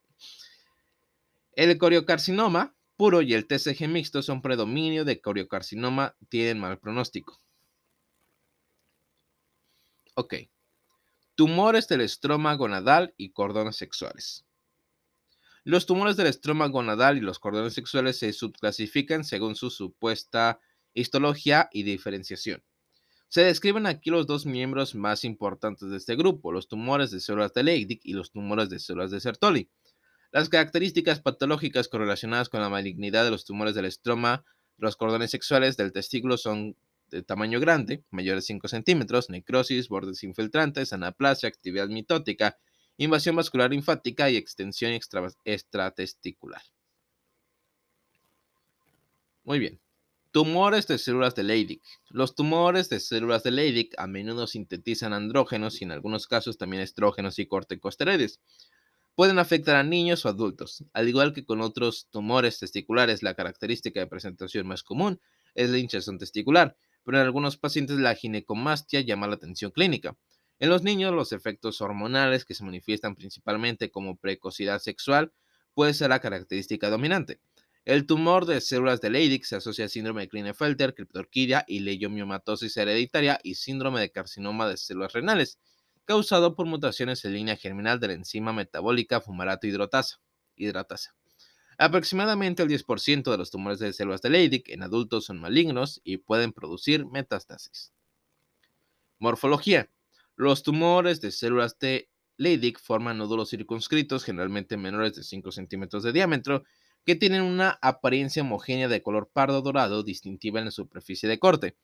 el 1.53 1.77
coriocarcinoma 1.77 2.75
puro 2.97 3.21
y 3.21 3.33
el 3.33 3.47
TCG 3.47 3.87
mixto 3.87 4.21
son 4.21 4.41
predominio 4.41 5.05
de 5.05 5.21
coriocarcinoma, 5.21 6.15
tienen 6.29 6.59
mal 6.59 6.77
pronóstico. 6.79 7.39
Ok. 10.15 10.35
Tumores 11.35 11.87
del 11.87 12.01
estroma 12.01 12.53
gonadal 12.55 13.13
y 13.17 13.31
cordones 13.31 13.77
sexuales. 13.77 14.45
Los 15.63 15.85
tumores 15.85 16.17
del 16.17 16.27
estroma 16.27 16.67
gonadal 16.67 17.17
y 17.17 17.21
los 17.21 17.39
cordones 17.39 17.73
sexuales 17.73 18.19
se 18.19 18.33
subclasifican 18.33 19.23
según 19.23 19.55
su 19.55 19.69
supuesta 19.69 20.59
histología 20.93 21.69
y 21.71 21.83
diferenciación. 21.83 22.61
Se 23.33 23.43
describen 23.43 23.87
aquí 23.87 24.11
los 24.11 24.27
dos 24.27 24.45
miembros 24.45 24.93
más 24.93 25.25
importantes 25.25 25.89
de 25.89 25.97
este 25.97 26.15
grupo, 26.15 26.51
los 26.51 26.67
tumores 26.67 27.09
de 27.09 27.19
células 27.19 27.51
de 27.51 27.63
Leydig 27.63 27.99
y 28.03 28.13
los 28.13 28.31
tumores 28.31 28.69
de 28.69 28.77
células 28.77 29.09
de 29.09 29.19
Sertoli. 29.19 29.71
Las 30.31 30.49
características 30.49 31.19
patológicas 31.19 31.87
correlacionadas 31.87 32.49
con 32.49 32.61
la 32.61 32.69
malignidad 32.69 33.23
de 33.25 33.31
los 33.31 33.43
tumores 33.43 33.73
del 33.73 33.85
estroma, 33.85 34.45
los 34.77 34.97
cordones 34.97 35.31
sexuales 35.31 35.77
del 35.77 35.91
testículo 35.91 36.37
son 36.37 36.77
de 37.09 37.23
tamaño 37.23 37.59
grande, 37.59 38.03
mayor 38.11 38.35
de 38.35 38.43
5 38.43 38.67
centímetros, 38.67 39.31
necrosis, 39.31 39.89
bordes 39.89 40.23
infiltrantes, 40.23 40.93
anaplasia, 40.93 41.49
actividad 41.49 41.87
mitótica, 41.87 42.59
invasión 42.97 43.35
vascular 43.35 43.71
linfática 43.71 44.29
y 44.29 44.37
extensión 44.37 44.91
extratesticular. 45.43 46.61
Muy 49.43 49.57
bien. 49.57 49.82
Tumores 50.33 50.87
de 50.87 50.97
células 50.97 51.35
de 51.35 51.43
Leydig. 51.43 51.83
Los 52.09 52.33
tumores 52.33 52.89
de 52.89 52.99
células 52.99 53.43
de 53.43 53.51
Leydig 53.51 53.91
a 53.99 54.07
menudo 54.07 54.47
sintetizan 54.47 55.13
andrógenos 55.13 55.79
y 55.79 55.83
en 55.83 55.91
algunos 55.91 56.25
casos 56.25 56.57
también 56.57 56.81
estrógenos 56.81 57.37
y 57.37 57.45
corticosteroides. 57.45 58.39
Pueden 59.13 59.37
afectar 59.37 59.75
a 59.75 59.83
niños 59.83 60.25
o 60.25 60.29
adultos. 60.29 60.85
Al 60.91 61.07
igual 61.07 61.33
que 61.33 61.45
con 61.45 61.61
otros 61.61 62.07
tumores 62.09 62.57
testiculares, 62.57 63.21
la 63.21 63.35
característica 63.35 63.99
de 63.99 64.07
presentación 64.07 64.65
más 64.65 64.81
común 64.81 65.21
es 65.53 65.69
la 65.69 65.77
hinchazón 65.77 66.17
testicular, 66.17 66.75
pero 67.05 67.19
en 67.19 67.25
algunos 67.25 67.57
pacientes 67.57 67.99
la 67.99 68.15
ginecomastia 68.15 69.01
llama 69.01 69.27
la 69.27 69.35
atención 69.35 69.69
clínica. 69.69 70.17
En 70.57 70.69
los 70.69 70.81
niños, 70.81 71.13
los 71.13 71.31
efectos 71.31 71.79
hormonales 71.79 72.43
que 72.43 72.55
se 72.55 72.63
manifiestan 72.63 73.13
principalmente 73.13 73.91
como 73.91 74.15
precocidad 74.15 74.79
sexual 74.79 75.31
puede 75.75 75.93
ser 75.93 76.09
la 76.09 76.21
característica 76.21 76.89
dominante. 76.89 77.39
El 77.85 78.05
tumor 78.05 78.45
de 78.45 78.61
células 78.61 79.01
de 79.01 79.09
Leydig 79.09 79.45
se 79.45 79.57
asocia 79.57 79.85
a 79.85 79.89
síndrome 79.89 80.21
de 80.21 80.29
Klinefelter, 80.29 80.95
criptorquidia 80.95 81.65
y 81.67 81.79
leiomiomatosis 81.79 82.77
hereditaria 82.77 83.39
y 83.43 83.55
síndrome 83.55 83.99
de 83.99 84.09
carcinoma 84.09 84.69
de 84.69 84.77
células 84.77 85.11
renales, 85.11 85.59
causado 86.05 86.55
por 86.55 86.65
mutaciones 86.65 87.25
en 87.25 87.33
línea 87.33 87.57
germinal 87.57 87.99
de 87.99 88.07
la 88.07 88.13
enzima 88.13 88.53
metabólica 88.53 89.19
fumarato 89.19 89.67
hidratasa. 89.67 91.15
Aproximadamente 91.77 92.63
el 92.63 92.69
10% 92.69 93.29
de 93.29 93.37
los 93.37 93.51
tumores 93.51 93.79
de 93.79 93.91
células 93.91 94.21
de 94.21 94.29
Leydig 94.29 94.63
en 94.67 94.83
adultos 94.83 95.25
son 95.25 95.41
malignos 95.41 95.99
y 96.05 96.17
pueden 96.17 96.53
producir 96.53 97.05
metástasis. 97.05 97.91
Morfología. 99.19 99.89
Los 100.35 100.63
tumores 100.63 101.19
de 101.19 101.31
células 101.31 101.77
de 101.79 102.09
Leydig 102.37 102.79
forman 102.79 103.17
nódulos 103.17 103.49
circunscritos, 103.49 104.23
generalmente 104.23 104.77
menores 104.77 105.15
de 105.15 105.23
5 105.23 105.51
centímetros 105.51 106.03
de 106.03 106.13
diámetro, 106.13 106.63
que 107.05 107.15
tienen 107.15 107.41
una 107.41 107.77
apariencia 107.81 108.41
homogénea 108.41 108.87
de 108.87 109.01
color 109.01 109.29
pardo 109.31 109.61
dorado 109.61 110.03
distintiva 110.03 110.59
en 110.59 110.65
la 110.65 110.71
superficie 110.71 111.27
de 111.27 111.39
corte. 111.39 111.75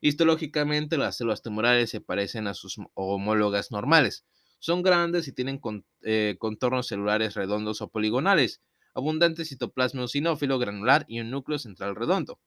Histológicamente, 0.00 0.96
las 0.96 1.16
células 1.16 1.42
tumorales 1.42 1.90
se 1.90 2.00
parecen 2.00 2.46
a 2.46 2.54
sus 2.54 2.76
homólogas 2.94 3.70
normales. 3.72 4.24
Son 4.60 4.82
grandes 4.82 5.26
y 5.28 5.32
tienen 5.32 5.60
eh, 6.02 6.36
contornos 6.38 6.86
celulares 6.86 7.34
redondos 7.34 7.80
o 7.80 7.90
poligonales, 7.90 8.60
abundante 8.94 9.44
citoplasma 9.44 10.02
eosinófilo 10.02 10.58
granular 10.58 11.04
y 11.08 11.20
un 11.20 11.30
núcleo 11.30 11.58
central 11.58 11.96
redondo. 11.96 12.40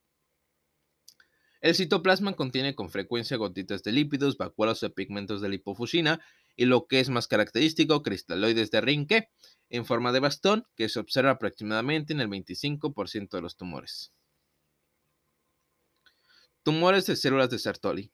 El 1.62 1.76
citoplasma 1.76 2.34
contiene 2.34 2.74
con 2.74 2.90
frecuencia 2.90 3.38
gotitas 3.38 3.84
de 3.84 3.92
lípidos, 3.92 4.38
vacuolas 4.38 4.82
o 4.82 4.94
pigmentos 4.94 5.42
de 5.42 5.50
lipofusina 5.50 6.20
y 6.56 6.66
lo 6.66 6.88
que 6.88 7.00
es 7.00 7.10
más 7.10 7.28
característico, 7.28 8.04
cristaloides 8.04 8.72
de 8.72 8.82
Rinke 8.82 9.30
en 9.70 9.86
forma 9.86 10.12
de 10.12 10.20
bastón 10.20 10.68
que 10.76 10.90
se 10.90 11.00
observa 11.00 11.32
aproximadamente 11.32 12.14
en 12.14 12.22
el 12.22 12.28
25% 12.28 13.30
de 13.30 13.42
los 13.42 13.58
tumores. 13.58 14.14
Tumores 16.64 17.06
de 17.08 17.16
células 17.16 17.50
de 17.50 17.58
Sertoli. 17.58 18.12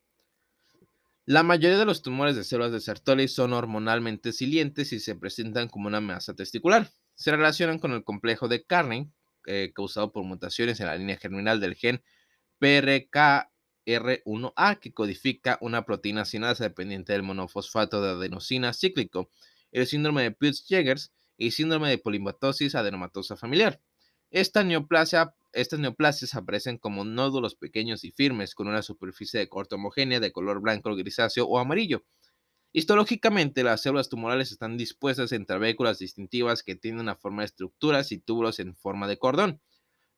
La 1.25 1.43
mayoría 1.43 1.77
de 1.77 1.85
los 1.85 2.01
tumores 2.01 2.35
de 2.37 2.45
células 2.45 2.71
de 2.71 2.79
Sertoli 2.79 3.27
son 3.27 3.51
hormonalmente 3.51 4.31
silientes 4.31 4.93
y 4.93 5.01
se 5.01 5.15
presentan 5.15 5.67
como 5.67 5.87
una 5.87 5.99
masa 5.99 6.33
testicular. 6.33 6.89
Se 7.15 7.31
relacionan 7.31 7.79
con 7.79 7.91
el 7.91 8.05
complejo 8.05 8.47
de 8.47 8.63
Carney, 8.63 9.11
eh, 9.45 9.71
causado 9.73 10.13
por 10.13 10.23
mutaciones 10.23 10.79
en 10.79 10.85
la 10.85 10.95
línea 10.95 11.17
germinal 11.17 11.59
del 11.59 11.75
gen 11.75 12.01
PRKR1A, 13.87 14.79
que 14.79 14.93
codifica 14.93 15.57
una 15.61 15.85
proteína 15.85 16.25
sinasa 16.25 16.65
dependiente 16.65 17.13
del 17.13 17.23
monofosfato 17.23 18.01
de 18.01 18.11
adenosina 18.11 18.73
cíclico, 18.73 19.31
el 19.71 19.87
síndrome 19.87 20.23
de 20.23 20.31
Peutz-Jeghers 20.31 21.13
y 21.37 21.51
síndrome 21.51 21.89
de 21.89 21.97
polimatosis 21.97 22.75
adenomatosa 22.75 23.37
familiar. 23.37 23.81
Esta 24.29 24.63
neoplasia, 24.63 25.33
estas 25.53 25.79
neoplasias 25.79 26.35
aparecen 26.35 26.77
como 26.77 27.05
nódulos 27.05 27.55
pequeños 27.55 28.03
y 28.03 28.11
firmes 28.11 28.55
con 28.55 28.67
una 28.67 28.81
superficie 28.81 29.39
de 29.39 29.47
corte 29.47 29.75
homogénea 29.75 30.19
de 30.19 30.33
color 30.33 30.59
blanco, 30.59 30.93
grisáceo 30.95 31.45
o 31.45 31.57
amarillo. 31.57 32.03
Histológicamente, 32.73 33.63
las 33.63 33.81
células 33.81 34.09
tumorales 34.09 34.51
están 34.51 34.77
dispuestas 34.77 35.31
en 35.31 35.45
trabéculas 35.45 35.99
distintivas 35.99 36.61
que 36.61 36.75
tienen 36.75 37.01
una 37.01 37.15
forma 37.15 37.43
de 37.43 37.47
estructuras 37.47 38.11
y 38.11 38.19
túbulos 38.19 38.59
en 38.59 38.75
forma 38.75 39.07
de 39.07 39.17
cordón. 39.17 39.61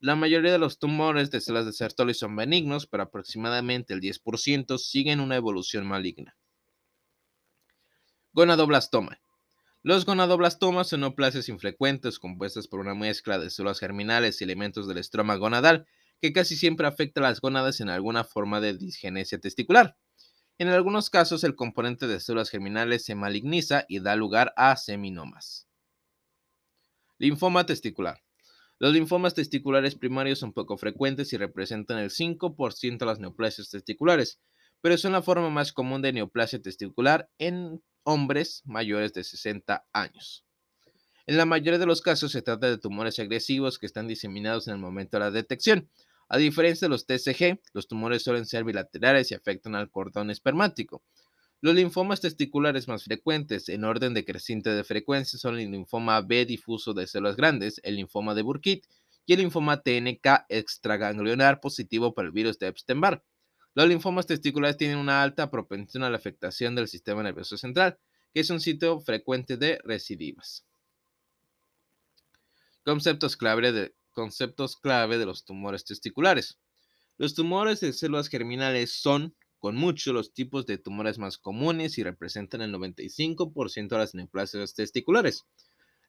La 0.01 0.15
mayoría 0.15 0.53
de 0.53 0.59
los 0.59 0.79
tumores 0.79 1.29
de 1.29 1.41
células 1.41 1.65
de 1.65 1.73
Sertoli 1.73 2.13
son 2.13 2.33
benignos, 2.33 2.87
pero 2.87 3.03
aproximadamente 3.03 3.93
el 3.93 3.99
10% 3.99 4.77
siguen 4.77 5.19
una 5.19 5.35
evolución 5.35 5.85
maligna. 5.85 6.37
Gonadoblastoma. 8.31 9.19
Los 9.83 10.05
gonadoblastomas 10.05 10.87
son 10.87 11.01
neoplasias 11.01 11.49
infrecuentes 11.49 12.17
compuestas 12.17 12.67
por 12.69 12.79
una 12.79 12.95
mezcla 12.95 13.39
de 13.39 13.49
células 13.49 13.79
germinales 13.79 14.39
y 14.39 14.45
elementos 14.45 14.87
del 14.87 14.99
estroma 14.99 15.35
gonadal 15.35 15.85
que 16.21 16.31
casi 16.31 16.55
siempre 16.55 16.87
afecta 16.87 17.19
a 17.19 17.23
las 17.23 17.41
gónadas 17.41 17.81
en 17.81 17.89
alguna 17.89 18.23
forma 18.23 18.61
de 18.61 18.77
disgenesia 18.77 19.39
testicular. 19.39 19.97
En 20.57 20.69
algunos 20.69 21.09
casos, 21.09 21.43
el 21.43 21.55
componente 21.55 22.07
de 22.07 22.21
células 22.21 22.49
germinales 22.49 23.03
se 23.03 23.15
maligniza 23.15 23.85
y 23.89 23.99
da 23.99 24.15
lugar 24.15 24.53
a 24.55 24.77
seminomas. 24.77 25.67
Linfoma 27.17 27.65
testicular. 27.65 28.21
Los 28.79 28.93
linfomas 28.93 29.33
testiculares 29.33 29.95
primarios 29.95 30.39
son 30.39 30.53
poco 30.53 30.77
frecuentes 30.77 31.33
y 31.33 31.37
representan 31.37 31.99
el 31.99 32.09
5% 32.09 32.97
de 32.97 33.05
las 33.05 33.19
neoplasias 33.19 33.69
testiculares, 33.69 34.39
pero 34.79 34.97
son 34.97 35.11
la 35.11 35.21
forma 35.21 35.49
más 35.49 35.73
común 35.73 36.01
de 36.01 36.13
neoplasia 36.13 36.61
testicular 36.61 37.29
en 37.37 37.83
hombres 38.03 38.63
mayores 38.65 39.13
de 39.13 39.25
60 39.25 39.85
años. 39.91 40.45
En 41.27 41.35
la 41.35 41.45
mayoría 41.45 41.77
de 41.77 41.85
los 41.85 42.01
casos 42.01 42.31
se 42.31 42.41
trata 42.41 42.69
de 42.69 42.77
tumores 42.77 43.19
agresivos 43.19 43.77
que 43.77 43.85
están 43.85 44.07
diseminados 44.07 44.67
en 44.67 44.75
el 44.75 44.79
momento 44.79 45.17
de 45.17 45.25
la 45.25 45.31
detección, 45.31 45.89
a 46.31 46.37
diferencia 46.37 46.87
de 46.87 46.89
los 46.89 47.07
TCG, 47.07 47.59
los 47.73 47.87
tumores 47.87 48.23
suelen 48.23 48.45
ser 48.45 48.63
bilaterales 48.63 49.31
y 49.31 49.33
afectan 49.33 49.73
al 49.73 49.89
cordón 49.89 50.29
espermático. 50.29 51.03
Los 51.61 51.75
linfomas 51.75 52.21
testiculares 52.21 52.87
más 52.87 53.03
frecuentes 53.03 53.67
en 53.67 53.83
orden 53.83 54.13
decreciente 54.13 54.69
de 54.69 54.83
frecuencia 54.85 55.37
son 55.37 55.59
el 55.59 55.69
linfoma 55.71 56.21
B 56.21 56.45
difuso 56.45 56.93
de 56.93 57.05
células 57.05 57.35
grandes, 57.35 57.81
el 57.83 57.97
linfoma 57.97 58.33
de 58.33 58.43
Burkitt 58.43 58.85
y 59.25 59.33
el 59.33 59.39
linfoma 59.39 59.81
TNK 59.81 60.45
extraganglionar 60.47 61.59
positivo 61.59 62.13
para 62.13 62.27
el 62.27 62.31
virus 62.31 62.59
de 62.59 62.67
Epstein-Barr. 62.67 63.23
Los 63.75 63.87
linfomas 63.87 64.25
testiculares 64.25 64.77
tienen 64.77 64.97
una 64.97 65.21
alta 65.21 65.51
propensión 65.51 66.03
a 66.03 66.09
la 66.09 66.17
afectación 66.17 66.75
del 66.75 66.87
sistema 66.87 67.23
nervioso 67.23 67.57
central, 67.57 67.99
que 68.33 68.39
es 68.39 68.49
un 68.49 68.59
sitio 68.59 68.99
frecuente 69.01 69.57
de 69.57 69.79
recidivas. 69.83 70.65
Conceptos 72.85 73.35
clave 73.35 73.71
de, 73.71 73.93
conceptos 74.11 74.77
clave 74.77 75.17
de 75.17 75.25
los 75.25 75.45
tumores 75.45 75.83
testiculares. 75.83 76.57
Los 77.17 77.35
tumores 77.35 77.81
de 77.81 77.93
células 77.93 78.29
germinales 78.29 78.93
son, 78.93 79.35
con 79.59 79.75
mucho, 79.75 80.13
los 80.13 80.33
tipos 80.33 80.65
de 80.65 80.77
tumores 80.77 81.19
más 81.19 81.37
comunes 81.37 81.97
y 81.97 82.03
representan 82.03 82.61
el 82.61 82.73
95% 82.73 83.89
de 83.89 83.97
las 83.97 84.15
neoplasias 84.15 84.73
testiculares. 84.73 85.45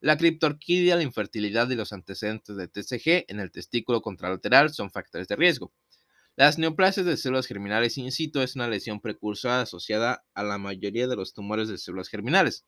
La 0.01 0.17
criptorquidia, 0.17 0.97
la 0.97 1.03
infertilidad 1.03 1.69
y 1.69 1.75
los 1.75 1.93
antecedentes 1.93 2.57
de 2.57 2.69
TCG 2.69 3.27
en 3.29 3.41
el 3.41 3.51
testículo 3.51 4.01
contralateral 4.01 4.73
son 4.73 4.91
factores 4.91 5.29
de 5.29 5.37
riesgo. 5.37 5.73
Las 6.37 6.59
neoplasias 6.59 7.05
de 7.05 7.19
células 7.19 7.47
germinales 7.47 7.99
in 7.99 8.13
situ 8.13 8.41
es 8.41 8.57
una 8.57 8.69
lesión 8.69 9.01
precursora 9.01 9.61
asociada 9.61 10.25
a 10.33 10.43
la 10.43 10.57
mayoría 10.57 11.07
de 11.07 11.17
los 11.17 11.35
tumores 11.35 11.69
de 11.69 11.77
células 11.77 12.09
germinales. 12.09 12.65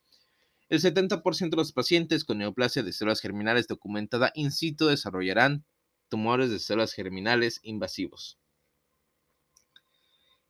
El 0.68 0.80
70% 0.80 1.50
de 1.50 1.56
los 1.56 1.72
pacientes 1.72 2.24
con 2.24 2.38
neoplasia 2.38 2.82
de 2.82 2.92
células 2.92 3.20
germinales 3.20 3.68
documentada 3.68 4.30
in 4.34 4.52
situ 4.52 4.88
desarrollarán 4.88 5.64
tumores 6.08 6.50
de 6.50 6.58
células 6.58 6.92
germinales 6.92 7.60
invasivos. 7.62 8.38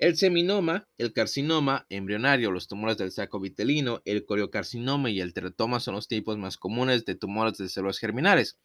El 0.03 0.16
seminoma, 0.16 0.88
el 0.98 1.12
carcinoma 1.12 1.86
embrionario, 1.88 2.50
los 2.50 2.66
tumores 2.66 2.98
del 2.98 3.12
saco 3.12 3.38
vitelino, 3.38 4.03
el 4.05 4.26
coriocarcinoma 4.26 5.11
y 5.11 5.20
el 5.20 5.32
teratoma 5.32 5.78
son 5.78 5.94
los 5.94 6.09
tipos 6.09 6.36
más 6.36 6.57
comunes 6.57 7.05
de 7.05 7.14
tumores 7.14 7.57
de 7.59 7.68
células 7.68 7.98
germinales. 8.00 8.59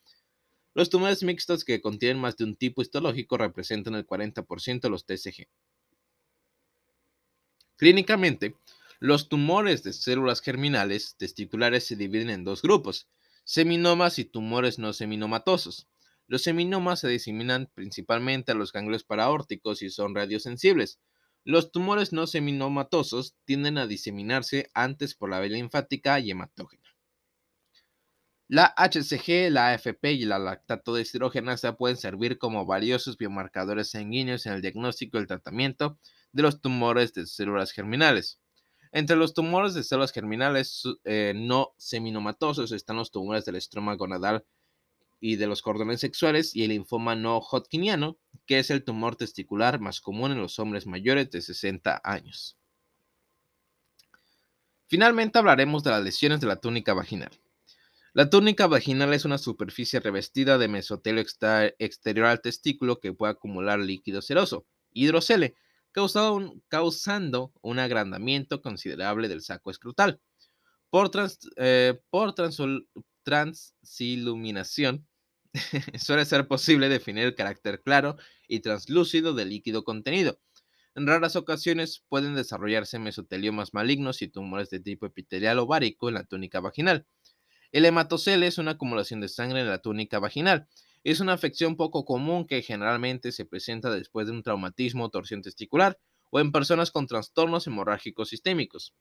Los 0.73 0.89
tumores 0.89 1.21
mixtos 1.21 1.63
que 1.63 1.79
contienen 1.79 2.19
más 2.19 2.37
de 2.37 2.45
un 2.45 2.55
tipo 2.55 2.81
histológico 2.81 3.37
representan 3.37 3.93
el 3.93 4.07
40% 4.07 4.81
de 4.81 4.89
los 4.89 5.05
TSG. 5.05 5.47
Clínicamente, 7.75 8.55
los 8.99 9.29
tumores 9.29 9.83
de 9.83 9.93
células 9.93 10.41
germinales 10.41 11.17
testiculares 11.19 11.85
se 11.85 11.95
dividen 11.95 12.31
en 12.31 12.45
dos 12.45 12.63
grupos, 12.63 13.09
seminomas 13.43 14.17
y 14.17 14.25
tumores 14.25 14.79
no 14.79 14.91
seminomatosos. 14.91 15.87
Los 16.25 16.41
seminomas 16.41 17.01
se 17.01 17.09
diseminan 17.09 17.69
principalmente 17.75 18.53
a 18.53 18.55
los 18.55 18.73
ganglios 18.73 19.03
paraórticos 19.03 19.83
y 19.83 19.91
son 19.91 20.15
radiosensibles. 20.15 20.99
Los 21.47 21.71
tumores 21.71 22.11
no 22.11 22.27
seminomatosos 22.27 23.37
tienden 23.45 23.77
a 23.77 23.87
diseminarse 23.87 24.69
antes 24.73 25.15
por 25.15 25.29
la 25.29 25.39
vía 25.39 25.51
linfática 25.51 26.19
y 26.19 26.29
hematógena. 26.29 26.83
La 28.49 28.75
HCG, 28.75 29.49
la 29.49 29.69
AFP 29.69 30.11
y 30.11 30.25
la 30.25 30.39
lactato 30.39 30.93
de 30.93 31.03
deshidrogenasa 31.03 31.77
pueden 31.77 31.95
servir 31.95 32.37
como 32.37 32.65
valiosos 32.65 33.17
biomarcadores 33.17 33.91
sanguíneos 33.91 34.45
en 34.45 34.55
el 34.55 34.61
diagnóstico 34.61 35.17
y 35.17 35.21
el 35.21 35.27
tratamiento 35.27 35.97
de 36.33 36.43
los 36.43 36.59
tumores 36.59 37.13
de 37.13 37.25
células 37.25 37.71
germinales. 37.71 38.41
Entre 38.91 39.15
los 39.15 39.33
tumores 39.33 39.73
de 39.73 39.83
células 39.83 40.11
germinales 40.11 40.83
eh, 41.05 41.31
no 41.33 41.73
seminomatosos 41.77 42.73
están 42.73 42.97
los 42.97 43.09
tumores 43.09 43.45
del 43.45 43.55
estroma 43.55 43.95
gonadal 43.95 44.43
y 45.19 45.35
de 45.35 45.47
los 45.47 45.61
cordones 45.61 45.99
sexuales 45.99 46.55
y 46.55 46.63
el 46.63 46.69
linfoma 46.69 47.15
no 47.15 47.39
hodgkiniano, 47.39 48.17
que 48.45 48.59
es 48.59 48.69
el 48.69 48.83
tumor 48.83 49.15
testicular 49.15 49.79
más 49.79 50.01
común 50.01 50.31
en 50.31 50.39
los 50.39 50.59
hombres 50.59 50.85
mayores 50.85 51.29
de 51.31 51.41
60 51.41 52.01
años. 52.03 52.57
Finalmente 54.87 55.37
hablaremos 55.37 55.83
de 55.83 55.91
las 55.91 56.03
lesiones 56.03 56.39
de 56.39 56.47
la 56.47 56.57
túnica 56.57 56.93
vaginal. 56.93 57.31
La 58.13 58.29
túnica 58.29 58.67
vaginal 58.67 59.13
es 59.13 59.25
una 59.25 59.37
superficie 59.37 59.99
revestida 59.99 60.57
de 60.57 60.67
mesotelio 60.67 61.23
exterior 61.77 62.25
al 62.25 62.41
testículo 62.41 62.99
que 62.99 63.13
puede 63.13 63.33
acumular 63.33 63.79
líquido 63.79 64.21
seroso, 64.21 64.65
hidrocele, 64.91 65.55
causando 66.69 67.53
un 67.61 67.79
agrandamiento 67.79 68.61
considerable 68.61 69.27
del 69.27 69.41
saco 69.41 69.71
escrotal. 69.71 70.21
Por, 70.89 71.11
eh, 71.57 71.99
transiluminación 73.27 75.05
suele 75.99 76.23
ser 76.23 76.47
posible 76.47 76.87
definir 76.87 77.25
el 77.25 77.35
carácter 77.35 77.81
claro 77.83 78.15
y 78.47 78.61
translúcido 78.61 79.33
del 79.33 79.49
líquido 79.49 79.83
contenido. 79.83 80.39
En 80.95 81.07
raras 81.07 81.35
ocasiones 81.35 82.05
pueden 82.07 82.35
desarrollarse 82.35 82.99
mesoteliomas 82.99 83.73
malignos 83.73 84.21
y 84.21 84.29
tumores 84.29 84.69
de 84.69 84.79
tipo 84.79 85.05
epitelial 85.05 85.59
ovárico 85.59 86.07
en 86.07 86.15
la 86.15 86.23
túnica 86.23 86.61
vaginal. 86.61 87.05
El 87.73 87.83
hematocele 87.83 88.47
es 88.47 88.59
una 88.59 88.71
acumulación 88.71 89.19
de 89.19 89.27
sangre 89.27 89.59
en 89.59 89.67
la 89.67 89.81
túnica 89.81 90.19
vaginal 90.19 90.69
es 91.03 91.21
una 91.21 91.33
afección 91.33 91.77
poco 91.77 92.03
común 92.03 92.45
que 92.45 92.61
generalmente 92.61 93.31
se 93.31 93.45
presenta 93.45 93.89
después 93.89 94.27
de 94.27 94.33
un 94.33 94.43
traumatismo 94.43 95.05
o 95.05 95.09
torsión 95.09 95.41
testicular 95.41 95.97
o 96.31 96.39
en 96.39 96.51
personas 96.51 96.91
con 96.91 97.07
trastornos 97.07 97.65
hemorrágicos 97.67 98.29
sistémicos. 98.29 98.93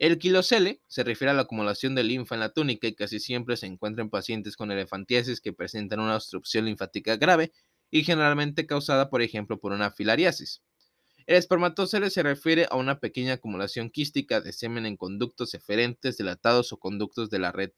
El 0.00 0.18
quilocele 0.18 0.80
se 0.86 1.04
refiere 1.04 1.30
a 1.30 1.34
la 1.34 1.42
acumulación 1.42 1.94
de 1.94 2.02
linfa 2.04 2.34
en 2.34 2.40
la 2.40 2.54
túnica 2.54 2.88
y 2.88 2.94
casi 2.94 3.20
siempre 3.20 3.58
se 3.58 3.66
encuentra 3.66 4.02
en 4.02 4.08
pacientes 4.08 4.56
con 4.56 4.72
elefantiasis 4.72 5.42
que 5.42 5.52
presentan 5.52 6.00
una 6.00 6.16
obstrucción 6.16 6.64
linfática 6.64 7.16
grave 7.16 7.52
y 7.90 8.02
generalmente 8.02 8.66
causada, 8.66 9.10
por 9.10 9.20
ejemplo, 9.20 9.60
por 9.60 9.72
una 9.72 9.90
filariasis. 9.90 10.62
El 11.26 11.36
espermatocele 11.36 12.08
se 12.08 12.22
refiere 12.22 12.66
a 12.70 12.76
una 12.76 12.98
pequeña 12.98 13.34
acumulación 13.34 13.90
quística 13.90 14.40
de 14.40 14.54
semen 14.54 14.86
en 14.86 14.96
conductos 14.96 15.52
eferentes, 15.52 16.16
dilatados 16.16 16.72
o 16.72 16.78
conductos 16.78 17.28
de 17.28 17.38
la 17.38 17.52
red 17.52 17.70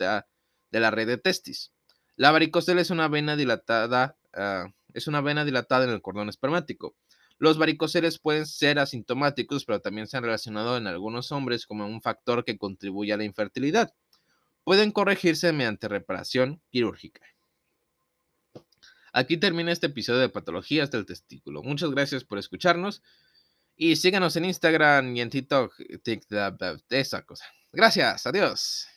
de, 0.71 1.17
testis. 1.19 1.73
La 2.15 2.31
varicocele 2.31 2.83
es 2.83 2.91
una 2.91 3.09
vena 3.09 3.35
dilatada, 3.35 4.17
ah, 4.33 4.69
es 4.95 5.09
una 5.09 5.23
vena 5.23 5.45
dilatada 5.45 5.87
en 5.87 5.91
el 5.91 6.03
cordón 6.03 6.29
espermático. 6.29 6.95
Los 7.43 7.59
varicoceles 7.59 8.21
pueden 8.21 8.47
ser 8.47 8.79
asintomáticos, 8.79 9.65
pero 9.65 9.81
también 9.81 10.07
se 10.07 10.17
han 10.17 10.23
relacionado 10.23 10.77
en 10.77 10.87
algunos 10.87 11.33
hombres 11.33 11.67
como 11.67 11.85
un 11.85 12.01
factor 12.01 12.45
que 12.45 12.57
contribuye 12.57 13.13
a 13.13 13.17
la 13.17 13.25
infertilidad. 13.25 13.93
Pueden 14.63 14.93
corregirse 14.93 15.53
mediante 15.53 15.89
reparación 15.89 16.63
quirúrgica. 16.71 17.21
Aquí 19.13 19.39
termina 19.39 19.73
este 19.73 19.89
episodio 19.89 20.21
de 20.21 20.29
Patologías 20.29 20.93
del 20.93 21.05
Testículo. 21.05 21.65
Muchas 21.65 21.91
gracias 21.91 22.23
por 22.23 22.39
escucharnos 22.39 23.03
y 23.75 23.97
síganos 23.97 24.37
en 24.37 24.45
Instagram 24.45 25.17
y 25.17 25.21
en 25.21 25.31
TikTok, 25.31 25.75
esa 26.91 27.23
cosa. 27.23 27.47
Gracias, 27.73 28.25
adiós. 28.25 28.93